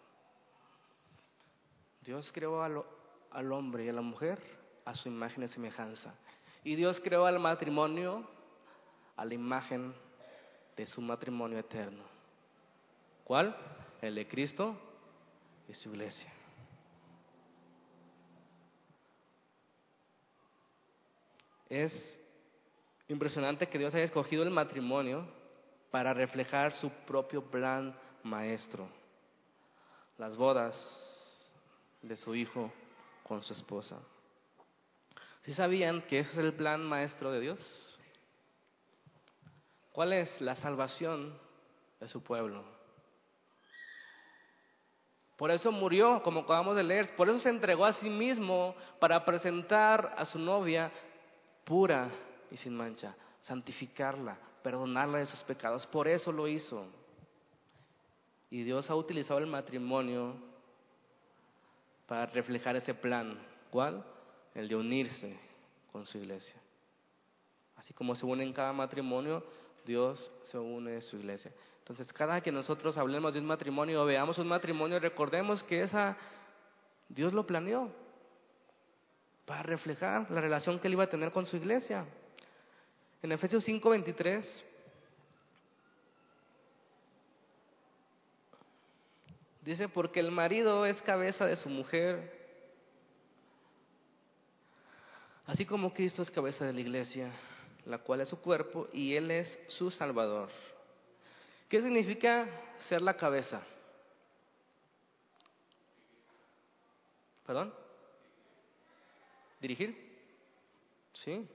Dios 2.01 2.31
creó 2.31 2.61
al, 2.61 3.51
hombre 3.51 3.85
y 3.85 3.89
a 3.89 3.93
la 3.93 4.01
mujer 4.01 4.39
a 4.85 4.93
su 4.93 5.09
imagen 5.09 5.43
y 5.43 5.47
semejanza. 5.47 6.13
Y 6.63 6.75
Dios 6.75 6.99
creó 7.01 7.25
al 7.25 7.39
matrimonio 7.39 8.27
a 9.15 9.25
la 9.25 9.33
imagen 9.33 9.93
de 10.75 10.85
su 10.85 11.01
matrimonio 11.01 11.59
eterno. 11.59 12.03
¿Cuál? 13.23 13.55
El 14.01 14.15
de 14.15 14.27
Cristo 14.27 14.75
y 15.67 15.73
su 15.73 15.89
iglesia. 15.89 16.36
Es 21.69 22.19
impresionante 23.07 23.67
que 23.67 23.77
Dios 23.77 23.93
haya 23.93 24.05
escogido 24.05 24.43
el 24.43 24.49
matrimonio 24.49 25.27
para 25.91 26.13
reflejar 26.13 26.73
su 26.73 26.89
propio 27.05 27.43
plan 27.43 27.97
maestro, 28.23 28.87
las 30.17 30.35
bodas 30.35 30.75
de 32.01 32.15
su 32.15 32.35
hijo 32.35 32.71
con 33.23 33.43
su 33.43 33.53
esposa. 33.53 33.97
¿Sí 35.43 35.53
sabían 35.53 36.01
que 36.03 36.19
ese 36.19 36.31
es 36.31 36.37
el 36.37 36.53
plan 36.53 36.83
maestro 36.83 37.31
de 37.31 37.39
Dios? 37.39 37.99
¿Cuál 39.91 40.13
es 40.13 40.41
la 40.41 40.55
salvación 40.55 41.37
de 41.99 42.07
su 42.07 42.21
pueblo? 42.21 42.63
Por 45.37 45.51
eso 45.51 45.71
murió, 45.71 46.21
como 46.23 46.41
acabamos 46.41 46.75
de 46.75 46.83
leer, 46.83 47.15
por 47.15 47.29
eso 47.29 47.39
se 47.39 47.49
entregó 47.49 47.85
a 47.85 47.93
sí 47.93 48.09
mismo 48.09 48.75
para 48.99 49.23
presentar 49.23 50.15
a 50.17 50.25
su 50.25 50.39
novia 50.39 50.91
pura 51.67 52.09
y 52.49 52.55
sin 52.55 52.75
mancha, 52.75 53.13
santificarla, 53.41 54.37
perdonarla 54.63 55.19
de 55.19 55.25
sus 55.25 55.41
pecados. 55.41 55.85
Por 55.85 56.07
eso 56.07 56.31
lo 56.31 56.47
hizo. 56.47 56.85
Y 58.49 58.63
Dios 58.63 58.89
ha 58.89 58.95
utilizado 58.95 59.39
el 59.39 59.47
matrimonio 59.47 60.35
para 62.07 62.25
reflejar 62.27 62.77
ese 62.77 62.93
plan. 62.93 63.37
¿Cuál? 63.69 64.01
El 64.55 64.69
de 64.69 64.77
unirse 64.77 65.37
con 65.91 66.05
su 66.05 66.17
iglesia. 66.17 66.55
Así 67.75 67.93
como 67.93 68.15
se 68.15 68.25
une 68.25 68.43
en 68.43 68.53
cada 68.53 68.71
matrimonio, 68.71 69.43
Dios 69.85 70.31
se 70.43 70.57
une 70.57 70.95
en 70.95 71.01
su 71.01 71.17
iglesia. 71.17 71.51
Entonces, 71.79 72.11
cada 72.13 72.39
que 72.41 72.51
nosotros 72.51 72.97
hablemos 72.97 73.33
de 73.33 73.41
un 73.41 73.45
matrimonio 73.45 74.01
o 74.01 74.05
veamos 74.05 74.37
un 74.37 74.47
matrimonio, 74.47 74.99
recordemos 74.99 75.63
que 75.63 75.83
esa 75.83 76.17
Dios 77.09 77.33
lo 77.33 77.45
planeó 77.45 77.91
para 79.47 79.63
reflejar 79.63 80.29
la 80.29 80.41
relación 80.41 80.77
que 80.77 80.87
él 80.87 80.93
iba 80.93 81.05
a 81.05 81.09
tener 81.09 81.31
con 81.31 81.45
su 81.45 81.55
iglesia. 81.55 82.05
En 83.23 83.31
Efesios 83.31 83.65
5:23 83.65 84.45
dice, 89.61 89.87
porque 89.87 90.19
el 90.19 90.31
marido 90.31 90.85
es 90.85 91.01
cabeza 91.01 91.45
de 91.45 91.55
su 91.55 91.69
mujer, 91.69 92.29
así 95.45 95.65
como 95.65 95.93
Cristo 95.93 96.23
es 96.23 96.29
cabeza 96.29 96.65
de 96.65 96.73
la 96.73 96.81
iglesia, 96.81 97.31
la 97.85 97.99
cual 97.99 98.19
es 98.19 98.27
su 98.27 98.41
cuerpo, 98.41 98.89
y 98.91 99.15
Él 99.15 99.31
es 99.31 99.57
su 99.67 99.89
Salvador. 99.91 100.49
¿Qué 101.69 101.81
significa 101.81 102.49
ser 102.89 103.01
la 103.01 103.15
cabeza? 103.15 103.61
¿Perdón? 107.45 107.86
¿Dirigir? 109.59 109.95
Sí. 111.13 111.47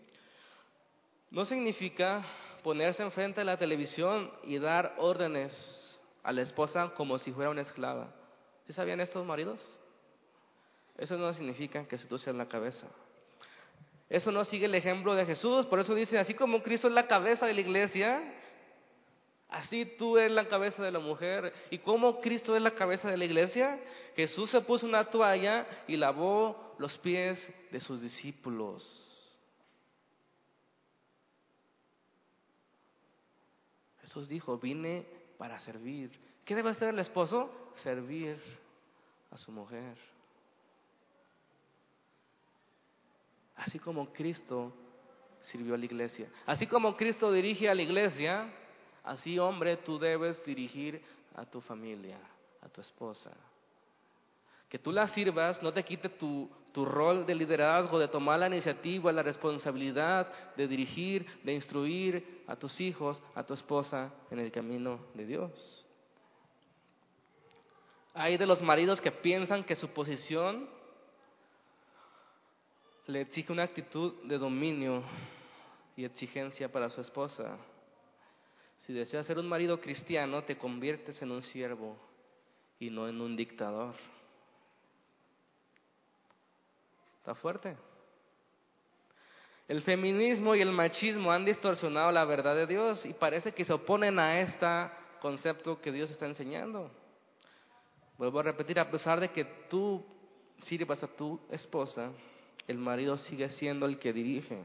No 1.30 1.44
significa 1.44 2.24
ponerse 2.62 3.02
enfrente 3.02 3.40
de 3.40 3.44
la 3.44 3.56
televisión 3.56 4.30
y 4.44 4.58
dar 4.58 4.94
órdenes 4.98 5.98
a 6.22 6.32
la 6.32 6.42
esposa 6.42 6.92
como 6.94 7.18
si 7.18 7.32
fuera 7.32 7.50
una 7.50 7.62
esclava. 7.62 8.12
¿Sí 8.66 8.72
sabían 8.72 9.00
estos 9.00 9.24
maridos? 9.26 9.60
Eso 10.98 11.16
no 11.16 11.32
significa 11.32 11.86
que 11.86 11.98
tú 11.98 12.18
seas 12.18 12.36
la 12.36 12.46
cabeza. 12.46 12.86
Eso 14.08 14.30
no 14.30 14.44
sigue 14.44 14.66
el 14.66 14.74
ejemplo 14.74 15.14
de 15.14 15.24
Jesús. 15.24 15.64
Por 15.66 15.80
eso 15.80 15.94
dice, 15.94 16.18
así 16.18 16.34
como 16.34 16.62
Cristo 16.62 16.88
es 16.88 16.94
la 16.94 17.06
cabeza 17.06 17.46
de 17.46 17.54
la 17.54 17.60
iglesia, 17.62 18.22
así 19.52 19.84
tú 19.84 20.18
eres 20.18 20.32
la 20.32 20.48
cabeza 20.48 20.82
de 20.82 20.90
la 20.90 20.98
mujer. 20.98 21.52
¿Y 21.70 21.78
cómo 21.78 22.20
Cristo 22.20 22.56
es 22.56 22.62
la 22.62 22.74
cabeza 22.74 23.10
de 23.10 23.16
la 23.16 23.24
iglesia? 23.24 23.78
Jesús 24.16 24.50
se 24.50 24.60
puso 24.62 24.86
una 24.86 25.04
toalla 25.04 25.66
y 25.86 25.96
lavó 25.96 26.74
los 26.78 26.96
pies 26.98 27.38
de 27.70 27.80
sus 27.80 28.00
discípulos. 28.00 28.82
Jesús 34.00 34.28
dijo, 34.28 34.58
vine 34.58 35.06
para 35.38 35.58
servir. 35.60 36.10
¿Qué 36.44 36.54
debe 36.54 36.70
hacer 36.70 36.88
el 36.88 36.98
esposo? 36.98 37.50
Servir 37.82 38.36
a 39.30 39.36
su 39.36 39.52
mujer. 39.52 39.96
Así 43.56 43.78
como 43.78 44.12
Cristo 44.12 44.72
sirvió 45.40 45.74
a 45.74 45.78
la 45.78 45.84
iglesia. 45.84 46.28
Así 46.46 46.66
como 46.66 46.96
Cristo 46.96 47.30
dirige 47.32 47.68
a 47.68 47.74
la 47.74 47.82
iglesia, 47.82 48.52
así 49.04 49.38
hombre 49.38 49.76
tú 49.78 49.98
debes 49.98 50.44
dirigir 50.44 51.02
a 51.34 51.44
tu 51.44 51.60
familia, 51.60 52.18
a 52.60 52.68
tu 52.68 52.80
esposa. 52.80 53.30
Que 54.68 54.78
tú 54.78 54.90
la 54.90 55.08
sirvas 55.08 55.62
no 55.62 55.72
te 55.72 55.84
quite 55.84 56.08
tu, 56.08 56.50
tu 56.72 56.84
rol 56.84 57.26
de 57.26 57.34
liderazgo, 57.34 57.98
de 57.98 58.08
tomar 58.08 58.38
la 58.38 58.46
iniciativa, 58.46 59.12
la 59.12 59.22
responsabilidad 59.22 60.32
de 60.56 60.66
dirigir, 60.66 61.26
de 61.42 61.52
instruir 61.52 62.44
a 62.46 62.56
tus 62.56 62.80
hijos, 62.80 63.22
a 63.34 63.44
tu 63.44 63.54
esposa 63.54 64.12
en 64.30 64.38
el 64.38 64.50
camino 64.50 64.98
de 65.14 65.26
Dios. 65.26 65.88
Hay 68.14 68.36
de 68.36 68.46
los 68.46 68.60
maridos 68.60 69.00
que 69.00 69.12
piensan 69.12 69.64
que 69.64 69.76
su 69.76 69.88
posición 69.88 70.68
le 73.06 73.22
exige 73.22 73.52
una 73.52 73.64
actitud 73.64 74.22
de 74.24 74.38
dominio 74.38 75.02
y 75.96 76.04
exigencia 76.04 76.70
para 76.70 76.88
su 76.90 77.00
esposa. 77.00 77.56
Si 78.86 78.92
deseas 78.92 79.26
ser 79.26 79.38
un 79.38 79.48
marido 79.48 79.80
cristiano, 79.80 80.42
te 80.42 80.58
conviertes 80.58 81.20
en 81.22 81.30
un 81.30 81.42
siervo 81.42 81.96
y 82.80 82.90
no 82.90 83.08
en 83.08 83.20
un 83.20 83.36
dictador. 83.36 83.94
¿Está 87.18 87.36
fuerte? 87.36 87.76
El 89.68 89.82
feminismo 89.82 90.56
y 90.56 90.60
el 90.60 90.72
machismo 90.72 91.30
han 91.30 91.44
distorsionado 91.44 92.10
la 92.10 92.24
verdad 92.24 92.56
de 92.56 92.66
Dios 92.66 93.06
y 93.06 93.12
parece 93.12 93.52
que 93.52 93.64
se 93.64 93.72
oponen 93.72 94.18
a 94.18 94.40
este 94.40 94.66
concepto 95.20 95.80
que 95.80 95.92
Dios 95.92 96.10
está 96.10 96.26
enseñando. 96.26 96.90
Vuelvo 98.18 98.40
a 98.40 98.42
repetir, 98.42 98.80
a 98.80 98.90
pesar 98.90 99.20
de 99.20 99.30
que 99.30 99.44
tú 99.70 100.04
sirvas 100.62 101.00
a 101.04 101.06
tu 101.06 101.40
esposa, 101.50 102.10
el 102.66 102.78
marido 102.78 103.16
sigue 103.16 103.48
siendo 103.50 103.86
el 103.86 104.00
que 104.00 104.12
dirige. 104.12 104.64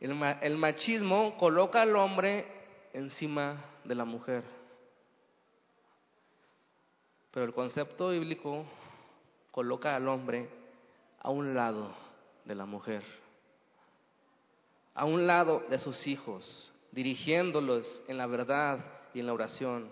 El, 0.00 0.56
machismo 0.56 1.36
coloca 1.36 1.82
al 1.82 1.94
hombre 1.94 2.46
encima 2.94 3.62
de 3.84 3.94
la 3.94 4.06
mujer. 4.06 4.42
Pero 7.30 7.44
el 7.44 7.52
concepto 7.52 8.08
bíblico 8.08 8.64
coloca 9.50 9.94
al 9.94 10.08
hombre 10.08 10.48
a 11.20 11.28
un 11.30 11.54
lado 11.54 11.94
de 12.46 12.54
la 12.54 12.64
mujer, 12.64 13.04
a 14.94 15.04
un 15.04 15.26
lado 15.26 15.64
de 15.68 15.78
sus 15.78 16.06
hijos, 16.06 16.72
dirigiéndolos 16.92 18.02
en 18.08 18.16
la 18.16 18.26
verdad 18.26 18.82
y 19.12 19.20
en 19.20 19.26
la 19.26 19.34
oración. 19.34 19.90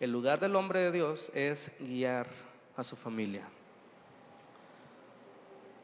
El 0.00 0.10
lugar 0.10 0.40
del 0.40 0.56
hombre 0.56 0.80
de 0.80 0.92
Dios 0.92 1.30
es 1.34 1.70
guiar 1.78 2.26
a 2.76 2.82
su 2.82 2.96
familia. 2.96 3.48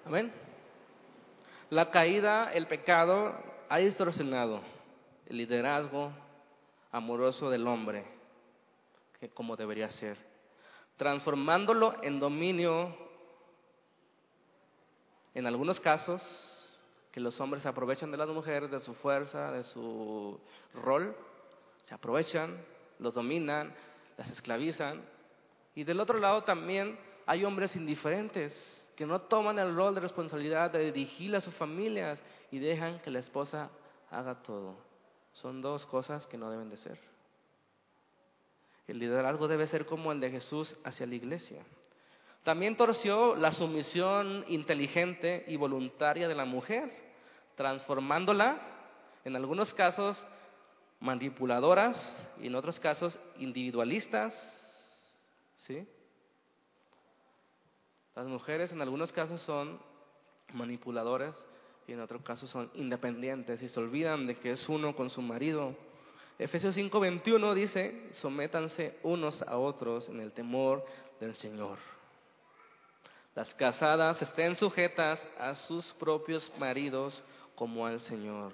Amén. 0.04 0.43
La 1.74 1.90
caída, 1.90 2.52
el 2.52 2.68
pecado, 2.68 3.34
ha 3.68 3.78
distorsionado 3.78 4.60
el 5.26 5.38
liderazgo 5.38 6.12
amoroso 6.92 7.50
del 7.50 7.66
hombre, 7.66 8.04
que 9.18 9.30
como 9.30 9.56
debería 9.56 9.90
ser, 9.90 10.16
transformándolo 10.96 12.00
en 12.04 12.20
dominio, 12.20 12.96
en 15.34 15.46
algunos 15.48 15.80
casos, 15.80 16.22
que 17.10 17.18
los 17.18 17.40
hombres 17.40 17.64
se 17.64 17.68
aprovechan 17.68 18.12
de 18.12 18.18
las 18.18 18.28
mujeres, 18.28 18.70
de 18.70 18.78
su 18.78 18.94
fuerza, 18.94 19.50
de 19.50 19.64
su 19.64 20.38
rol, 20.74 21.16
se 21.88 21.94
aprovechan, 21.96 22.56
los 23.00 23.14
dominan, 23.14 23.74
las 24.16 24.30
esclavizan, 24.30 25.02
y 25.74 25.82
del 25.82 25.98
otro 25.98 26.20
lado 26.20 26.44
también 26.44 26.96
hay 27.26 27.44
hombres 27.44 27.74
indiferentes 27.74 28.83
que 28.96 29.06
no 29.06 29.20
toman 29.22 29.58
el 29.58 29.74
rol 29.74 29.94
de 29.94 30.00
responsabilidad 30.00 30.70
de 30.70 30.92
dirigir 30.92 31.34
a 31.34 31.40
sus 31.40 31.54
familias 31.54 32.22
y 32.50 32.58
dejan 32.58 33.00
que 33.00 33.10
la 33.10 33.18
esposa 33.18 33.70
haga 34.10 34.42
todo. 34.42 34.76
Son 35.32 35.60
dos 35.60 35.84
cosas 35.86 36.26
que 36.26 36.38
no 36.38 36.50
deben 36.50 36.70
de 36.70 36.76
ser. 36.76 36.98
El 38.86 38.98
liderazgo 38.98 39.48
debe 39.48 39.66
ser 39.66 39.86
como 39.86 40.12
el 40.12 40.20
de 40.20 40.30
Jesús 40.30 40.76
hacia 40.84 41.06
la 41.06 41.14
iglesia. 41.14 41.62
También 42.44 42.76
torció 42.76 43.34
la 43.34 43.52
sumisión 43.52 44.44
inteligente 44.48 45.44
y 45.48 45.56
voluntaria 45.56 46.28
de 46.28 46.34
la 46.34 46.44
mujer, 46.44 46.92
transformándola, 47.56 48.58
en 49.24 49.34
algunos 49.34 49.72
casos, 49.72 50.22
manipuladoras 51.00 51.96
y 52.40 52.48
en 52.48 52.54
otros 52.54 52.78
casos 52.78 53.18
individualistas. 53.38 54.34
¿Sí? 55.56 55.88
Las 58.14 58.26
mujeres 58.26 58.70
en 58.70 58.80
algunos 58.80 59.10
casos 59.10 59.40
son 59.42 59.80
manipuladoras 60.52 61.34
y 61.86 61.92
en 61.92 62.00
otros 62.00 62.22
casos 62.22 62.48
son 62.48 62.70
independientes 62.74 63.60
y 63.60 63.68
se 63.68 63.80
olvidan 63.80 64.26
de 64.26 64.36
que 64.38 64.52
es 64.52 64.68
uno 64.68 64.94
con 64.94 65.10
su 65.10 65.20
marido. 65.20 65.74
Efesios 66.38 66.76
5:21 66.76 67.54
dice, 67.54 68.08
sométanse 68.12 68.98
unos 69.02 69.42
a 69.42 69.56
otros 69.56 70.08
en 70.08 70.20
el 70.20 70.32
temor 70.32 70.84
del 71.20 71.34
Señor. 71.34 71.78
Las 73.34 73.52
casadas 73.54 74.22
estén 74.22 74.54
sujetas 74.54 75.26
a 75.38 75.54
sus 75.54 75.92
propios 75.94 76.50
maridos 76.56 77.22
como 77.56 77.84
al 77.84 78.00
Señor. 78.00 78.52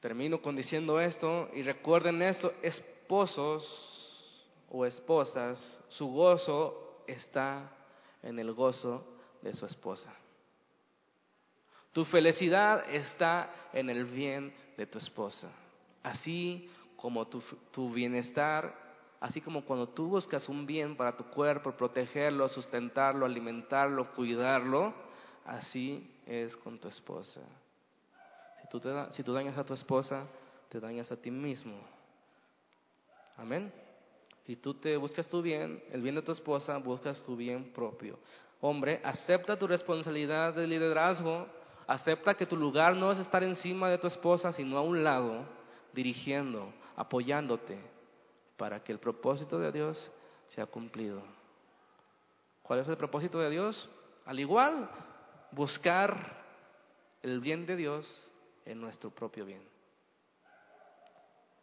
Termino 0.00 0.40
con 0.42 0.54
diciendo 0.54 1.00
esto 1.00 1.48
y 1.54 1.62
recuerden 1.62 2.20
esto, 2.20 2.52
esposos 2.62 3.95
o 4.70 4.84
esposas, 4.84 5.58
su 5.88 6.08
gozo 6.08 7.02
está 7.06 7.70
en 8.22 8.38
el 8.38 8.52
gozo 8.52 9.04
de 9.42 9.54
su 9.54 9.66
esposa. 9.66 10.12
Tu 11.92 12.04
felicidad 12.04 12.84
está 12.92 13.68
en 13.72 13.88
el 13.88 14.04
bien 14.04 14.54
de 14.76 14.86
tu 14.86 14.98
esposa. 14.98 15.48
Así 16.02 16.68
como 16.96 17.26
tu, 17.26 17.90
bienestar, 17.90 18.74
así 19.20 19.40
como 19.40 19.64
cuando 19.64 19.88
tú 19.88 20.08
buscas 20.08 20.48
un 20.48 20.66
bien 20.66 20.96
para 20.96 21.16
tu 21.16 21.24
cuerpo, 21.24 21.72
protegerlo, 21.72 22.48
sustentarlo, 22.48 23.24
alimentarlo, 23.24 24.12
cuidarlo, 24.14 24.92
así 25.44 26.10
es 26.26 26.56
con 26.56 26.78
tu 26.78 26.88
esposa. 26.88 27.40
Si 28.60 28.68
tú, 28.68 28.80
te, 28.80 29.10
si 29.12 29.22
tú 29.22 29.32
dañas 29.32 29.56
a 29.56 29.64
tu 29.64 29.72
esposa, 29.72 30.26
te 30.68 30.80
dañas 30.80 31.10
a 31.10 31.16
ti 31.16 31.30
mismo. 31.30 31.78
Amén. 33.36 33.72
Si 34.46 34.54
tú 34.54 34.74
te 34.74 34.96
buscas 34.96 35.28
tu 35.28 35.42
bien, 35.42 35.82
el 35.90 36.02
bien 36.02 36.14
de 36.14 36.22
tu 36.22 36.30
esposa, 36.30 36.78
buscas 36.78 37.20
tu 37.24 37.34
bien 37.34 37.72
propio. 37.72 38.16
Hombre, 38.60 39.00
acepta 39.02 39.58
tu 39.58 39.66
responsabilidad 39.66 40.54
de 40.54 40.68
liderazgo, 40.68 41.48
acepta 41.88 42.34
que 42.34 42.46
tu 42.46 42.56
lugar 42.56 42.94
no 42.94 43.10
es 43.10 43.18
estar 43.18 43.42
encima 43.42 43.90
de 43.90 43.98
tu 43.98 44.06
esposa, 44.06 44.52
sino 44.52 44.78
a 44.78 44.82
un 44.82 45.02
lado, 45.02 45.44
dirigiendo, 45.92 46.72
apoyándote, 46.94 47.76
para 48.56 48.84
que 48.84 48.92
el 48.92 49.00
propósito 49.00 49.58
de 49.58 49.72
Dios 49.72 50.12
sea 50.46 50.66
cumplido. 50.66 51.22
¿Cuál 52.62 52.80
es 52.80 52.88
el 52.88 52.96
propósito 52.96 53.40
de 53.40 53.50
Dios? 53.50 53.90
Al 54.26 54.38
igual, 54.38 54.88
buscar 55.50 56.44
el 57.20 57.40
bien 57.40 57.66
de 57.66 57.74
Dios 57.74 58.32
en 58.64 58.80
nuestro 58.80 59.10
propio 59.10 59.44
bien. 59.44 59.62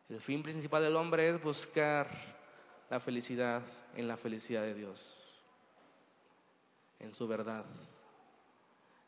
El 0.10 0.20
fin 0.20 0.44
principal 0.44 0.84
del 0.84 0.98
hombre 0.98 1.30
es 1.30 1.42
buscar 1.42 2.08
la 2.94 3.00
felicidad 3.00 3.64
en 3.96 4.08
la 4.08 4.18
felicidad 4.18 4.62
de 4.62 4.76
Dios, 4.76 5.04
en 7.00 7.16
su 7.16 7.28
verdad, 7.28 7.66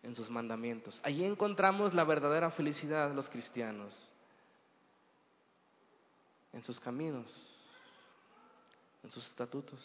en 0.01 0.15
sus 0.15 0.27
mandamientos. 0.27 0.99
Allí 1.03 1.23
encontramos 1.23 1.93
la 1.93 2.03
verdadera 2.03 2.49
felicidad 2.49 3.09
de 3.09 3.13
los 3.13 3.29
cristianos, 3.29 3.93
en 6.51 6.63
sus 6.63 6.79
caminos, 6.79 7.31
en 9.03 9.11
sus 9.11 9.23
estatutos. 9.27 9.79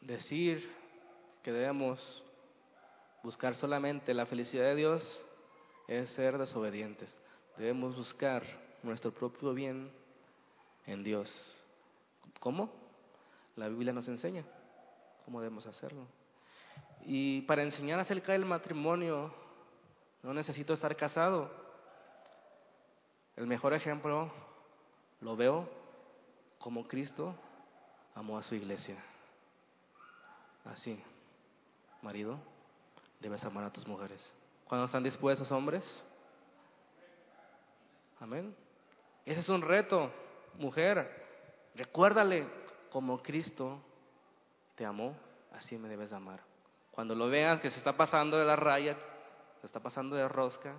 Decir 0.00 0.68
que 1.44 1.52
debemos 1.52 2.00
buscar 3.22 3.54
solamente 3.54 4.12
la 4.12 4.26
felicidad 4.26 4.64
de 4.64 4.74
Dios 4.74 5.24
es 5.86 6.10
ser 6.14 6.36
desobedientes. 6.36 7.16
Debemos 7.56 7.94
buscar 7.94 8.42
nuestro 8.82 9.14
propio 9.14 9.54
bien 9.54 9.88
en 10.84 11.04
Dios. 11.04 11.59
¿Cómo? 12.40 12.70
La 13.56 13.68
Biblia 13.68 13.92
nos 13.92 14.08
enseña 14.08 14.44
cómo 15.24 15.40
debemos 15.40 15.66
hacerlo. 15.66 16.06
Y 17.02 17.42
para 17.42 17.62
enseñar 17.62 18.00
acerca 18.00 18.32
del 18.32 18.44
matrimonio, 18.44 19.32
no 20.22 20.34
necesito 20.34 20.72
estar 20.72 20.96
casado. 20.96 21.50
El 23.36 23.46
mejor 23.46 23.74
ejemplo 23.74 24.32
lo 25.20 25.36
veo 25.36 25.68
como 26.58 26.88
Cristo 26.88 27.34
amó 28.14 28.38
a 28.38 28.42
su 28.42 28.54
iglesia. 28.54 28.96
Así, 30.64 31.02
marido, 32.02 32.38
debes 33.20 33.44
amar 33.44 33.64
a 33.64 33.72
tus 33.72 33.86
mujeres. 33.86 34.32
Cuando 34.66 34.86
están 34.86 35.02
dispuestos 35.02 35.50
hombres, 35.52 35.84
amén. 38.18 38.54
Ese 39.26 39.40
es 39.40 39.48
un 39.48 39.62
reto, 39.62 40.10
mujer. 40.58 41.29
Recuérdale 41.74 42.46
como 42.90 43.22
Cristo 43.22 43.80
te 44.74 44.84
amó, 44.84 45.16
así 45.52 45.78
me 45.78 45.88
debes 45.88 46.12
amar. 46.12 46.40
Cuando 46.90 47.14
lo 47.14 47.28
veas 47.28 47.60
que 47.60 47.70
se 47.70 47.78
está 47.78 47.96
pasando 47.96 48.36
de 48.36 48.44
la 48.44 48.56
raya, 48.56 48.96
se 49.60 49.66
está 49.66 49.80
pasando 49.80 50.16
de 50.16 50.28
rosca, 50.28 50.74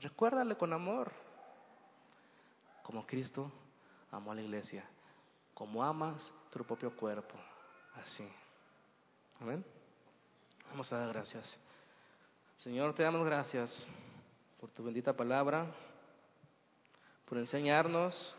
recuérdale 0.00 0.56
con 0.56 0.72
amor. 0.72 1.12
Como 2.82 3.06
Cristo 3.06 3.50
amó 4.10 4.32
a 4.32 4.34
la 4.34 4.42
iglesia, 4.42 4.84
como 5.54 5.82
amas 5.82 6.32
tu 6.50 6.64
propio 6.64 6.94
cuerpo, 6.96 7.34
así. 7.94 8.28
Amén. 9.40 9.64
Vamos 10.70 10.92
a 10.92 10.98
dar 10.98 11.08
gracias. 11.08 11.58
Señor, 12.58 12.94
te 12.94 13.02
damos 13.02 13.24
gracias 13.24 13.86
por 14.60 14.70
tu 14.70 14.84
bendita 14.84 15.12
palabra, 15.12 15.66
por 17.26 17.38
enseñarnos 17.38 18.38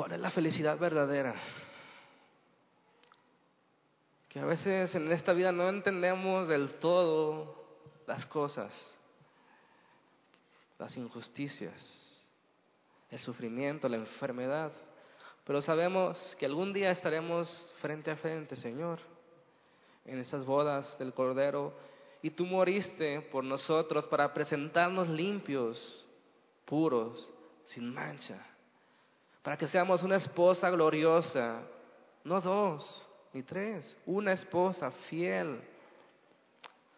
¿Cuál 0.00 0.12
es 0.12 0.20
la 0.20 0.30
felicidad 0.30 0.78
verdadera? 0.78 1.34
Que 4.30 4.40
a 4.40 4.46
veces 4.46 4.94
en 4.94 5.12
esta 5.12 5.34
vida 5.34 5.52
no 5.52 5.68
entendemos 5.68 6.48
del 6.48 6.78
todo 6.78 7.66
las 8.06 8.24
cosas, 8.24 8.72
las 10.78 10.96
injusticias, 10.96 11.74
el 13.10 13.18
sufrimiento, 13.18 13.90
la 13.90 13.98
enfermedad, 13.98 14.72
pero 15.44 15.60
sabemos 15.60 16.34
que 16.38 16.46
algún 16.46 16.72
día 16.72 16.92
estaremos 16.92 17.50
frente 17.82 18.10
a 18.10 18.16
frente, 18.16 18.56
Señor, 18.56 19.00
en 20.06 20.18
esas 20.18 20.46
bodas 20.46 20.98
del 20.98 21.12
Cordero, 21.12 21.74
y 22.22 22.30
tú 22.30 22.46
moriste 22.46 23.20
por 23.30 23.44
nosotros 23.44 24.08
para 24.08 24.32
presentarnos 24.32 25.10
limpios, 25.10 26.06
puros, 26.64 27.30
sin 27.66 27.92
mancha 27.92 28.46
para 29.42 29.56
que 29.56 29.68
seamos 29.68 30.02
una 30.02 30.16
esposa 30.16 30.68
gloriosa, 30.70 31.62
no 32.24 32.40
dos 32.40 33.08
ni 33.32 33.42
tres, 33.42 33.96
una 34.06 34.32
esposa 34.32 34.90
fiel. 35.08 35.60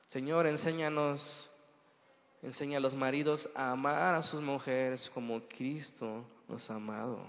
Señor, 0.09 0.47
enséñanos, 0.47 1.51
enseña 2.43 2.79
a 2.79 2.81
los 2.81 2.95
maridos 2.95 3.49
a 3.55 3.71
amar 3.71 4.15
a 4.15 4.23
sus 4.23 4.41
mujeres 4.41 5.09
como 5.15 5.41
Cristo 5.43 6.25
nos 6.49 6.69
ha 6.69 6.75
amado. 6.75 7.21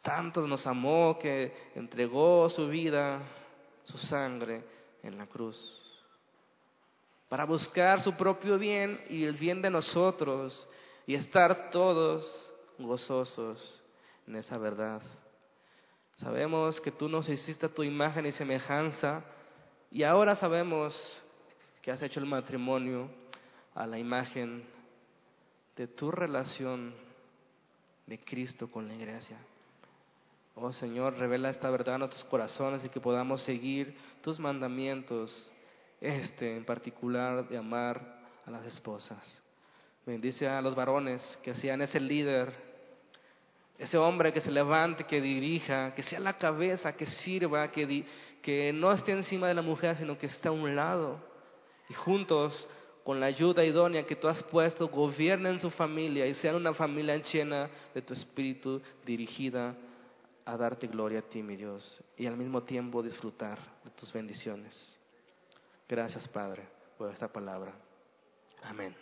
Tantos 0.00 0.48
nos 0.48 0.66
amó 0.66 1.18
que 1.18 1.70
entregó 1.74 2.48
su 2.48 2.68
vida, 2.68 3.20
su 3.84 3.98
sangre 3.98 4.64
en 5.02 5.18
la 5.18 5.26
cruz, 5.26 5.56
para 7.28 7.44
buscar 7.44 8.02
su 8.02 8.14
propio 8.14 8.58
bien 8.58 9.00
y 9.08 9.24
el 9.24 9.34
bien 9.34 9.60
de 9.60 9.70
nosotros 9.70 10.68
y 11.06 11.14
estar 11.14 11.70
todos 11.70 12.52
gozosos 12.78 13.81
en 14.26 14.36
esa 14.36 14.58
verdad. 14.58 15.02
Sabemos 16.16 16.80
que 16.80 16.92
tú 16.92 17.08
nos 17.08 17.28
hiciste 17.28 17.68
tu 17.68 17.82
imagen 17.82 18.26
y 18.26 18.32
semejanza 18.32 19.24
y 19.90 20.02
ahora 20.02 20.36
sabemos 20.36 20.94
que 21.80 21.90
has 21.90 22.02
hecho 22.02 22.20
el 22.20 22.26
matrimonio 22.26 23.10
a 23.74 23.86
la 23.86 23.98
imagen 23.98 24.64
de 25.76 25.88
tu 25.88 26.10
relación 26.10 26.94
de 28.06 28.18
Cristo 28.18 28.70
con 28.70 28.88
la 28.88 28.94
iglesia. 28.94 29.38
Oh 30.54 30.70
Señor, 30.72 31.16
revela 31.16 31.48
esta 31.48 31.70
verdad 31.70 31.94
a 31.94 31.98
nuestros 31.98 32.24
corazones 32.24 32.84
y 32.84 32.90
que 32.90 33.00
podamos 33.00 33.42
seguir 33.42 33.96
tus 34.20 34.38
mandamientos, 34.38 35.50
este 36.00 36.56
en 36.56 36.64
particular 36.64 37.48
de 37.48 37.56
amar 37.56 38.20
a 38.44 38.50
las 38.50 38.66
esposas. 38.66 39.42
Bendice 40.04 40.46
a 40.48 40.60
los 40.60 40.74
varones 40.74 41.22
que 41.42 41.54
sean 41.54 41.80
ese 41.80 42.00
líder 42.00 42.71
ese 43.82 43.98
hombre 43.98 44.32
que 44.32 44.40
se 44.40 44.50
levante, 44.52 45.02
que 45.02 45.20
dirija, 45.20 45.92
que 45.92 46.04
sea 46.04 46.20
la 46.20 46.38
cabeza, 46.38 46.92
que 46.92 47.04
sirva, 47.04 47.68
que, 47.72 48.04
que 48.40 48.72
no 48.72 48.92
esté 48.92 49.10
encima 49.10 49.48
de 49.48 49.54
la 49.54 49.62
mujer, 49.62 49.96
sino 49.96 50.16
que 50.16 50.26
esté 50.26 50.46
a 50.46 50.52
un 50.52 50.76
lado. 50.76 51.18
Y 51.88 51.94
juntos, 51.94 52.68
con 53.02 53.18
la 53.18 53.26
ayuda 53.26 53.64
idónea 53.64 54.06
que 54.06 54.14
tú 54.14 54.28
has 54.28 54.40
puesto, 54.44 54.86
gobiernen 54.86 55.58
su 55.58 55.68
familia 55.72 56.28
y 56.28 56.34
sean 56.34 56.54
una 56.54 56.72
familia 56.72 57.16
llena 57.16 57.68
de 57.92 58.02
tu 58.02 58.14
espíritu 58.14 58.80
dirigida 59.04 59.74
a 60.44 60.56
darte 60.56 60.86
gloria 60.86 61.18
a 61.18 61.22
ti, 61.22 61.42
mi 61.42 61.56
Dios, 61.56 62.04
y 62.16 62.26
al 62.26 62.36
mismo 62.36 62.62
tiempo 62.62 63.02
disfrutar 63.02 63.58
de 63.82 63.90
tus 63.90 64.12
bendiciones. 64.12 65.00
Gracias, 65.88 66.28
Padre, 66.28 66.68
por 66.96 67.10
esta 67.10 67.26
palabra. 67.26 67.74
Amén. 68.62 68.94